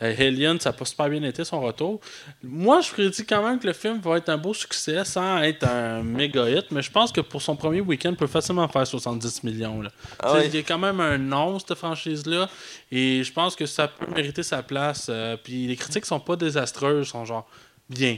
[0.02, 2.00] euh, Alien, ça n'a pas super bien été son retour.
[2.44, 5.68] Moi, je prédis quand même que le film va être un beau succès sans être
[5.68, 8.86] un méga hit, mais je pense que pour son premier week-end, il peut facilement faire
[8.86, 9.82] 70 millions.
[9.82, 9.90] Là.
[10.20, 10.40] Ah.
[10.44, 12.50] Il y a quand même un nom, cette franchise-là,
[12.92, 15.08] et je pense que ça peut mériter sa place.
[15.10, 17.48] euh, puis les critiques sont pas désastreuses, sont genre
[17.90, 18.18] bien.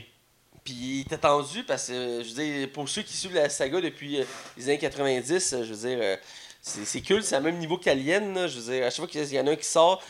[0.64, 3.50] Puis il est attendu parce que, euh, je veux dire, pour ceux qui suivent la
[3.50, 4.26] saga depuis euh,
[4.58, 6.18] les années 90, euh, je veux dire,
[6.62, 8.48] c'est cool, c'est à même niveau qu'Alien.
[8.48, 10.02] Je veux dire, à chaque fois qu'il y en a un qui sort,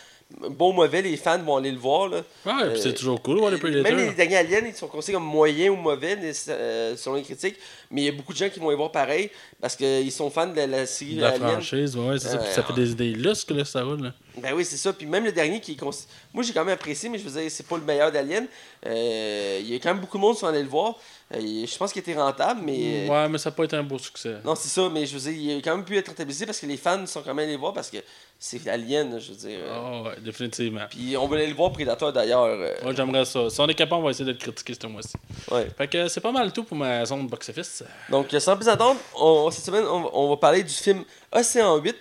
[0.50, 2.08] bon ou mauvais, les fans vont aller le voir.
[2.10, 2.22] Là.
[2.46, 3.92] Ouais, Euh, c'est toujours cool, ouais, les Predators.
[3.92, 6.18] Même les derniers Aliens, ils sont considérés comme moyens ou mauvais
[6.50, 7.56] euh, selon les critiques.
[7.92, 9.30] Mais il y a beaucoup de gens qui vont les voir pareil
[9.62, 11.50] parce qu'ils sont fans de la, la série de la Alien.
[11.52, 12.38] franchise, ouais, c'est ça.
[12.38, 14.02] Puis ça fait des, des lustres que là, ça roule.
[14.02, 14.14] Là.
[14.38, 14.92] Ben oui, c'est ça.
[14.94, 15.92] Puis même le dernier qui est cons-
[16.34, 18.48] Moi, j'ai quand même apprécié, mais je veux dire, c'est pas le meilleur d'Alien.
[18.86, 20.96] Euh, Il y a quand même beaucoup de monde qui sont allés le voir.
[21.36, 23.08] Euh, je pense qu'il était rentable, mais.
[23.10, 24.36] Ouais, mais ça n'a pas été un beau succès.
[24.44, 26.60] Non, c'est ça, mais je veux dire, il a quand même pu être rentabilisé parce
[26.60, 27.98] que les fans sont quand même allés voir parce que
[28.46, 29.60] c'est Alien, je veux dire.
[29.72, 30.82] Ah ouais, définitivement.
[30.90, 32.44] Puis on aller le voir Predator d'ailleurs.
[32.44, 32.74] euh.
[32.84, 33.50] Ouais, j'aimerais ça.
[33.50, 35.14] Si on est capable, on va essayer de le critiquer ce mois-ci.
[35.50, 35.70] Ouais.
[35.78, 37.84] Fait que c'est pas mal tout pour ma zone box-office.
[38.10, 41.78] Donc, sans plus attendre, on- cette semaine, on, va- on va parler du film Océan
[41.78, 41.96] 8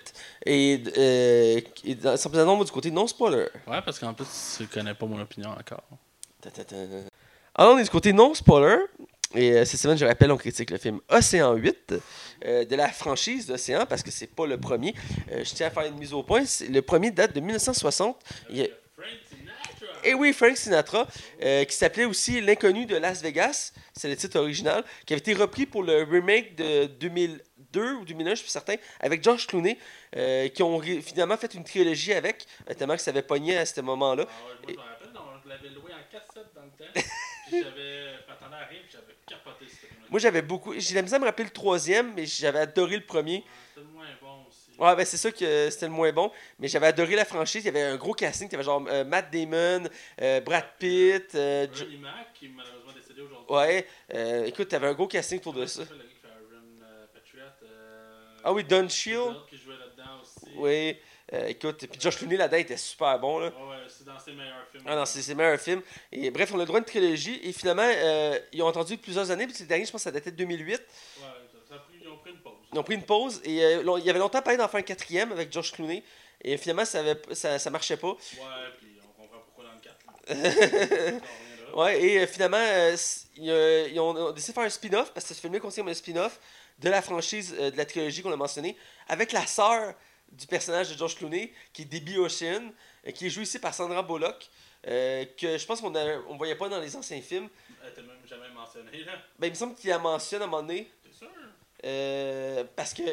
[0.45, 3.47] et, euh, et sans plus attendre, du côté non-spoiler.
[3.65, 4.25] Ouais, parce qu'en plus,
[4.57, 5.83] tu connais pas mon opinion encore.
[6.41, 6.75] Ta, ta, ta.
[7.55, 8.75] Alors, on est du côté non-spoiler.
[9.35, 11.95] Et euh, cette semaine, je rappelle, on critique le film Océan 8
[12.45, 14.93] euh, de la franchise d'Océan parce que c'est pas le premier.
[15.31, 16.43] Euh, je tiens à faire une mise au point.
[16.69, 18.17] Le premier date de 1960.
[18.49, 18.67] Il y a-
[20.05, 21.07] Et oui, Frank Sinatra,
[21.43, 25.33] euh, qui s'appelait aussi L'inconnu de Las Vegas, c'est le titre original, qui avait été
[25.33, 29.77] repris pour le remake de 2002 ou 2001, je suis certain, avec George Clooney,
[30.17, 32.45] euh, qui ont finalement fait une trilogie avec,
[32.77, 34.25] tellement que ça avait pogné à ce moment-là.
[34.27, 34.33] Ah
[34.67, 36.91] ouais, moi, je me rappelle, on l'avait loué en cassette dans le temps.
[36.93, 38.17] puis j'avais.
[38.23, 40.75] Je m'attendais à rien, puis j'avais capoté ce film Moi, j'avais beaucoup.
[40.77, 43.43] J'ai la misère à me rappeler le troisième, mais j'avais adoré le premier.
[43.73, 44.79] C'était le moins bon aussi.
[44.79, 46.31] Ouais, ben c'est ça que c'était le moins bon.
[46.59, 47.63] Mais j'avais adoré la franchise.
[47.63, 48.47] Il y avait un gros casting.
[48.47, 49.89] Il y avait genre euh, Matt Damon,
[50.21, 51.33] euh, Brad Pitt.
[51.33, 53.55] euh, Jo- Johnny Mac, qui est malheureusement décédé aujourd'hui.
[53.55, 55.81] ouais, euh, écoute, t'avais un gros casting autour de ça.
[55.81, 55.85] euh,
[58.43, 59.35] Ah oui, Don Shield.
[59.49, 60.51] Qui jouait là-dedans aussi.
[60.55, 60.97] Oui.
[61.33, 63.39] Euh, écoute, puis Josh Clooney là-dedans était super bon.
[63.39, 63.47] Là.
[63.47, 64.83] Ouais, ouais, c'est dans ses meilleurs films.
[64.85, 65.81] Ah non, c'est ses meilleurs films.
[66.11, 67.39] Et bref, on a le droit à une trilogie.
[67.43, 69.47] Et finalement, euh, ils ont attendu plusieurs années.
[69.47, 70.73] Puis le dernier, je pense que ça datait de 2008.
[70.73, 70.81] Ouais,
[71.67, 72.53] ça, a pris, ils ont pris une pause.
[72.71, 73.41] Ils ont pris une pause.
[73.45, 76.03] Et euh, il y avait longtemps parlé d'en faire un quatrième avec Josh Clooney.
[76.43, 78.11] Et finalement, ça, avait, ça, ça marchait pas.
[78.11, 78.17] Ouais,
[78.77, 79.95] puis on comprend pourquoi dans le 4.
[80.05, 81.21] là.
[81.73, 81.83] On reviendra.
[81.83, 82.63] Ouais, et euh, finalement,
[83.37, 86.39] ils, ils ont, décidé de faire un spin-off, parce que ce film-là contient un spin-off
[86.77, 88.77] de la franchise de la trilogie qu'on a mentionné,
[89.07, 89.95] avec la sœur
[90.33, 92.71] du personnage de George Clooney, qui est Debbie Ocean,
[93.07, 94.49] euh, qui est jouée ici par Sandra Bullock,
[94.87, 97.49] euh, que je pense qu'on ne on voyait pas dans les anciens films.
[97.83, 99.13] Elle était même jamais mentionnée, là.
[99.39, 101.29] Ben, il me semble qu'il la mentionne à un moment donné, T'es sûr?
[101.85, 103.03] euh, parce que,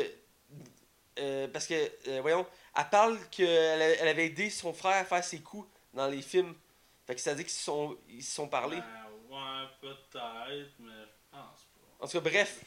[1.18, 2.46] euh, parce que voyons,
[2.76, 6.22] elle parle qu'elle avait, elle avait aidé son frère à faire ses coups dans les
[6.22, 6.54] films.
[7.06, 8.76] Fait que ça dit qu'ils se sont, ils sont parlé.
[8.78, 10.92] Ben, ouais, peut-être, mais.
[12.00, 12.60] En tout cas, bref.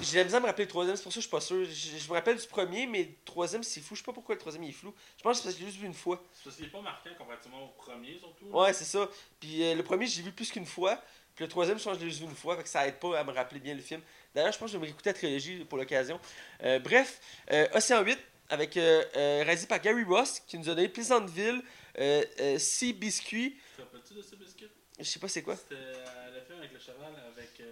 [0.00, 1.40] J'ai la misère à me rappeler le troisième, c'est pour ça que je suis pas
[1.40, 1.64] sûr.
[1.64, 3.94] Je, je me rappelle du premier, mais le troisième, c'est flou.
[3.94, 4.94] Je sais pas pourquoi le troisième il est flou.
[5.16, 6.22] Je pense que c'est parce que je l'ai juste vu une fois.
[6.32, 8.46] C'est parce qu'il est pas marquant comparativement au premier, surtout.
[8.46, 9.08] Ouais, c'est ça.
[9.40, 11.00] Puis euh, le premier, j'ai vu plus qu'une fois.
[11.34, 12.56] Puis le troisième, je pense que je l'ai juste vu une fois.
[12.56, 14.00] Fait que ça aide pas à me rappeler bien le film.
[14.34, 16.20] D'ailleurs, je pense que je vais me réécouter la trilogie pour l'occasion.
[16.62, 17.20] Euh, bref,
[17.52, 18.18] euh, Océan 8,
[18.50, 21.62] avec euh, euh, réalisé par Gary Ross, qui nous a donné Pleasantville,
[21.98, 23.52] euh, Sea Biscuit.
[23.54, 24.68] Tu te rappelles-tu de ce biscuit?
[24.98, 25.56] Je sais pas c'est quoi.
[25.56, 27.62] C'était le film avec le cheval avec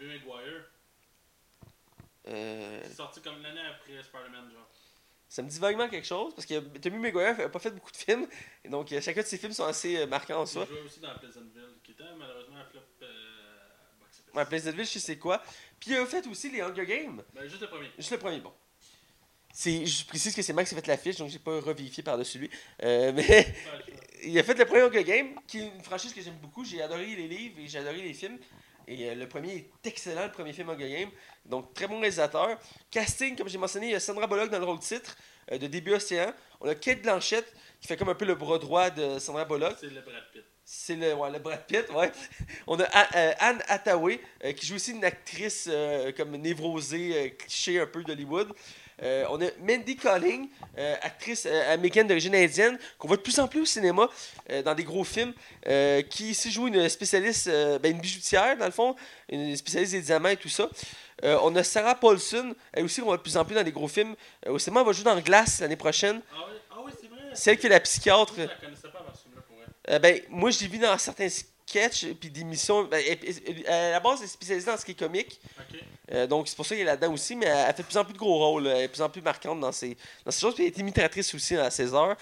[0.00, 0.64] Tobey Maguire.
[2.28, 4.68] Euh, C'est sorti comme l'année après Spider-Man, genre.
[5.28, 7.96] Ça me dit vaguement quelque chose, parce que Tommy Maguire n'a pas fait beaucoup de
[7.96, 8.26] films,
[8.64, 10.66] et donc euh, chacun de ses films sont assez euh, marquants en Il soi.
[10.66, 13.06] jouait aussi dans Pleasantville, qui était malheureusement un flop euh,
[14.00, 14.34] box office.
[14.34, 15.40] Ouais, Pleasantville, je sais quoi.
[15.78, 17.22] Puis il a fait aussi les Hunger Games.
[17.32, 17.90] Ben, juste le premier.
[17.96, 18.52] Juste le premier, bon.
[19.54, 22.50] Je précise que c'est Max qui a fait l'affiche, donc j'ai pas revérifié par-dessus lui.
[22.82, 23.54] Euh, mais
[24.24, 26.64] il a fait le premier Hunger Games, qui est une franchise que j'aime beaucoup.
[26.64, 28.38] J'ai adoré les livres et j'ai adoré les films.
[28.90, 31.10] Et euh, le premier est excellent, le premier film Hunger Games.
[31.46, 32.58] Donc, très bon réalisateur.
[32.90, 35.16] Casting, comme j'ai mentionné, il y a Sandra Bullock dans le rôle titre
[35.52, 36.32] euh, de Début Océan.
[36.60, 37.46] On a Kate Blanchett,
[37.80, 39.76] qui fait comme un peu le bras droit de Sandra Bullock.
[39.80, 40.42] C'est le Brad Pitt.
[40.64, 42.10] C'est le, ouais, le Brad Pitt, ouais.
[42.66, 45.70] On a euh, Anne Hathaway, euh, qui joue aussi une actrice
[46.16, 48.52] comme névrosée, cliché un peu d'Hollywood.
[49.02, 50.48] Euh, on a Mandy Colling,
[50.78, 54.08] euh, actrice euh, américaine d'origine indienne, qu'on voit de plus en plus au cinéma,
[54.64, 55.32] dans des gros films,
[56.10, 57.48] qui ici joue une spécialiste,
[57.80, 58.96] ben, une bijoutière, dans le fond,
[59.28, 60.68] une spécialiste des diamants et tout ça.
[61.24, 63.72] Euh, on a Sarah Paulson, elle aussi, qu'on voit de plus en plus dans des
[63.72, 64.14] gros films.
[64.46, 66.22] Euh, au cinéma, elle va jouer dans Glace l'année prochaine.
[66.32, 67.20] Ah oui, ah oui c'est vrai.
[67.34, 68.32] C'est elle qui est la psychiatre.
[68.36, 69.56] Je la connaissais pas avant ce film-là pour.
[69.94, 72.84] Euh, ben, moi, je l'ai vu dans certains sketchs puis des missions.
[72.84, 75.38] Ben, elle- elle- elle- à la base, elle est spécialisée dans ce qui est comique.
[76.12, 77.36] Euh, donc, c'est pour ça qu'elle est là-dedans aussi.
[77.36, 78.66] Mais elle, elle fait de plus en plus de gros rôles.
[78.66, 80.54] Elle est de plus en plus marquante dans ces, dans ces choses.
[80.54, 82.16] Puis elle est imitatrice aussi à César,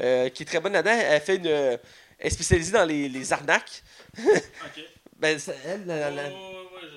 [0.00, 0.96] euh, qui est très bonne là-dedans.
[0.96, 1.46] Elle fait une.
[1.46, 1.80] Elle
[2.20, 3.82] est spécialisée dans les, les arnaques.
[4.18, 4.84] Ok.
[5.18, 6.88] Ben, elle, la- Oh, ouais, ouais,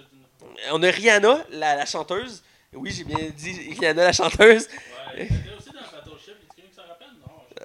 [0.65, 2.43] je- On a Rihanna, la, la chanteuse.
[2.73, 4.67] Oui, j'ai bien dit Rihanna, la chanteuse.
[5.15, 5.29] Ouais,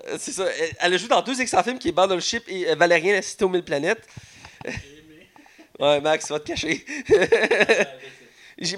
[0.09, 0.47] Euh, c'est ça.
[0.79, 3.45] Elle, a joué dans deux excellents films qui est Battleship et euh, Valérien, la cité
[3.45, 4.07] aux mille planètes.
[4.65, 5.29] j'ai aimé.
[5.79, 6.85] Ouais, Max, va te cacher.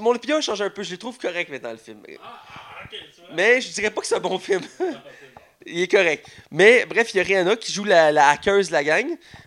[0.00, 0.82] Mon opinion a changé un peu.
[0.82, 2.02] Je les trouve corrects maintenant, le film.
[2.22, 3.30] Ah, ah, ok, tu vois.
[3.34, 4.62] Mais je dirais pas que c'est un bon film.
[4.80, 4.94] Ah, bon.
[5.66, 6.26] Il est correct.
[6.50, 9.06] Mais bref, il y a Rihanna qui joue la, la hackeuse de la gang.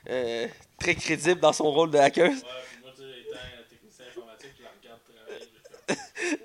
[0.10, 0.48] Euh,
[0.80, 2.42] très crédible dans son rôle de hackeuse.
[2.42, 2.50] Ouais,
[2.82, 5.46] moi, tu étant un technicien informatique, je la regarde travailler.
[5.90, 6.40] je fais,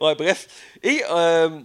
[0.00, 0.06] Wow!
[0.06, 0.48] ouais, bref.
[0.82, 1.60] Et euh,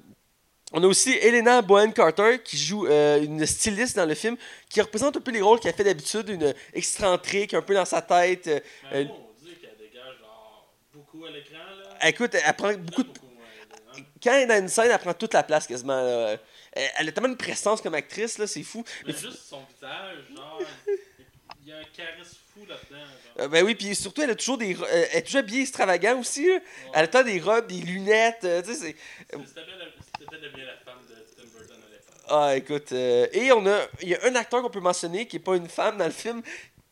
[0.73, 4.35] on a aussi Elena Bowen Carter qui joue euh, une styliste dans le film
[4.69, 8.01] qui représente un peu les rôles qu'elle fait d'habitude, une excentrique, un peu dans sa
[8.01, 8.47] tête.
[8.47, 8.59] Euh,
[8.91, 11.57] Mais bon, on dit qu'elle dégage genre beaucoup à l'écran.
[12.01, 12.09] là.
[12.09, 13.09] écoute, elle prend beaucoup de.
[13.09, 14.01] Hein.
[14.21, 16.01] Quand elle est dans une scène, elle prend toute la place quasiment.
[16.01, 16.37] là.
[16.73, 18.83] Elle, elle a tellement une présence comme actrice, là, c'est fou.
[19.05, 20.61] Mais Mais juste son visage, genre,
[21.63, 23.05] il y a un charisme fou là-dedans.
[23.39, 24.75] Euh, ben oui, puis surtout, elle a toujours des.
[24.75, 26.45] euh, elle est toujours habillée extravagant aussi.
[26.47, 26.59] là.
[26.93, 28.39] Elle a des robes, des lunettes.
[28.41, 28.95] tu sais, c'est.
[30.19, 32.25] C'était bien la- c'était bien la femme de Tim Burton à l'époque.
[32.29, 32.91] Ah, écoute.
[32.91, 33.87] euh, et on a.
[34.01, 36.11] Il y a un acteur qu'on peut mentionner qui n'est pas une femme dans le
[36.11, 36.41] film,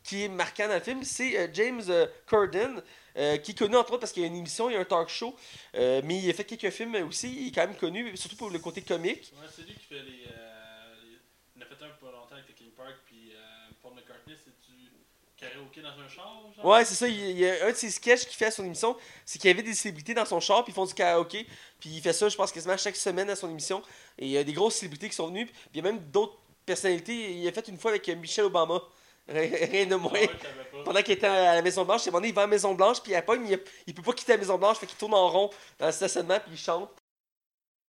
[0.03, 2.81] qui est marquant dans le film, c'est euh, James euh, Corden.
[3.17, 4.81] euh, qui est connu entre autres parce qu'il y a une émission, il y a
[4.81, 5.33] un talk show,
[5.75, 8.49] euh, mais il a fait quelques films aussi, il est quand même connu, surtout pour
[8.49, 9.31] le côté comique.
[9.39, 10.25] Ouais, c'est lui qui fait les.
[10.27, 11.17] euh, les-
[11.55, 14.91] Il a fait un pas longtemps avec King Park, puis euh, Paul McCartney, c'est du
[15.37, 16.65] karaoké dans un char, genre?
[16.65, 17.07] Ouais, c'est ça.
[17.07, 19.49] Il il y a un de ses sketchs qu'il fait à son émission, c'est qu'il
[19.49, 21.47] y avait des célébrités dans son char, puis ils font du karaoké.
[21.79, 23.81] Puis il fait ça, je pense, quasiment chaque semaine à son émission.
[24.17, 25.45] Et il y a des grosses célébrités qui sont venues.
[25.45, 27.33] Puis il y a même d'autres personnalités.
[27.33, 28.81] Il a fait une fois avec Michelle Obama.
[29.27, 30.11] Rien de moins.
[30.13, 30.83] Ah ouais.
[30.83, 33.59] Pendant qu'il était à la Maison-Blanche, c'est il va à la Maison-Blanche, puis pogne, il,
[33.87, 36.51] il peut pas quitter la Maison-Blanche, fait qu'il tourne en rond dans le stationnement, puis
[36.53, 36.91] il chante.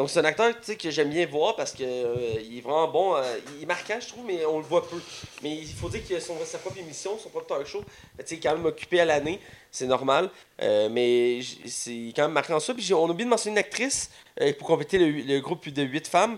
[0.01, 2.15] Donc c'est un acteur que j'aime bien voir parce que euh,
[2.45, 3.15] il est vraiment bon.
[3.15, 3.23] euh,
[3.55, 5.01] il est marquant, je trouve, mais on le voit peu.
[5.41, 7.81] Mais il faut dire qu'il a son, sa propre émission, son propre talk show.
[8.19, 9.39] Sais, il est quand même occupé à l'année,
[9.71, 10.29] c'est normal.
[10.61, 12.73] Euh, mais c'est quand même marquant ça.
[12.73, 14.11] Puis on a oublié de mentionner une actrice
[14.59, 16.37] pour compléter le, le groupe de 8 femmes,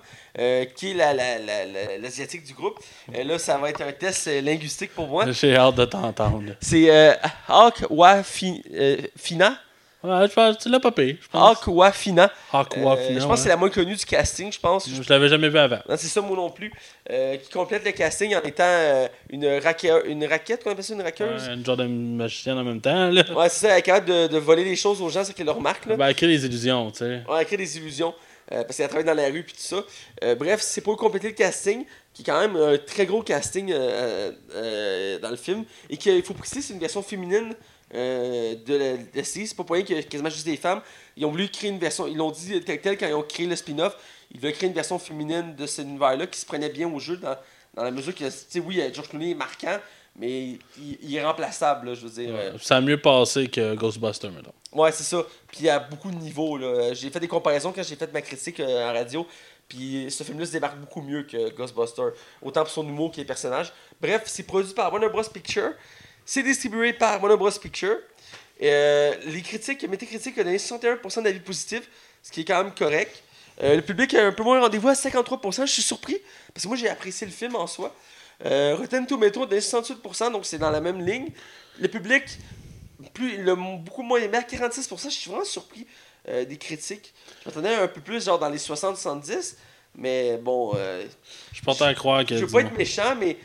[0.75, 2.77] qui est la, la, la- la- l'asiatique du groupe.
[3.11, 5.31] Là, ça va être un test linguistique pour moi.
[5.31, 6.53] J'ai hâte de t'entendre.
[6.61, 7.15] C'est euh,
[7.47, 9.57] Akwafina.
[10.03, 10.27] Ouais,
[10.61, 11.57] tu l'as pas payé, je pense.
[11.57, 12.31] Akwafina.
[12.53, 14.87] Aqua, Euh, je pense que c'est la moins connue du casting, je pense.
[14.87, 15.79] Je l'avais jamais vu avant.
[15.89, 16.71] Non, c'est ça, moi non plus.
[17.09, 20.93] Euh, qui complète le casting en étant euh, une, raquette, une raquette, qu'on appelle ça,
[20.93, 21.47] une raqueuse.
[21.47, 23.23] Une genre de magicienne en même temps, là.
[23.35, 25.47] Ouais, c'est ça, elle est capable de, de voler les choses aux gens, c'est qu'elle
[25.47, 25.87] leur marque.
[25.87, 25.95] Là.
[25.95, 27.21] Ben, elle crée des illusions, tu sais.
[27.27, 28.13] Ouais, elle crée des illusions.
[28.49, 30.35] parce qu'elle travaille dans la rue puis tout ça.
[30.35, 35.29] Bref, c'est pour compléter le casting, qui est quand même un très gros casting dans
[35.29, 35.63] le film.
[35.89, 37.55] Et qu'il faut préciser, c'est une version féminine
[37.95, 39.47] euh, de la, série.
[39.47, 40.81] C'est pas pour rien qu'il y a quasiment juste des femmes.
[41.15, 43.45] Ils ont voulu créer une version, ils l'ont dit tel quel quand ils ont créé
[43.45, 43.95] le spin-off.
[44.31, 47.17] Ils voulaient créer une version féminine de cet univers-là qui se prenait bien au jeu
[47.17, 47.35] dans,
[47.73, 49.77] dans la mesure que, tu sais, oui, euh, George Clooney est marquant,
[50.17, 50.41] mais
[50.77, 52.35] il, il est remplaçable, là, je veux dire.
[52.35, 52.57] euh.
[52.59, 54.51] Ça a mieux passé que Ghostbusters, mettons.
[54.73, 55.23] Ouais, c'est ça.
[55.47, 56.57] Puis il y a beaucoup de niveaux.
[56.57, 56.93] là.
[56.93, 59.25] J'ai fait des comparaisons quand j'ai fait ma critique en radio.
[59.69, 62.11] Puis ce film-là se démarque beaucoup mieux que Ghostbusters.
[62.41, 63.71] Autant pour son humour que les personnages.
[64.01, 65.23] Bref, c'est produit par Warner Bros.
[65.23, 65.71] Picture.
[66.29, 67.49] C'est distribué par Warner Bros.
[67.51, 67.95] Picture.
[68.61, 71.89] Euh, les critiques, Metacritic a donné 61% d'avis positifs,
[72.21, 73.23] ce qui est quand même correct.
[73.63, 75.65] Euh, le public a un peu moins rendez-vous à 53%.
[75.65, 76.17] Je suis surpris,
[76.53, 77.95] parce que moi j'ai apprécié le film en soi.
[78.45, 81.29] Euh, Rotten Tomato a donné 68%, donc c'est dans la même ligne.
[81.79, 82.23] Le public,
[83.13, 85.05] plus, le, beaucoup moins aimé à 46%.
[85.05, 85.87] Je suis vraiment surpris.
[86.27, 87.13] euh, des critiques.
[87.41, 89.55] Je m'attendais un peu plus, genre dans les 60-70,
[89.95, 90.73] mais bon.
[91.53, 92.35] Je portais à croire que.
[92.35, 93.37] je veux pas être méchant, mais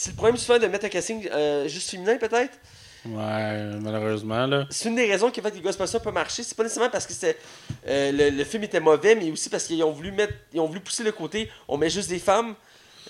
[0.00, 2.56] c'est le problème souvent de mettre un casting euh, juste féminin, peut-être?
[3.04, 4.64] Ouais, malheureusement, là.
[4.70, 6.44] C'est une des raisons qui a fait que les Ghostbusters pas marché.
[6.44, 7.12] C'est pas nécessairement parce que
[7.88, 10.66] euh, le, le film était mauvais, mais aussi parce qu'ils ont voulu mettre, ils ont
[10.68, 12.54] voulu pousser le côté, on met juste des femmes.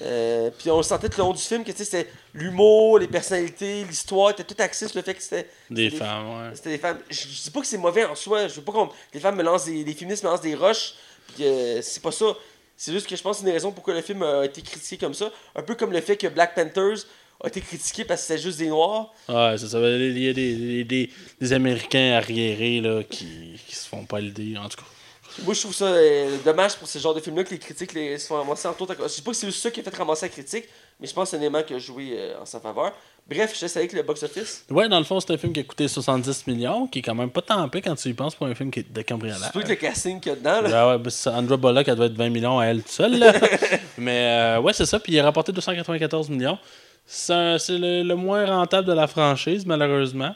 [0.00, 4.30] Euh, puis on sentait tout le long du film que c'était l'humour, les personnalités, l'histoire,
[4.30, 6.50] était tout axé sur le fait que c'était Des femmes, ouais.
[6.54, 7.00] C'était des femmes.
[7.10, 8.48] Je, je dis pas que c'est mauvais en soi.
[8.48, 10.94] Je veux pas qu'on les femmes me lancent des, les féministes me lancent des roches.
[11.26, 12.34] Puis que c'est pas ça.
[12.78, 14.62] C'est juste que je pense que c'est une des raisons pourquoi le film a été
[14.62, 15.32] critiqué comme ça.
[15.56, 17.06] Un peu comme le fait que Black Panthers
[17.42, 19.12] a été critiqué parce que c'était juste des noirs.
[19.28, 19.80] Ouais, c'est ça.
[19.80, 21.10] Il y a des, des,
[21.40, 24.86] des, Américains arriérés, là, qui, qui se font pas l'idée, en tout cas.
[25.44, 28.16] Moi, je trouve ça euh, dommage pour ce genre de film-là que les critiques les,
[28.16, 28.86] se font ramasser en tout.
[28.88, 30.66] Je dis pas que c'est ça qui a fait ramasser la critique,
[31.00, 32.92] mais je pense que c'est un élément qui a joué euh, en sa faveur.
[33.28, 34.64] Bref, je sais avec le box-office.
[34.70, 37.14] Ouais, dans le fond, c'est un film qui a coûté 70 millions, qui est quand
[37.14, 39.42] même pas tant peu quand tu y penses pour un film qui est de cambriolage.
[39.42, 40.62] Surtout avec le casting qu'il y a dedans.
[40.62, 40.70] Là.
[40.72, 43.18] Ah ouais, ben, c'est- Andra Bullock, elle doit être 20 millions à elle toute seule.
[43.18, 43.32] Là.
[43.98, 44.98] Mais euh, ouais, c'est ça.
[44.98, 46.58] Puis il a rapporté 294 millions.
[47.10, 50.34] C'est le, le moins rentable de la franchise, malheureusement.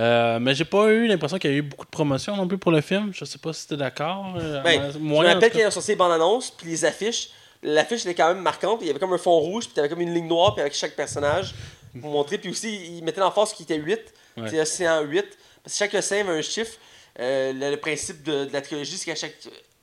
[0.00, 2.58] Euh, mais j'ai pas eu l'impression qu'il y a eu beaucoup de promotion non plus
[2.58, 3.10] pour le film.
[3.14, 4.34] Je sais pas si t'es d'accord.
[4.36, 5.60] euh, Ben, je me rappelle cas.
[5.60, 7.28] ils ont sorti les bandes annonces, puis les affiches.
[7.62, 8.78] L'affiche était quand même marquante.
[8.82, 10.74] Il y avait comme un fond rouge, puis t'avais comme une ligne noire, puis avec
[10.74, 11.54] chaque personnage
[12.00, 12.38] pour montrer.
[12.38, 13.98] Puis aussi, ils mettaient l'emphase qu'il était 8.
[14.36, 14.48] Ouais.
[14.50, 15.24] C'est océan 8.
[15.62, 16.72] Parce que chaque océan avait un chiffre.
[17.20, 19.34] Euh, le, le principe de, de la trilogie, c'est qu'à chaque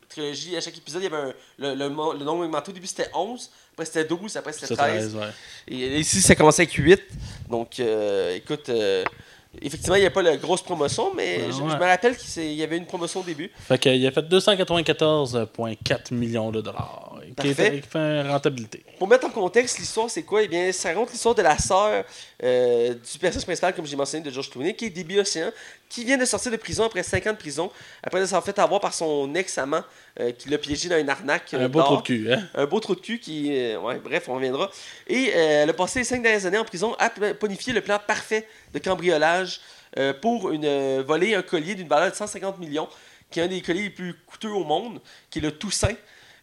[0.07, 2.71] trilogie, à chaque épisode, il y avait un, le, le, le nombre augmenté.
[2.71, 3.49] Au début, c'était 11.
[3.73, 4.37] Après, c'était 12.
[4.37, 5.11] Après, c'était C'est 13.
[5.11, 5.29] 13, ouais.
[5.67, 7.01] Et ici, ça commençait avec 8.
[7.49, 9.03] Donc, euh, écoute, euh,
[9.61, 11.75] effectivement, il n'y a pas la grosse promotion, mais Ouais, je, ouais.
[11.75, 13.51] me rappelle qu'il y avait une promotion au début.
[13.67, 17.11] Fait qu'il a fait 294,4 millions de dollars.
[17.41, 18.85] Qui fait une rentabilité.
[18.97, 20.43] Pour mettre en contexte, l'histoire, c'est quoi?
[20.43, 22.03] Eh bien, ça raconte l'histoire de la sœur
[22.43, 25.49] euh, du personnage principal, comme j'ai mentionné, de George Clooney, qui est Debbie Ocean,
[25.95, 27.71] qui vient de sortir de prison après 5 ans de prison,
[28.03, 29.83] après s'en fait avoir par son ex-amant
[30.19, 31.53] euh, qui l'a piégé dans une arnaque.
[31.53, 32.43] euh, Un beau trou de cul, hein?
[32.53, 33.49] Un beau trou de cul qui.
[33.57, 34.69] euh, ouais, bref, on reviendra.
[35.07, 37.97] Et elle a passé les cinq dernières années en prison à pla- planifier le plan
[38.05, 39.61] parfait de cambriolage
[40.21, 42.89] pour une, voler un collier d'une valeur de 150 millions,
[43.31, 45.95] qui est un des colliers les plus coûteux au monde, qui est le Toussaint.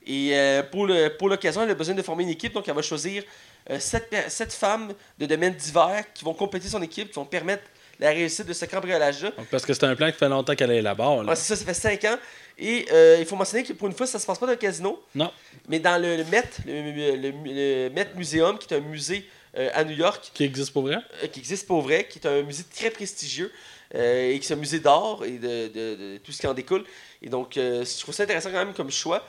[0.06, 2.74] Et euh, pour le- pour l'occasion, elle a besoin de former une équipe, donc elle
[2.74, 3.22] va choisir
[3.70, 7.62] euh, sept, sept femmes de domaines divers qui vont compléter son équipe, qui vont permettre
[8.02, 9.30] la réussite de ce cambriolage-là.
[9.50, 11.16] Parce que c'est un plan qui fait longtemps qu'elle est là-bas.
[11.22, 11.22] Là.
[11.30, 12.16] Ouais, c'est ça, ça fait 5 ans.
[12.58, 14.56] Et euh, il faut mentionner que pour une fois, ça se passe pas dans un
[14.56, 15.02] casino.
[15.14, 15.30] Non.
[15.68, 19.26] Mais dans le, le Met, le, le- le- le Met Museum, qui est un musée
[19.56, 20.96] euh, à New York, Qui existe pour vrai?
[21.22, 23.50] euh, qui existe pour vrai, qui est un musée très prestigieux,
[23.94, 26.82] et qui est un musée d'art et de, de- de tout ce qui en découle.
[27.20, 29.22] Et donc, je trouve ça intéressant quand même comme choix,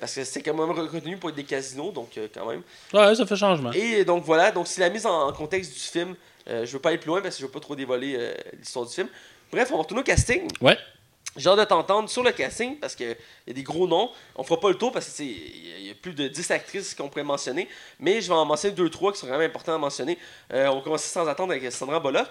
[0.00, 2.62] parce que c'est quand même reconnu pour être des casinos, donc quand même.
[2.92, 3.72] Ouais, ça fait changement.
[3.72, 6.14] Et donc voilà, donc c'est la mise en, en contexte du film.
[6.48, 8.34] Euh, je veux pas aller plus loin parce que je veux pas trop dévoiler euh,
[8.58, 9.08] l'histoire du film.
[9.52, 10.48] Bref, on va retourner au casting.
[10.60, 10.78] Ouais.
[11.36, 13.16] J'ai hâte de t'entendre sur le casting parce qu'il
[13.46, 14.08] y a des gros noms.
[14.36, 15.26] On fera pas le tour parce qu'il
[15.84, 17.68] y a plus de 10 actrices qu'on pourrait mentionner.
[17.98, 20.16] Mais je vais en mentionner 2-3 qui sont vraiment importants à mentionner.
[20.52, 22.28] Euh, on commence sans attendre avec Sandra Bullock.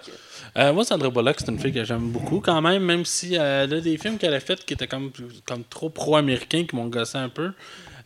[0.56, 3.74] Euh, moi, Sandra Bullock, c'est une fille que j'aime beaucoup quand même, même si elle
[3.74, 5.12] a des films qu'elle a fait qui étaient comme,
[5.44, 7.52] comme trop pro-américains, qui m'ont gossé un peu.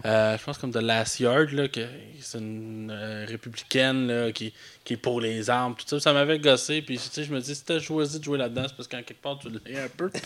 [0.05, 1.80] Euh, je pense comme The Last Yard, là, que
[2.20, 4.53] c'est une euh, républicaine là, qui,
[4.84, 5.99] qui est pour les armes, tout ça.
[5.99, 8.62] Ça m'avait gossé, puis tu sais, je me dis, si t'as choisi de jouer là-dedans,
[8.68, 10.09] c'est parce qu'en quelque part, tu l'es un peu.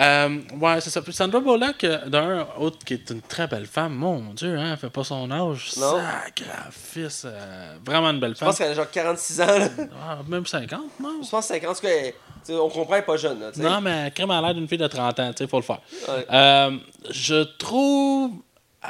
[0.00, 1.02] Euh, ouais, c'est ça.
[1.02, 4.70] Puis Sandra Bullock, euh, d'un autre qui est une très belle femme, mon Dieu, hein,
[4.72, 5.72] elle fait pas son âge.
[5.76, 5.98] Non.
[6.00, 7.26] Sacrifice.
[7.84, 8.48] vraiment une belle Je femme.
[8.50, 9.46] pense qu'elle a genre 46 ans.
[9.58, 9.68] là.
[10.00, 11.20] Ah, même 50, non?
[11.24, 11.70] Je pense 50.
[11.70, 13.40] En tout cas, elle- tu sais, on comprend, elle est pas jeune.
[13.40, 13.50] là.
[13.56, 15.80] Non, mais crème à l'air d'une fille de 30 ans, tu sais, faut le faire.
[16.08, 16.78] Ouais.
[17.10, 18.30] Je trouve.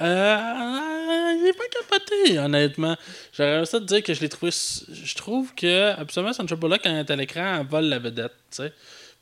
[0.01, 2.97] Euh, il est pas capoté, honnêtement.
[3.33, 4.53] J'aurais ça de dire que je l'ai trouvé.
[4.53, 8.35] Je trouve que, absolument, Sandra Bullock, quand elle est à l'écran, elle vole la vedette,
[8.51, 8.73] tu sais.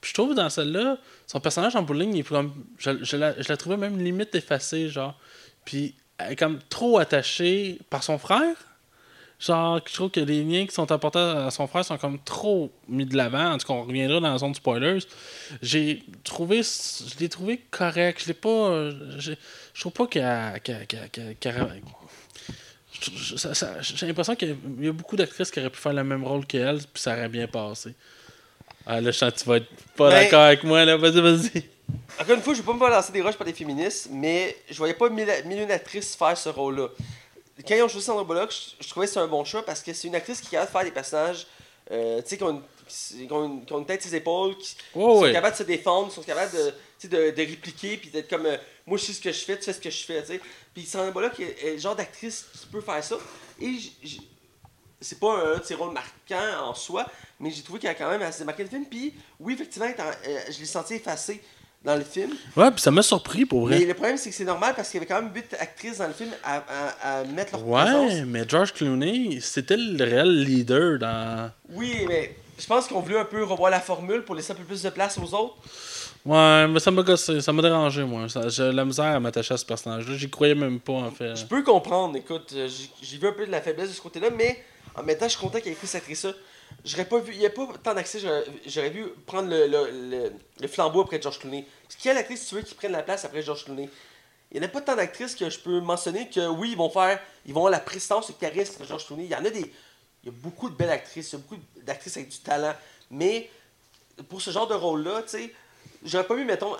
[0.00, 2.52] Puis je trouve dans celle-là, son personnage en bowling, il est comme.
[2.78, 5.18] Je, je la, je la trouvais même limite effacée, genre.
[5.64, 8.56] Puis elle est comme trop attachée par son frère.
[9.38, 12.70] Genre, je trouve que les liens qui sont apportés à son frère sont comme trop
[12.88, 13.52] mis de l'avant.
[13.52, 15.00] En tout cas, on reviendra dans la zone de spoilers.
[15.60, 18.22] J'ai trouvé, je l'ai trouvé correct.
[18.22, 19.36] Je l'ai pas, j'ai-
[19.74, 20.06] je trouve pas
[23.52, 26.46] ça- j'ai l'impression qu'il y a beaucoup d'actrices qui auraient pu faire le même rôle
[26.46, 27.94] qu'elle, puis ça aurait bien passé.
[28.86, 30.96] Ah là, je sens que tu vas être pas Ben- d'accord avec moi, là.
[30.96, 31.62] Vas-y, vas-y.
[32.20, 34.56] Encore une fois, je ne vais pas me lancer des roches par des féministes, mais
[34.70, 35.66] je voyais pas mille, mille
[36.18, 36.88] faire ce rôle-là.
[37.66, 39.82] Quand ils ont choisi Sandra Bullock, je, je trouvais que c'est un bon choix parce
[39.82, 41.46] que c'est une actrice qui est capable de faire des personnages
[41.90, 44.74] euh, qui, ont une- qui ont une- qui ont une tête sur les épaules, qui,
[44.74, 48.28] qui sont capables de se défendre, qui sont capables de, de, de répliquer, puis d'être
[48.28, 48.56] comme euh,
[48.86, 50.20] moi je sais ce que je fais, tu fais ce que je fais.
[50.22, 50.40] tu sais.
[50.74, 53.16] Puis Sandra Bullock est, est le genre d'actrice qui peut faire ça.
[53.60, 53.76] Et
[55.00, 57.06] c'est pas un de ses rôles marquants en soi,
[57.38, 58.86] mais j'ai trouvé qu'elle a quand même assez démarqué le film.
[58.86, 61.42] Puis oui, effectivement, euh, je l'ai senti effacée
[61.84, 62.30] dans le film.
[62.56, 63.84] Ouais, puis ça m'a surpris pour Mais vrai.
[63.86, 66.08] le problème, c'est que c'est normal parce qu'il y avait quand même 8 actrices dans
[66.08, 66.56] le film à,
[67.02, 68.12] à, à mettre leur présence.
[68.12, 71.50] Ouais, mais George Clooney, c'était le réel leader dans.
[71.70, 74.64] Oui, mais je pense qu'on voulait un peu revoir la formule pour laisser un peu
[74.64, 75.54] plus de place aux autres.
[76.24, 78.26] Ouais, mais ça m'a gossé, ça m'a dérangé, moi.
[78.48, 80.16] J'ai la misère à m'attacher à ce personnage-là.
[80.16, 81.36] J'y croyais même pas, en fait.
[81.36, 82.68] Je peux comprendre, écoute, euh,
[83.00, 84.60] j'ai vu un peu de la faiblesse de ce côté-là, mais
[84.96, 86.32] en même temps, je suis content qu'il ait pris cette actrice-là.
[86.84, 88.20] J'aurais pas vu, il n'y a pas tant d'accès,
[88.66, 91.66] j'aurais- vu prendre le, le, le, flambeau après George Clooney.
[92.00, 93.90] Quelle actrice tu veux qui prenne la place après George Clooney
[94.52, 96.88] Il n'y en a pas tant d'actrices que je peux mentionner que oui, ils vont
[96.90, 99.24] faire, ils vont avoir la prestance, le charisme de George Clooney.
[99.24, 99.72] Il y en a des,
[100.24, 102.74] y a beaucoup de belles actrices, il y a beaucoup d'actrices avec du talent,
[103.10, 103.50] mais
[104.28, 105.54] pour ce genre de rôle-là, tu sais,
[106.04, 106.76] j'aurais pas mis, mettons,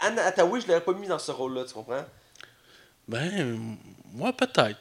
[0.00, 2.04] Anne Hathaway, je l'aurais pas mis dans ce rôle-là, tu comprends?
[3.08, 3.76] Ben,
[4.12, 4.78] moi, peut-être.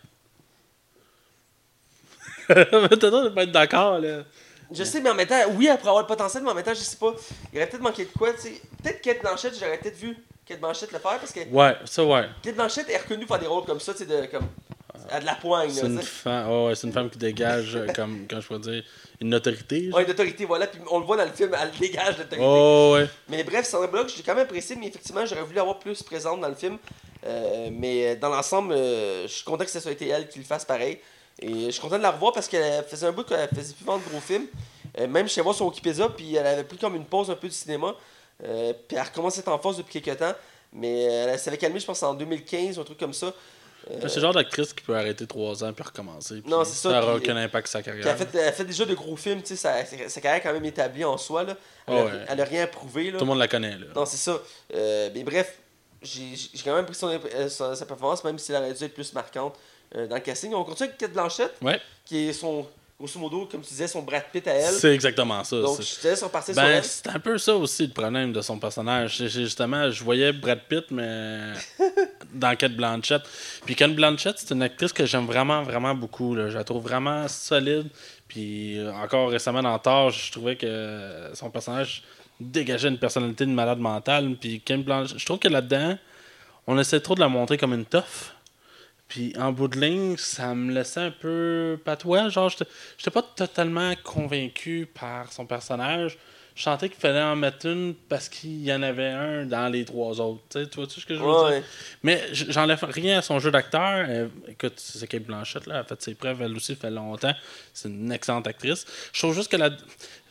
[2.47, 4.23] Peut-être de pas être d'accord, là.
[4.71, 6.73] Je sais, mais en même temps, oui, après avoir le potentiel, mais en même temps,
[6.73, 7.13] je sais pas.
[7.53, 8.61] Il aurait peut-être manqué de quoi, tu sais.
[8.83, 12.25] Peut-être Kate Blanchett, j'aurais peut-être vu Kate Blanchett le faire parce que Ouais, ça, ouais.
[12.41, 14.47] Kate Blanchett est reconnue pour faire des rôles comme ça, tu sais, de comme.
[15.09, 18.25] à de la poigne, C'est une, femme, ouais, c'est une femme qui dégage, euh, comme,
[18.29, 18.83] quand je pourrais dire,
[19.21, 19.89] une autorité.
[19.93, 20.67] Ouais, une autorité, voilà.
[20.67, 22.37] Puis on le voit dans le film, elle dégage l'autorité.
[22.41, 23.07] Oh, ouais.
[23.29, 26.41] Mais bref, Sandra Bullock, j'ai quand même apprécié, mais effectivement, j'aurais voulu avoir plus présente
[26.41, 26.77] dans le film.
[27.25, 30.45] Euh, mais dans l'ensemble, euh, je suis content que ce soit été elle qui le
[30.45, 30.99] fasse pareil.
[31.39, 33.85] Et je suis content de la revoir parce qu'elle faisait un bout qu'elle faisait plus
[33.85, 34.47] vendre de gros films.
[34.99, 37.47] Euh, même allé voir son Wikipédia, puis elle avait pris comme une pause un peu
[37.47, 37.93] du cinéma.
[38.43, 39.03] Euh, puis elle
[39.39, 40.33] être en force depuis quelques temps.
[40.73, 43.27] Mais euh, elle s'avait calmée, je pense, en 2015 ou un truc comme ça.
[43.91, 46.41] Euh, C'est le genre d'actrice qui peut arrêter trois ans puis recommencer.
[46.41, 48.07] puis Non, c'est ça, Ça n'aura aucun impact sur sa carrière.
[48.07, 50.53] elle, fait, elle fait déjà de gros films, tu sais, sa, sa carrière est quand
[50.53, 51.43] même établie en soi.
[51.43, 51.55] Là.
[51.87, 52.11] Elle, a, Ouais.
[52.27, 53.11] elle a rien à prouver.
[53.11, 53.19] Là.
[53.19, 53.85] Tout le monde la connaît, là.
[53.95, 54.39] Non, c'est ça.
[54.73, 55.57] Euh, mais bref,
[56.01, 56.35] j'ai
[56.65, 57.17] quand même pris son,
[57.49, 59.55] sa, performance, même si elle aurait dû être plus marquante
[59.93, 60.53] dans le casting.
[60.53, 62.65] On continue avec Kate Blanchett, Ouais, qui est son,
[62.99, 64.73] grosso modo, comme tu disais, son Brad Pitt à elle.
[64.73, 65.61] c'est exactement ça.
[65.61, 66.83] Donc, je te laisse repartir sur Ben, elle.
[66.83, 69.17] c'est un peu ça aussi le problème de son personnage.
[69.17, 71.53] C'est- Justement, je voyais Brad Pitt, mais
[72.33, 73.21] dans Kate Blanchett.
[73.65, 76.33] Puis Kate Blanchett, c'est une actrice que j'aime vraiment, vraiment beaucoup.
[76.35, 76.49] là.
[76.49, 77.87] Je la trouve vraiment solide.
[78.27, 82.03] Puis euh, encore récemment dans Thor, je trouvais que son personnage
[82.39, 84.35] dégageait une personnalité de malade mentale.
[84.41, 85.97] Puis Kate Blanchett, je trouve que là-dedans,
[86.65, 88.33] on essaie trop de la montrer comme une tough.
[89.07, 92.29] Puis en bout de ligne, ça me laissait un peu patois.
[92.29, 96.17] Genre, j'étais pas totalement convaincu par son personnage.
[96.57, 99.85] Je sentais qu'il fallait en mettre une parce qu'il y en avait un dans les
[99.85, 100.41] trois autres.
[100.49, 101.59] Tu sais, tu vois-tu ce que je veux Ouais.
[101.59, 101.63] dire?
[102.01, 104.07] Mais j'enlève rien à son jeu d'acteur.
[104.09, 107.35] Euh, écoute, c'est Kate Blanchett, là, elle a fait ses preuves, elle aussi, fait longtemps.
[107.75, 108.87] C'est une excellente actrice.
[109.13, 109.69] Je trouve juste que la.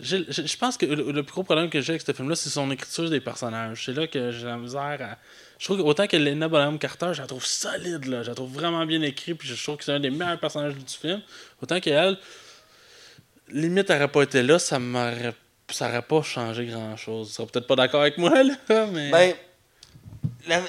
[0.00, 3.08] Je pense que le, plus gros problème que j'ai avec ce film-là, c'est son écriture
[3.08, 3.84] des personnages.
[3.84, 5.18] C'est là que j'ai la misère à.
[5.60, 8.24] Je trouve qu'autant que Lena Bonham Carter, je la trouve solide, là.
[8.24, 10.74] Je la trouve vraiment bien écrite, puis je trouve que c'est un des meilleurs personnages
[10.74, 11.22] du film.
[11.62, 12.18] Autant qu'elle,
[13.48, 15.32] limite, elle n'aurait pas été là, ça m'aurait.
[15.70, 17.28] Ça n'aurait pas changé grand-chose.
[17.28, 19.10] Tu seras peut-être pas d'accord avec moi, là, mais.
[19.10, 19.34] Ben,
[20.46, 20.62] la-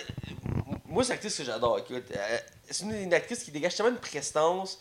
[0.88, 1.80] moi, c'est une actrice que j'adore.
[1.80, 2.38] Écoute, euh,
[2.70, 4.80] c'est une, une actrice qui dégage tellement une prestance.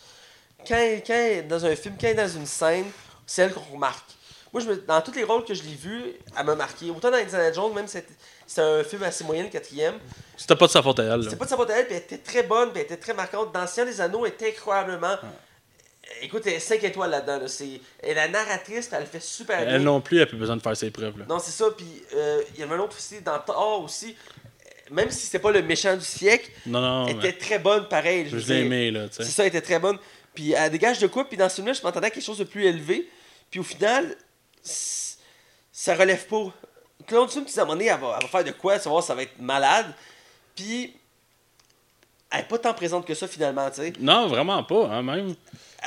[0.67, 2.87] Quand, elle- quand elle est dans un film, quand elle est dans une scène,
[3.27, 4.09] c'est elle qu'on remarque.
[4.53, 6.89] Moi, je me- dans tous les rôles que je l'ai vus, elle m'a marqué.
[6.91, 7.99] Autant dans Indiana Jones, même si
[8.47, 9.97] c'était- un film assez moyen, le quatrième.
[10.37, 11.25] C'était pas de sa faute à elle.
[11.25, 12.97] C'était pas de sa faute à elle, puis elle était très bonne, puis elle était
[12.97, 13.53] très marquante.
[13.53, 15.17] Dans Seigneur des Anneaux, elle était incroyablement.
[16.23, 17.39] Écoute, elle est 5 étoiles là-dedans.
[17.39, 17.49] là.
[17.49, 19.75] C'est- est la narratrice, elle le fait super bien.
[19.77, 21.25] Elle non plus, elle a plus besoin de faire ses preuves, là.
[21.29, 21.67] Non, c'est ça.
[21.77, 24.17] Puis euh, il y avait un autre aussi, dans Thor aussi.
[24.91, 27.89] Même si c'était pas le méchant du siècle, Non, non, elle mais était très bonne
[27.89, 28.29] pareil.
[28.31, 29.99] je veux l'ai aimé, là, tu C'est ça, elle était très bonne.
[30.35, 32.45] Puis elle dégage de quoi, puis dans ce film-là, je m'entendais à quelque chose de
[32.45, 33.09] plus élevé.
[33.51, 34.17] Puis au final,
[34.63, 35.17] c-
[35.73, 36.53] ça relève pas.
[37.07, 38.91] Claude Sum, à un moment donné, elle va, elle va faire de quoi, tu vas
[38.91, 39.87] voir, ça va être malade.
[40.55, 40.95] Puis
[42.31, 43.93] elle est pas tant présente que ça finalement, tu sais.
[43.99, 45.35] Non, vraiment pas, hein, même.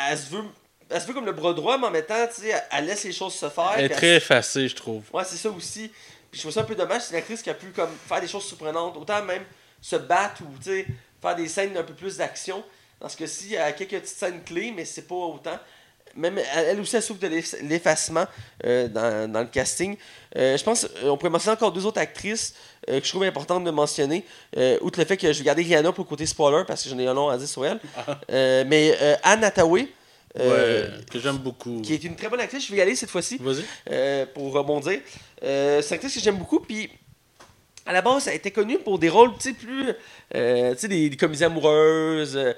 [0.09, 0.43] Elle se veut.
[0.89, 3.03] Elle se veut comme le bras droit, mais en même temps, tu sais, elle- laisse
[3.03, 3.73] les choses se faire.
[3.77, 5.03] Elle est très effacée, je trouve.
[5.13, 5.89] Ouais, c'est ça aussi.
[6.31, 8.21] Puis je trouve ça un peu dommage, c'est une actrice qui a pu comme faire
[8.21, 9.43] des choses surprenantes, autant même
[9.81, 10.85] se battre ou tu sais,
[11.21, 12.63] faire des scènes d'un peu plus d'action.
[12.99, 15.57] Dans ce cas-ci, elle a quelques petites scènes clés, mais c'est pas autant.
[16.15, 18.25] Même elle, aussi, elle souffre de l'eff- l'effacement
[18.65, 19.95] euh, dans, dans le casting.
[20.35, 22.55] Euh, je pense euh, on pourrait mentionner encore deux autres actrices
[22.99, 24.25] que je trouve importantes de mentionner.
[24.57, 26.89] Euh, outre le fait que je vais garder Rihanna pour le côté spoiler parce que
[26.89, 27.79] j'en ai un long à dire sur elle.
[28.31, 29.87] Euh, mais euh, Anne Hathaway,
[30.39, 31.81] euh, ouais, que j'aime beaucoup.
[31.81, 33.39] qui est une très bonne actrice, je vais y aller cette fois-ci
[33.91, 34.99] euh, pour rebondir.
[35.43, 36.89] Euh, c'est une actrice que j'aime beaucoup, puis
[37.85, 39.85] à la base, elle était connue pour des rôles, tu sais, plus,
[40.35, 42.35] euh, tu sais, des, des comédies amoureuses.
[42.37, 42.53] euh,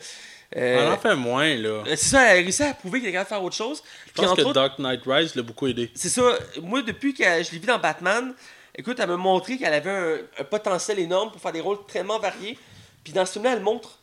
[0.57, 1.69] euh, On en fait moins, là.
[1.69, 3.81] euh, c'est ça, elle a réussi à prouver qu'elle est capable de faire autre chose.
[4.07, 5.89] Je Puis pense que autres, Dark Knight Rise l'a beaucoup aidé.
[5.95, 8.33] c'est ça, moi, depuis que je l'ai vu dans Batman,
[8.75, 12.19] écoute, elle m'a montré qu'elle avait un, un potentiel énorme pour faire des rôles tellement
[12.19, 12.57] variés.
[13.03, 13.97] Puis dans ce film-là, elle montre.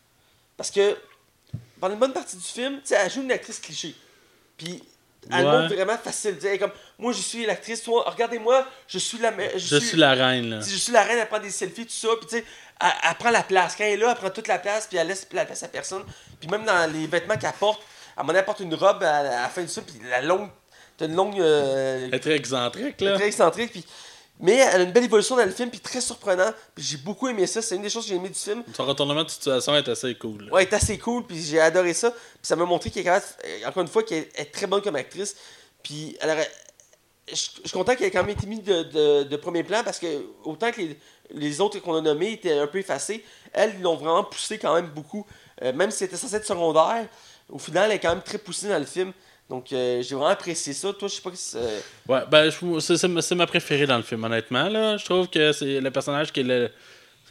[0.57, 0.97] Parce que
[1.81, 3.95] pendant une bonne partie du film, elle joue une actrice cliché.
[4.57, 4.83] Puis
[5.31, 5.53] Elle Ouais.
[5.61, 6.39] montre vraiment facile.
[6.43, 9.31] Elle est comme, moi, je suis l'actrice, toi, regardez-moi, je suis la...
[9.31, 10.63] me- Je suis la reine, là.
[10.63, 12.45] Si je suis la reine, elle prend des selfies, tout ça, puis tu sais,
[12.81, 13.75] elle, elle prend la place.
[13.77, 15.69] Quand elle est là, elle prend toute la place, puis elle laisse la place à
[15.69, 16.03] personne.
[16.41, 17.83] Puis même dans les vêtements qu'elle porte,
[18.17, 19.97] à un moment donné, elle porte une robe à, à la fin de ça, puis
[20.09, 20.49] la longue.
[20.97, 21.39] T'as une longue.
[21.41, 23.15] euh, Elle est très excentrique, là.
[23.17, 23.85] très excentrique, puis.
[24.41, 26.51] Mais elle a une belle évolution dans le film, puis très surprenant.
[26.75, 27.61] Puis j'ai beaucoup aimé ça.
[27.61, 28.63] C'est une des choses que j'ai aimé du film.
[28.77, 30.45] Son retournement de situation est assez cool.
[30.47, 30.53] là.
[30.53, 32.11] Ouais, est assez cool, puis j'ai adoré ça.
[32.11, 33.23] Puis ça m'a montré qu'elle est quand même,
[33.65, 35.35] euh, encore une fois, qu'elle est très bonne comme actrice.
[35.83, 36.51] Puis elle aurait-
[37.29, 39.99] je suis content qu'elle ait quand même été mise de, de- de premier plan parce
[39.99, 40.07] que
[40.45, 40.99] autant que les,
[41.31, 44.75] les autres qu'on a nommés étaient un peu effacés, elle, ils l'ont vraiment poussé quand
[44.75, 45.27] même beaucoup.
[45.63, 47.07] Euh, même si c'était censé être secondaire,
[47.51, 49.13] au final, elle est quand même très poussée dans le film.
[49.49, 50.93] Donc euh, j'ai vraiment apprécié ça.
[50.93, 54.69] Toi, je sais pas si c'est- Ouais, ben, c'est- ma- préférée dans le film, honnêtement.
[54.69, 54.97] Là.
[54.99, 56.71] Je trouve que c'est le personnage qui est le.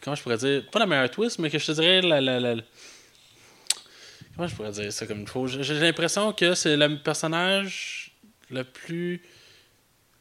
[0.02, 2.20] Comment je pourrais dire Pas la meilleure twist, mais que je te dirais la.
[2.20, 2.54] la,
[4.34, 5.46] Comment je pourrais dire ça comme il faut?
[5.46, 8.12] J'ai l'impression que c'est le personnage
[8.50, 9.22] le plus.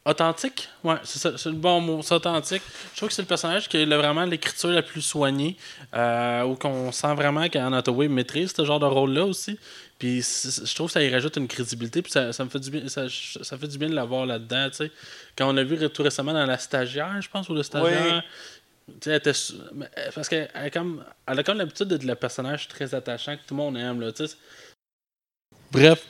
[0.07, 0.69] Authentique?
[0.83, 2.61] Ouais, c'est ça, c'est le bon mot, c'est authentique.
[2.93, 5.57] Je trouve que c'est le personnage qui a vraiment l'écriture la plus soignée,
[5.93, 9.59] euh, où qu'on sent vraiment qu'Anne Hathaway maîtrise ce genre de rôle-là aussi.
[9.99, 12.69] Puis je trouve que ça y rajoute une crédibilité, puis ça, ça me fait du
[12.69, 13.07] bien, ça,
[13.41, 14.91] ça fait du bien de l'avoir là-dedans, tu sais.
[15.35, 18.23] Quand on l'a vu tout récemment dans La Stagiaire, je pense, ou Le Stagiaire,
[18.87, 19.31] tu sais, elle était...
[19.31, 23.41] euh, Parce qu'elle elle, comme- elle a comme l'habitude d'être le personnage très attachant que
[23.45, 24.35] tout le monde aime, là, tu sais.
[25.71, 26.05] Bref,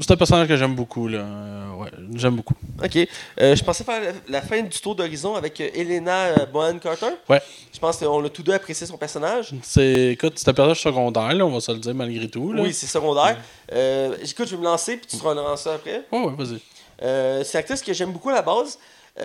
[0.00, 1.18] c'est un personnage que j'aime beaucoup, là.
[1.18, 2.54] Euh, ouais, j'aime beaucoup.
[2.82, 2.96] Ok.
[3.40, 7.14] Euh, je pensais faire la, fin du tour d'horizon avec euh, Elena Bonham Carter.
[7.28, 7.42] Ouais.
[7.72, 9.52] Je pense qu'on a tous deux apprécié son personnage.
[9.62, 12.62] C'est, écoute, c'est un personnage secondaire, là, on va se le dire malgré tout, là.
[12.62, 13.36] Oui, c'est secondaire.
[13.72, 16.04] Euh, écoute, je vais me lancer, puis tu te relances ça après.
[16.10, 16.60] Ouais, ouais, vas-y.
[17.02, 18.78] Euh, c'est une actrice que j'aime beaucoup à la base.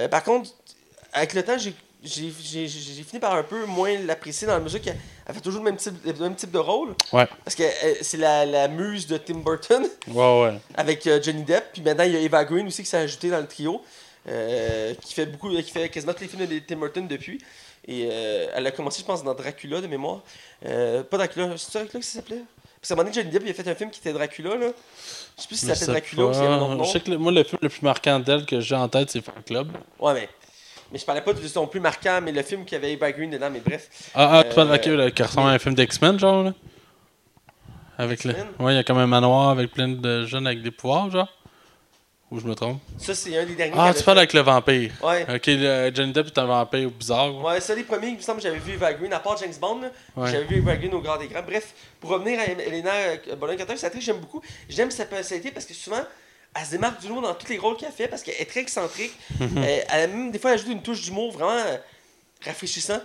[0.10, 0.50] Par contre,
[1.14, 1.74] avec le temps, j'ai
[2.04, 2.30] j'ai-
[3.04, 4.98] fini par un peu moins l'apprécier dans la mesure qu'elle
[5.28, 6.96] elle fait toujours le même type, le même type de rôle.
[7.14, 7.28] Ouais.
[7.44, 10.54] Parce que euh, c'est la, la muse de Tim Burton Ouais, ouais.
[10.76, 11.74] avec euh, Johnny Depp.
[11.74, 13.82] Puis maintenant, il y a Eva Green aussi qui s'est ajoutée dans le trio.
[14.30, 17.40] euh, qui fait beaucoup qui fait quasiment tous les films de Tim Burton depuis.
[17.88, 20.22] Et euh, elle a commencé, je pense, dans Dracula de mémoire.
[20.64, 22.44] Pas Dracula, c'est Dracula que ça s'appelait?
[22.80, 24.56] Parce qu'à un moment donné, Johnny Depp il a fait un film qui était Dracula.
[24.56, 24.68] Là.
[25.38, 26.34] Je sais plus si ça s'appelait Dracula ou pas.
[26.34, 26.84] s'il y avait un autre nom.
[26.84, 29.10] Je sais que le- moi, le film le plus marquant d'elle que j'ai en tête,
[29.12, 29.72] c'est Fan Club.
[30.00, 30.30] Ouais, mais.
[30.92, 33.30] Mais je parlais pas de son plus marquant, mais le film qui avait Eva Green
[33.30, 33.88] dedans, mais bref.
[34.14, 36.54] Ah, ah tu parles Euh, ok, là, qui ressemble à un film d'X-Men, genre, là?
[37.98, 38.34] Avec le...
[38.60, 41.30] Ouais, il y a comme un manoir avec plein de jeunes avec des pouvoirs, genre?
[42.32, 42.80] Ou je me trompe?
[42.98, 43.76] Ça, c'est un des derniers.
[43.78, 44.92] Ah, tu parles avec le vampire.
[45.04, 45.24] Ouais.
[45.36, 47.36] Ok, le Johnny Depp est un vampire bizarre.
[47.36, 47.44] ouais.
[47.44, 49.54] Ouais, c'est les premiers, il me semble que j'avais vu Eva Green, à part James
[49.60, 50.32] Bond, là, Ouais.
[50.32, 51.42] j'avais vu Eva Green au grand écran.
[51.46, 54.42] Bref, pour revenir à Elena euh, Bonham Carter, c'est une actrice que j'aime beaucoup.
[54.70, 56.02] J'aime sa personnalité parce que souvent,
[56.56, 58.62] elle se démarque du lot dans tous les rôles qu'elle fait parce qu'elle est très
[58.62, 59.14] excentrique.
[59.40, 59.58] Mhm.
[59.58, 61.78] Euh, elle a même, des fois, elle ajoute une touche d'humour vraiment euh,
[62.44, 63.00] rafraîchissant.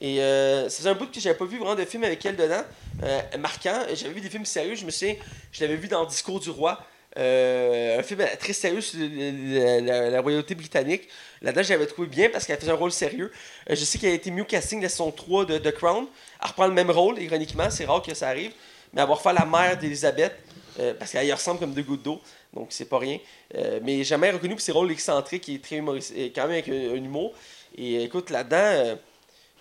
[0.00, 2.62] Et euh, c'est un bout que j'avais pas vu vraiment de film avec elle dedans,
[3.02, 3.82] euh, marquant.
[3.94, 5.16] J'avais vu des films sérieux, je me souviens,
[5.52, 6.78] je l'avais vu dans Discours du Roi,
[7.18, 11.08] euh, un film très sérieux sur la, la royauté britannique.
[11.40, 13.32] Là-dedans, je l'avais trouvé bien parce qu'elle faisait un rôle sérieux.
[13.70, 16.06] Euh, je sais qu'elle a été mieux casting de saison 3 de The Crown.
[16.42, 18.52] Elle reprend le même rôle, ironiquement, c'est rare que ça arrive.
[18.92, 20.34] Mais avoir fait la mère d'Elisabeth,
[20.78, 22.20] euh, parce qu'elle y ressemble comme deux gouttes d'eau,
[22.56, 23.18] donc c'est pas rien.
[23.54, 26.68] Euh, mais jamais reconnu pour ses rôles excentriques et très humoristique, et quand même avec
[26.68, 27.32] un, un humour.
[27.76, 28.94] Et écoute, là-dedans, euh,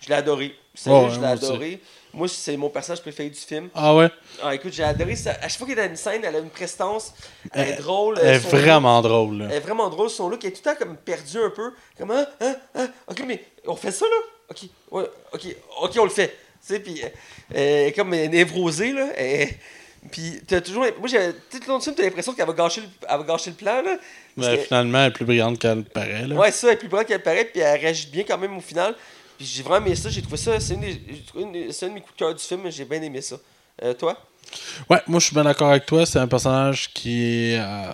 [0.01, 0.55] je l'ai adoré.
[0.73, 1.79] Sérieux, je l'ai adoré.
[2.13, 3.69] Moi, c'est mon personnage préféré du film.
[3.75, 4.09] Ah ouais?
[4.41, 5.31] Ah, écoute, j'ai adoré ça.
[5.41, 7.13] À chaque fois qu'elle est dans une scène, elle a une prestance.
[7.53, 8.17] Elle est drôle.
[8.21, 9.45] Elle est look- vraiment drôle, là.
[9.49, 11.73] elle est vraiment drôle, son look elle est tout le temps comme perdu un peu.
[11.97, 14.15] Comme, hein, hein, hein, ok, mais on fait ça là?
[14.49, 16.29] Ok, ouais, ok, ok, on le fait.
[16.29, 17.01] Tu sais, puis
[17.55, 19.07] euh, comme névrosée là.
[19.17, 19.49] Elle-
[20.11, 20.85] puis t'as toujours.
[20.99, 22.87] Moi, j'ai tout le long du film, t'as l'impression qu'elle va, gâcher le...
[23.09, 23.97] elle va gâcher le plan là.
[24.37, 26.35] Mais finalement, elle est plus brillante qu'elle paraît, là.
[26.35, 28.61] Ouais, ça, elle est plus brillante qu'elle paraît, puis elle réagit bien quand même au
[28.61, 28.95] final.
[29.37, 31.01] Puis j'ai vraiment aimé ça, j'ai trouvé ça, c'est une des-
[31.35, 33.37] une un de mes coups de cœur du film, j'ai bien aimé ça.
[33.83, 34.17] Euh, toi?
[34.89, 36.05] Ouais, moi je suis bien d'accord avec toi.
[36.05, 37.59] C'est un personnage qui est.
[37.59, 37.91] euh,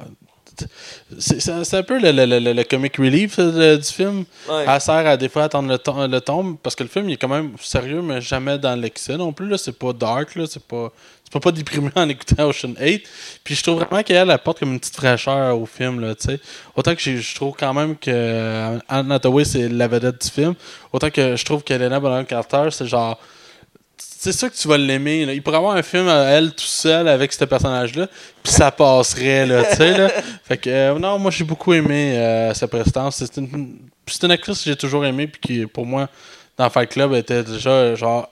[1.19, 4.25] c'est un peu le, le, le, le comic relief euh, du film.
[4.49, 4.65] Ouais.
[4.67, 7.13] Elle sert à des fois à attendre le, le tombe parce que le film il
[7.13, 9.57] est quand même sérieux, mais jamais dans l'excès non plus.
[9.57, 10.45] C'est pas dark, là.
[10.47, 10.91] c'est pas.
[11.31, 13.07] Peux pas déprimer en écoutant Ocean 8.
[13.45, 16.01] Puis je trouve vraiment qu'elle apporte comme une petite fraîcheur au film.
[16.01, 16.41] Là, tu sais.
[16.75, 20.55] autant que je trouve quand même que euh, Anne Hathaway c'est la vedette du film,
[20.91, 23.17] autant que je trouve qu'Elena Bonham Carter c'est genre
[24.21, 25.25] c'est sûr que tu vas l'aimer.
[25.25, 25.33] là.
[25.33, 28.07] Il pourrait avoir un film à elle tout seul avec ce personnage-là,
[28.43, 30.09] puis ça passerait, là, tu sais, là.
[30.43, 33.15] Fait que, euh, non, moi, j'ai beaucoup aimé euh, sa prestance.
[33.17, 36.07] C'est une, c'est une actrice que j'ai toujours aimée, puis qui, pour moi,
[36.55, 38.29] dans Fight Club, était déjà, genre,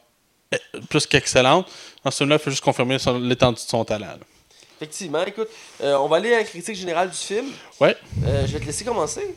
[0.52, 0.58] eh,
[0.90, 1.68] plus qu'excellente.
[2.04, 4.29] Dans ce film-là, il faut juste confirmer l'étendue de son talent, là.
[4.82, 5.50] Effectivement, écoute,
[5.84, 7.48] euh, on va aller à la critique générale du film.
[7.82, 7.98] Ouais.
[8.26, 9.36] Euh, je vais te laisser commencer.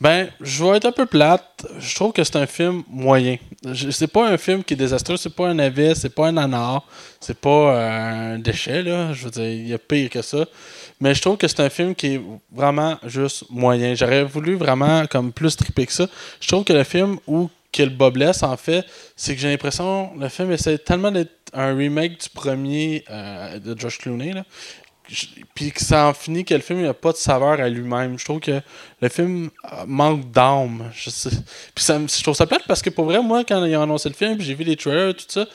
[0.00, 1.66] Ben, je vais être un peu plate.
[1.80, 3.36] Je trouve que c'est un film moyen.
[3.90, 6.86] C'est pas un film qui est désastreux, c'est pas un navet, c'est pas un nanar,
[7.18, 9.12] c'est pas euh, un déchet, là.
[9.12, 10.46] Je veux dire, il y a pire que ça.
[11.00, 12.20] Mais je trouve que c'est un film qui est
[12.52, 13.96] vraiment juste moyen.
[13.96, 16.06] J'aurais voulu vraiment comme plus triper que ça.
[16.40, 18.84] Je trouve que le film où que le bas blesse, en fait,
[19.16, 23.78] c'est que j'ai l'impression le film essaie tellement d'être un remake du premier euh, de
[23.78, 24.44] Josh Clooney, là.
[25.54, 28.18] Puis que ça en finit que le film n'a pas de saveur à lui-même.
[28.18, 28.60] Je trouve que
[29.00, 30.90] le film euh, manque d'âme.
[30.94, 31.28] Je, sais-
[31.74, 34.08] puis ça, je trouve ça plate parce que pour vrai, moi, quand ils ont annoncé
[34.08, 35.46] le film, j'ai vu les trailers, tout ça,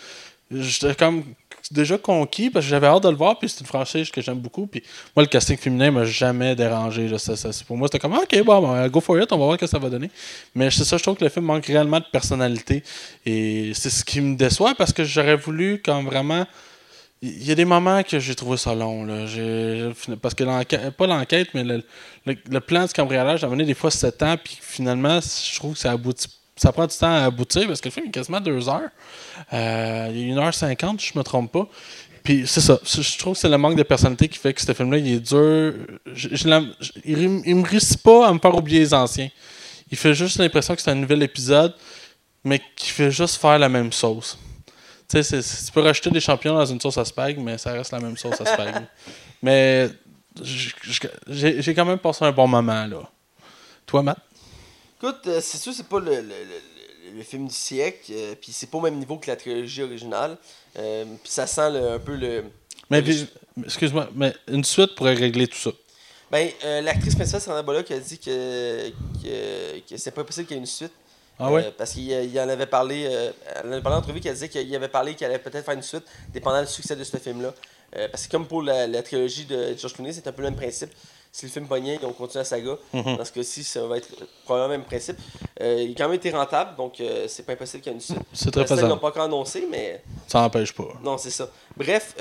[0.51, 1.23] j'étais comme
[1.71, 3.37] déjà conquis parce que j'avais hâte de le voir.
[3.39, 4.67] Puis c'est une franchise que j'aime beaucoup.
[4.67, 4.83] Puis
[5.15, 7.07] moi, le casting féminin m'a jamais dérangé.
[7.07, 7.17] là.
[7.17, 9.55] Ça- ça- pour moi, c'était comme ok, bon, bon, go for it, on va voir
[9.55, 10.11] ce que ça va donner.
[10.53, 12.83] Mais c'est ça, je trouve que le film manque réellement de personnalité.
[13.25, 16.45] Et c'est ce qui me déçoit parce que j'aurais voulu, comme vraiment.
[17.21, 19.05] Il y a des moments que j'ai trouvé ça long.
[20.21, 24.23] Parce que l'enquête, pas l'enquête, mais le, plan du cambriolage a mené des fois 7
[24.23, 26.27] ans, puis finalement, je trouve que ça aboutit.
[26.55, 28.89] Ça prend du temps à aboutir parce que le film est quasiment 2 heures.
[29.53, 31.67] Euh, il a 1h50, je me trompe pas.
[32.23, 32.79] Puis c'est ça.
[32.83, 35.19] Je trouve que c'est le manque de personnalité qui fait que ce film-là, il est
[35.19, 35.73] dur.
[37.05, 39.29] Il, il me réussit pas à me faire oublier les anciens.
[39.91, 41.73] Il fait juste l'impression que c'est un nouvel épisode,
[42.43, 44.37] mais qui fait juste faire la même sauce.
[45.09, 47.91] Tu sais, tu peux rajouter des champignons dans une sauce à spag, mais ça reste
[47.91, 48.85] la même sauce à spag.
[49.41, 49.89] mais
[51.27, 53.09] j'ai quand même passé un bon moment, là.
[53.85, 54.19] Toi, Matt?
[55.01, 58.51] Écoute, euh, c'est sûr, c'est pas le, le- le- le film du siècle, euh, puis
[58.51, 60.37] c'est pas au même niveau que la trilogie originale.
[60.77, 62.43] Euh, puis ça sent le- un peu le.
[62.91, 63.03] Mais,
[63.63, 65.71] excuse-moi, mais une suite pourrait régler tout ça.
[66.29, 68.89] Ben, euh, l'actrice principale, Sandra Bullock, a dit que,
[69.23, 70.91] que, que c'est pas possible qu'il y ait une suite.
[71.39, 71.65] Ah ouais?
[71.65, 74.33] Euh, parce qu'il il en avait parlé, euh, elle en avait parlé en entrevue qu'elle
[74.33, 77.17] disait qu'il avait parlé qu'elle allait peut-être faire une suite, dépendant du succès de ce
[77.17, 77.53] film-là.
[77.95, 80.49] Euh, parce que comme pour la, la trilogie de George Clooney, c'est un peu le
[80.49, 80.91] même principe.
[81.31, 82.71] Si le film pognait, ils ont continué la saga.
[82.91, 83.17] Mhm.
[83.17, 84.07] Dans ce cas-ci, ça va être
[84.45, 85.15] probablement le même principe.
[85.61, 88.17] Il a quand même été rentable, donc c'est pas impossible qu'il y ait une suite.
[88.33, 88.93] C'est très l'instant, Ils faisable.
[88.93, 90.87] l'ont pas encore annoncé, mais Ça n'empêche pas.
[91.03, 91.47] non, c'est ça.
[91.77, 92.15] Bref,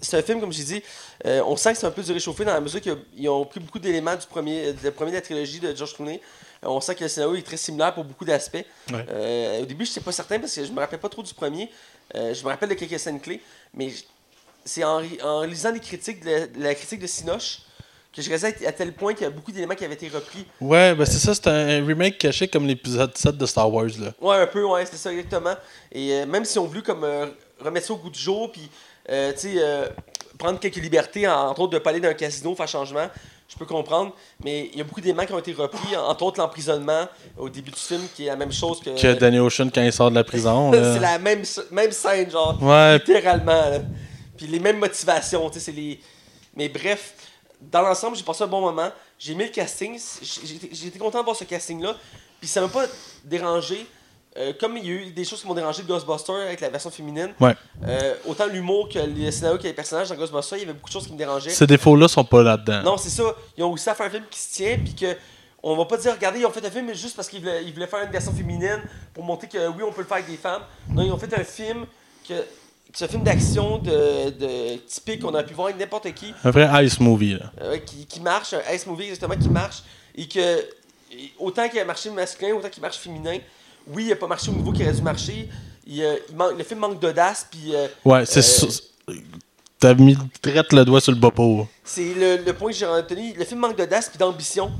[0.00, 0.82] c'est un film, comme j'ai dit,
[1.24, 3.80] on sent que c'est un peu du réchauffé dans la mesure qu'ils ont pris beaucoup
[3.80, 6.20] d'éléments du premier, du premier de la trilogie de George Clooney.
[6.64, 8.64] On sent que le scénario est très similaire pour beaucoup d'aspects.
[8.92, 9.06] Ouais.
[9.10, 11.34] Euh, au début, je n'étais pas certain parce que je me rappelais pas trop du
[11.34, 11.70] premier.
[12.14, 13.40] Euh, je me rappelle de quelques scènes clés,
[13.74, 13.90] mais
[14.64, 17.60] c'est en, en lisant les critiques, de la, de la critique de Sinoche,
[18.14, 20.46] que je réalisais à tel point qu'il y a beaucoup d'éléments qui avaient été repris.
[20.60, 24.12] Ouais, ben c'est ça, c'est un remake caché comme l'épisode 7 de Star Wars, là.
[24.20, 25.54] Ouais, un peu, ouais, c'est ça exactement.
[25.92, 27.26] Et euh, même si on voulu comme euh,
[27.60, 28.70] remettre ça au goût du jour, puis
[29.10, 29.32] euh,
[30.38, 33.08] prendre quelques libertés, en- entre autres de pas aller dans un casino, faire changement,
[33.48, 34.12] je peux comprendre.
[34.42, 37.06] Mais il y a beaucoup d'éléments qui ont été repris, en- entre autres l'emprisonnement
[37.38, 38.90] au début du film, qui est la même chose que.
[39.00, 42.60] Que Danny Ocean quand il sort de la prison, c'est la même, même scène, genre,
[42.62, 43.52] Ouais, littéralement.
[43.70, 43.78] là.
[44.36, 46.00] Puis les mêmes motivations, tu sais, c'est les.
[46.56, 47.14] Mais bref,
[47.60, 48.90] dans l'ensemble, j'ai passé un bon moment.
[49.18, 49.98] J'ai aimé le casting.
[50.22, 51.94] J'ai j'ai été- j'ai été content de voir ce casting-là.
[52.40, 52.86] Puis ça m'a pas
[53.24, 53.86] dérangé.
[54.36, 56.68] Euh, comme il y a eu des choses qui m'ont dérangé de Ghostbusters avec la
[56.68, 57.54] version féminine, Ouais.
[57.86, 60.88] euh, autant l'humour que le scénario que les personnages dans Ghostbusters, il y avait beaucoup
[60.88, 61.50] de choses qui me dérangeaient.
[61.50, 62.82] Ces défauts-là sont pas là-dedans.
[62.82, 63.22] Non, c'est ça.
[63.56, 65.16] Ils ont aussi à faire un film qui se tient, puis que
[65.62, 68.02] on va pas dire, regardez, ils ont fait un film juste parce qu'ils voulaient, faire
[68.04, 68.82] une version féminine
[69.14, 70.62] pour montrer que oui, on peut le faire avec des femmes.
[70.90, 71.86] Non, ils ont fait un film
[72.28, 72.44] que, que
[72.92, 76.50] c'est un film d'action de, de typique qu'on a pu voir avec n'importe qui, Un
[76.50, 77.52] vrai ice movie, là.
[77.62, 79.84] euh, qui, qui marche, un ice movie exactement qui marche,
[80.16, 80.58] et que
[81.16, 83.38] et autant qu'il a marché masculin, autant qu'il marche féminin.
[83.88, 85.48] Oui, il a pas marché au niveau qu'il aurait dû marcher.
[85.86, 88.40] Il, euh, il manque, le film manque d'audace, puis euh, Ouais, c'est
[89.08, 89.12] Euh.
[89.78, 91.68] T'as mis direct le doigt sur le bopo.
[91.84, 93.34] C'est le, le point que j'ai retenu.
[93.36, 94.72] Le film manque d'audace puis d'ambition.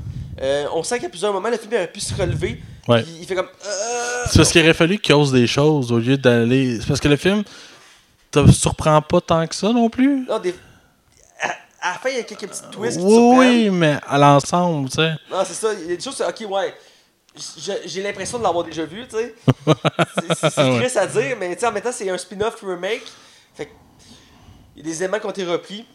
[0.73, 2.59] On sent qu'à plusieurs moments, le film aurait pu se relever.
[2.87, 3.03] Ouais.
[3.03, 3.45] puis il fait comme.
[3.65, 6.79] Euh, C'est parce qu'il aurait fallu qu'il ose des choses au lieu d'aller.
[6.79, 7.43] C'est parce que le film
[8.31, 10.25] te surprend pas tant que ça non plus.
[10.27, 10.55] non, des-
[11.81, 13.39] à, la fin, il y a quelques petits twists qui Oui, surprennent.
[13.39, 15.11] oui, mais à l'ensemble, tu sais.
[15.29, 15.67] Non, c'est ça.
[15.73, 16.73] Il y a des choses, ok, ouais.
[17.85, 19.35] J'ai l'impression de l'avoir déjà vu, tu sais.
[20.49, 23.03] C'est- triste à dire, mais tu sais, en même temps, c'est un spin-off remake.
[23.53, 23.71] Fait que
[24.75, 25.85] il y a des éléments qui ont été repris.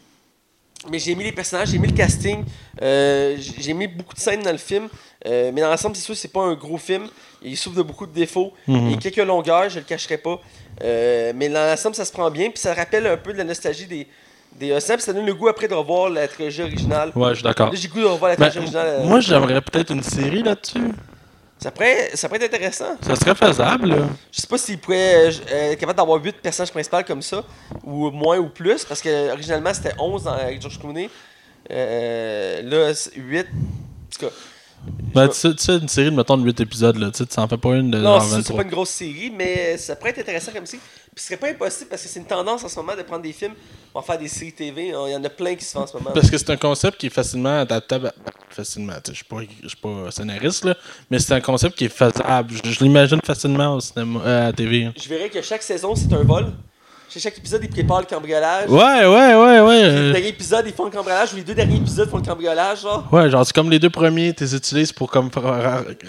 [0.89, 2.43] Mais j'ai aimé les personnages, j'ai aimé le casting,
[2.81, 4.89] euh, j'ai aimé beaucoup de scènes dans le film.
[5.27, 7.07] Euh, mais dans l'ensemble, c'est sûr, c'est pas un gros film.
[7.43, 8.51] Il souffre de beaucoup de défauts.
[8.67, 8.87] Mhm.
[8.87, 10.39] Il y a quelques longueurs, je le cacherai pas.
[10.83, 12.49] Euh, mais dans l'ensemble, ça se prend bien.
[12.49, 14.07] Puis ça rappelle un peu de la nostalgie des,
[14.53, 14.71] des.
[14.71, 17.11] Puis ça donne le goût après de revoir la trilogie originale.
[17.15, 17.69] Ouais, je suis d'accord.
[17.75, 19.05] J'ai goût de revoir la Ben, trilogie originale.
[19.07, 20.79] moi, j'aimerais peut-être une série là-dessus.
[21.61, 22.95] Ça, pourrait, ça pourrait être intéressant.
[23.01, 23.97] Ça serait faisable, là.
[24.31, 27.43] Je sais pas s'il pourrait euh, euh, être capable d'avoir 8 personnages principaux comme ça,
[27.83, 31.09] ou moins ou plus, parce que originalement c'était 11 dans- avec George Clooney.
[31.69, 33.39] Euh, là, 8.
[33.39, 33.43] En
[34.19, 34.31] tout cas,
[35.13, 37.25] Ben, tu sais, tu sais, une série de, mettons, de 8 épisodes, là, tu sais,
[37.25, 38.57] tu s'en fais pas une de Non, genre c'est sûr, c'est 23.
[38.57, 40.81] pas une grosse série, mais ça pourrait être intéressant comme série.
[41.13, 43.21] Puis ce serait pas impossible parce que c'est une tendance en ce moment de prendre
[43.21, 43.53] des films,
[43.93, 44.87] on va faire des séries TV.
[44.87, 46.11] Il y en a plein qui se font en ce moment.
[46.13, 48.07] Parce que c'est un concept qui est facilement adaptable.
[48.07, 48.13] à-
[48.49, 50.75] Facilement, tu sais, je suis pas, je suis pas scénariste, là,
[51.09, 52.53] mais c'est un concept qui est faisable.
[52.65, 54.83] Je, je l'imagine facilement au cinéma, euh, à la TV.
[54.85, 54.93] hein.
[55.01, 56.51] Je verrais que chaque saison, c'est un vol.
[57.13, 58.69] Chez chaque épisode, ils préparent le cambriolage.
[58.69, 59.91] Ouais, ouais, ouais, ouais.
[59.91, 62.83] Le dernier épisode, ils font le cambriolage, ou les deux derniers épisodes font le cambriolage,
[62.83, 63.05] genre.
[63.11, 65.29] Ouais, genre, c'est comme les deux premiers, tu les utilises pour comme,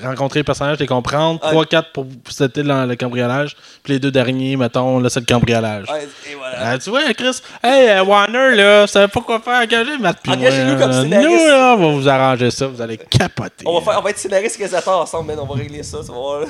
[0.00, 1.40] rencontrer les personnages, les comprendre.
[1.42, 1.64] Ouais.
[1.64, 3.56] 3-4 pour c'était dans le cambriolage.
[3.82, 5.90] Puis les deux derniers, mettons, là, c'est le cambriolage.
[5.90, 6.56] Ouais, et voilà.
[6.60, 10.30] Ah, tu vois, Chris, hey, euh, Warner, là, savez pas quoi faire, engagez Matt puis
[10.30, 11.28] Engagez-nous comme scénariste.
[11.28, 13.64] Nous, là, on va vous arranger ça, vous allez capoter.
[13.66, 15.40] On va, faire, on va être scénariste et réalisateur ensemble, man.
[15.40, 16.44] On va régler ça, tu vas voir.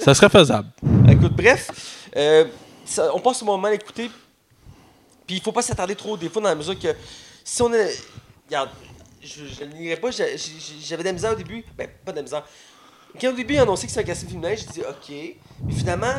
[0.00, 0.66] Ça serait faisable.
[1.08, 1.70] Écoute, bref,
[2.16, 2.44] euh,
[3.12, 4.10] on passe au moment d'écouter.
[5.26, 6.94] Puis il faut pas s'attarder trop des fois dans la mesure que
[7.42, 7.96] si on est.
[8.46, 8.70] Regarde,
[9.22, 11.64] je, ne nierai pas, j'avais de la misère au début.
[11.76, 12.44] Ben, pas de la misère.
[13.18, 15.36] Quand au début ils annoncé que c'était un casting féminin, j'ai dit ok.
[15.64, 16.14] Mais finalement,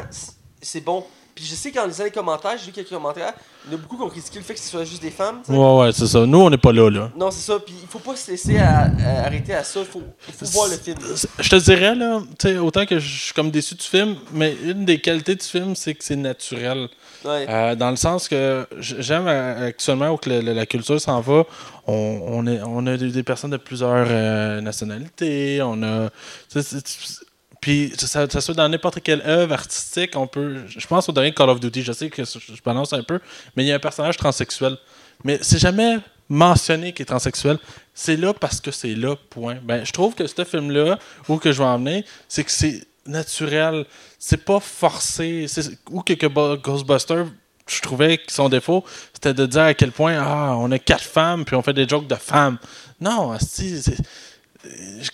[0.62, 1.06] c'est bon.
[1.36, 3.34] Puis je sais qu'en lisant les commentaires, j'ai vu quelques commentaires,
[3.68, 5.12] il y en a beaucoup qui ont critiqué le fait que ce soit juste des
[5.12, 5.42] femmes.
[5.50, 6.26] Ouais, ouais, c'est ça.
[6.26, 7.12] Nous, on n'est pas là, là.
[7.18, 7.60] Non, c'est ça.
[7.60, 9.82] Puis il faut pas se laisser à- à arrêter à ça.
[9.82, 10.98] Il faut, il faut voir le film.
[11.40, 14.56] Je te dirais, là, tu sais, autant que je suis comme déçu du film, mais
[14.64, 16.88] une des qualités du film, c'est que c'est naturel.
[17.26, 17.46] Ouais.
[17.50, 21.02] Euh, dans le sens que j- j'aime euh, actuellement où que le- le- la culture
[21.02, 21.44] s'en va,
[21.88, 26.10] on, on, est, on a des, des personnes de plusieurs euh, nationalités, on a.
[26.52, 27.25] tu sais, c'est- c'est-
[27.66, 30.58] Puis, ça, ça soit dans n'importe quelle œuvre artistique, on peut.
[30.68, 33.20] Je pense au dernier Call of Duty, je sais que je balance un peu,
[33.56, 34.78] mais il y a un personnage transsexuel.
[35.24, 35.98] Mais c'est jamais
[36.30, 37.58] mentionné qu'il est transsexuel.
[37.96, 39.58] C'est là parce que c'est là, point.
[39.64, 43.88] Ben, je trouve que ce film-là, où que je vais emmener, c'est que c'est naturel.
[44.20, 45.48] C'est pas forcé.
[45.90, 46.28] Ou que, que
[46.58, 47.26] Ghostbusters,
[47.68, 51.04] je trouvais que son défaut, c'était de dire à quel point ah, on a quatre
[51.04, 52.60] femmes puis on fait des jokes de femmes.
[53.02, 53.98] Non, c'est-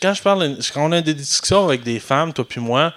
[0.02, 2.94] quand je parle, quand on a des discussions avec des femmes, toi puis moi,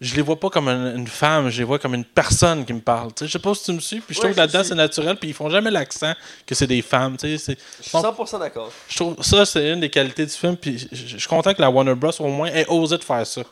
[0.00, 2.72] je les vois pas comme une, une femme, je les vois comme une personne qui
[2.74, 3.14] me parle.
[3.14, 4.62] Tu sais, je sais pas si tu me suis, puis je Ouais, trouve que là-dedans
[4.62, 6.12] c'est naturel, puis ils font jamais l'accent
[6.46, 7.16] que c'est des femmes.
[7.22, 7.56] Je suis
[7.90, 8.70] 100% d'accord.
[8.88, 11.70] je trouve ça c'est une des qualités du film, puis je suis content que la
[11.70, 13.42] Warner Bros au moins ait osé de faire ça.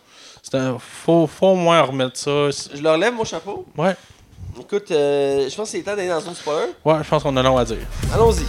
[0.43, 2.51] C'est un- faut, faut au moins remettre ça.
[2.74, 3.65] Je leur lève mon chapeau.
[3.78, 3.97] Ouais,
[4.61, 6.73] Écoute, euh, je pense que c'est temps d'aller dans une spoiler.
[6.85, 7.78] ouais, je pense qu'on a long à dire.
[8.12, 8.44] Allons-y.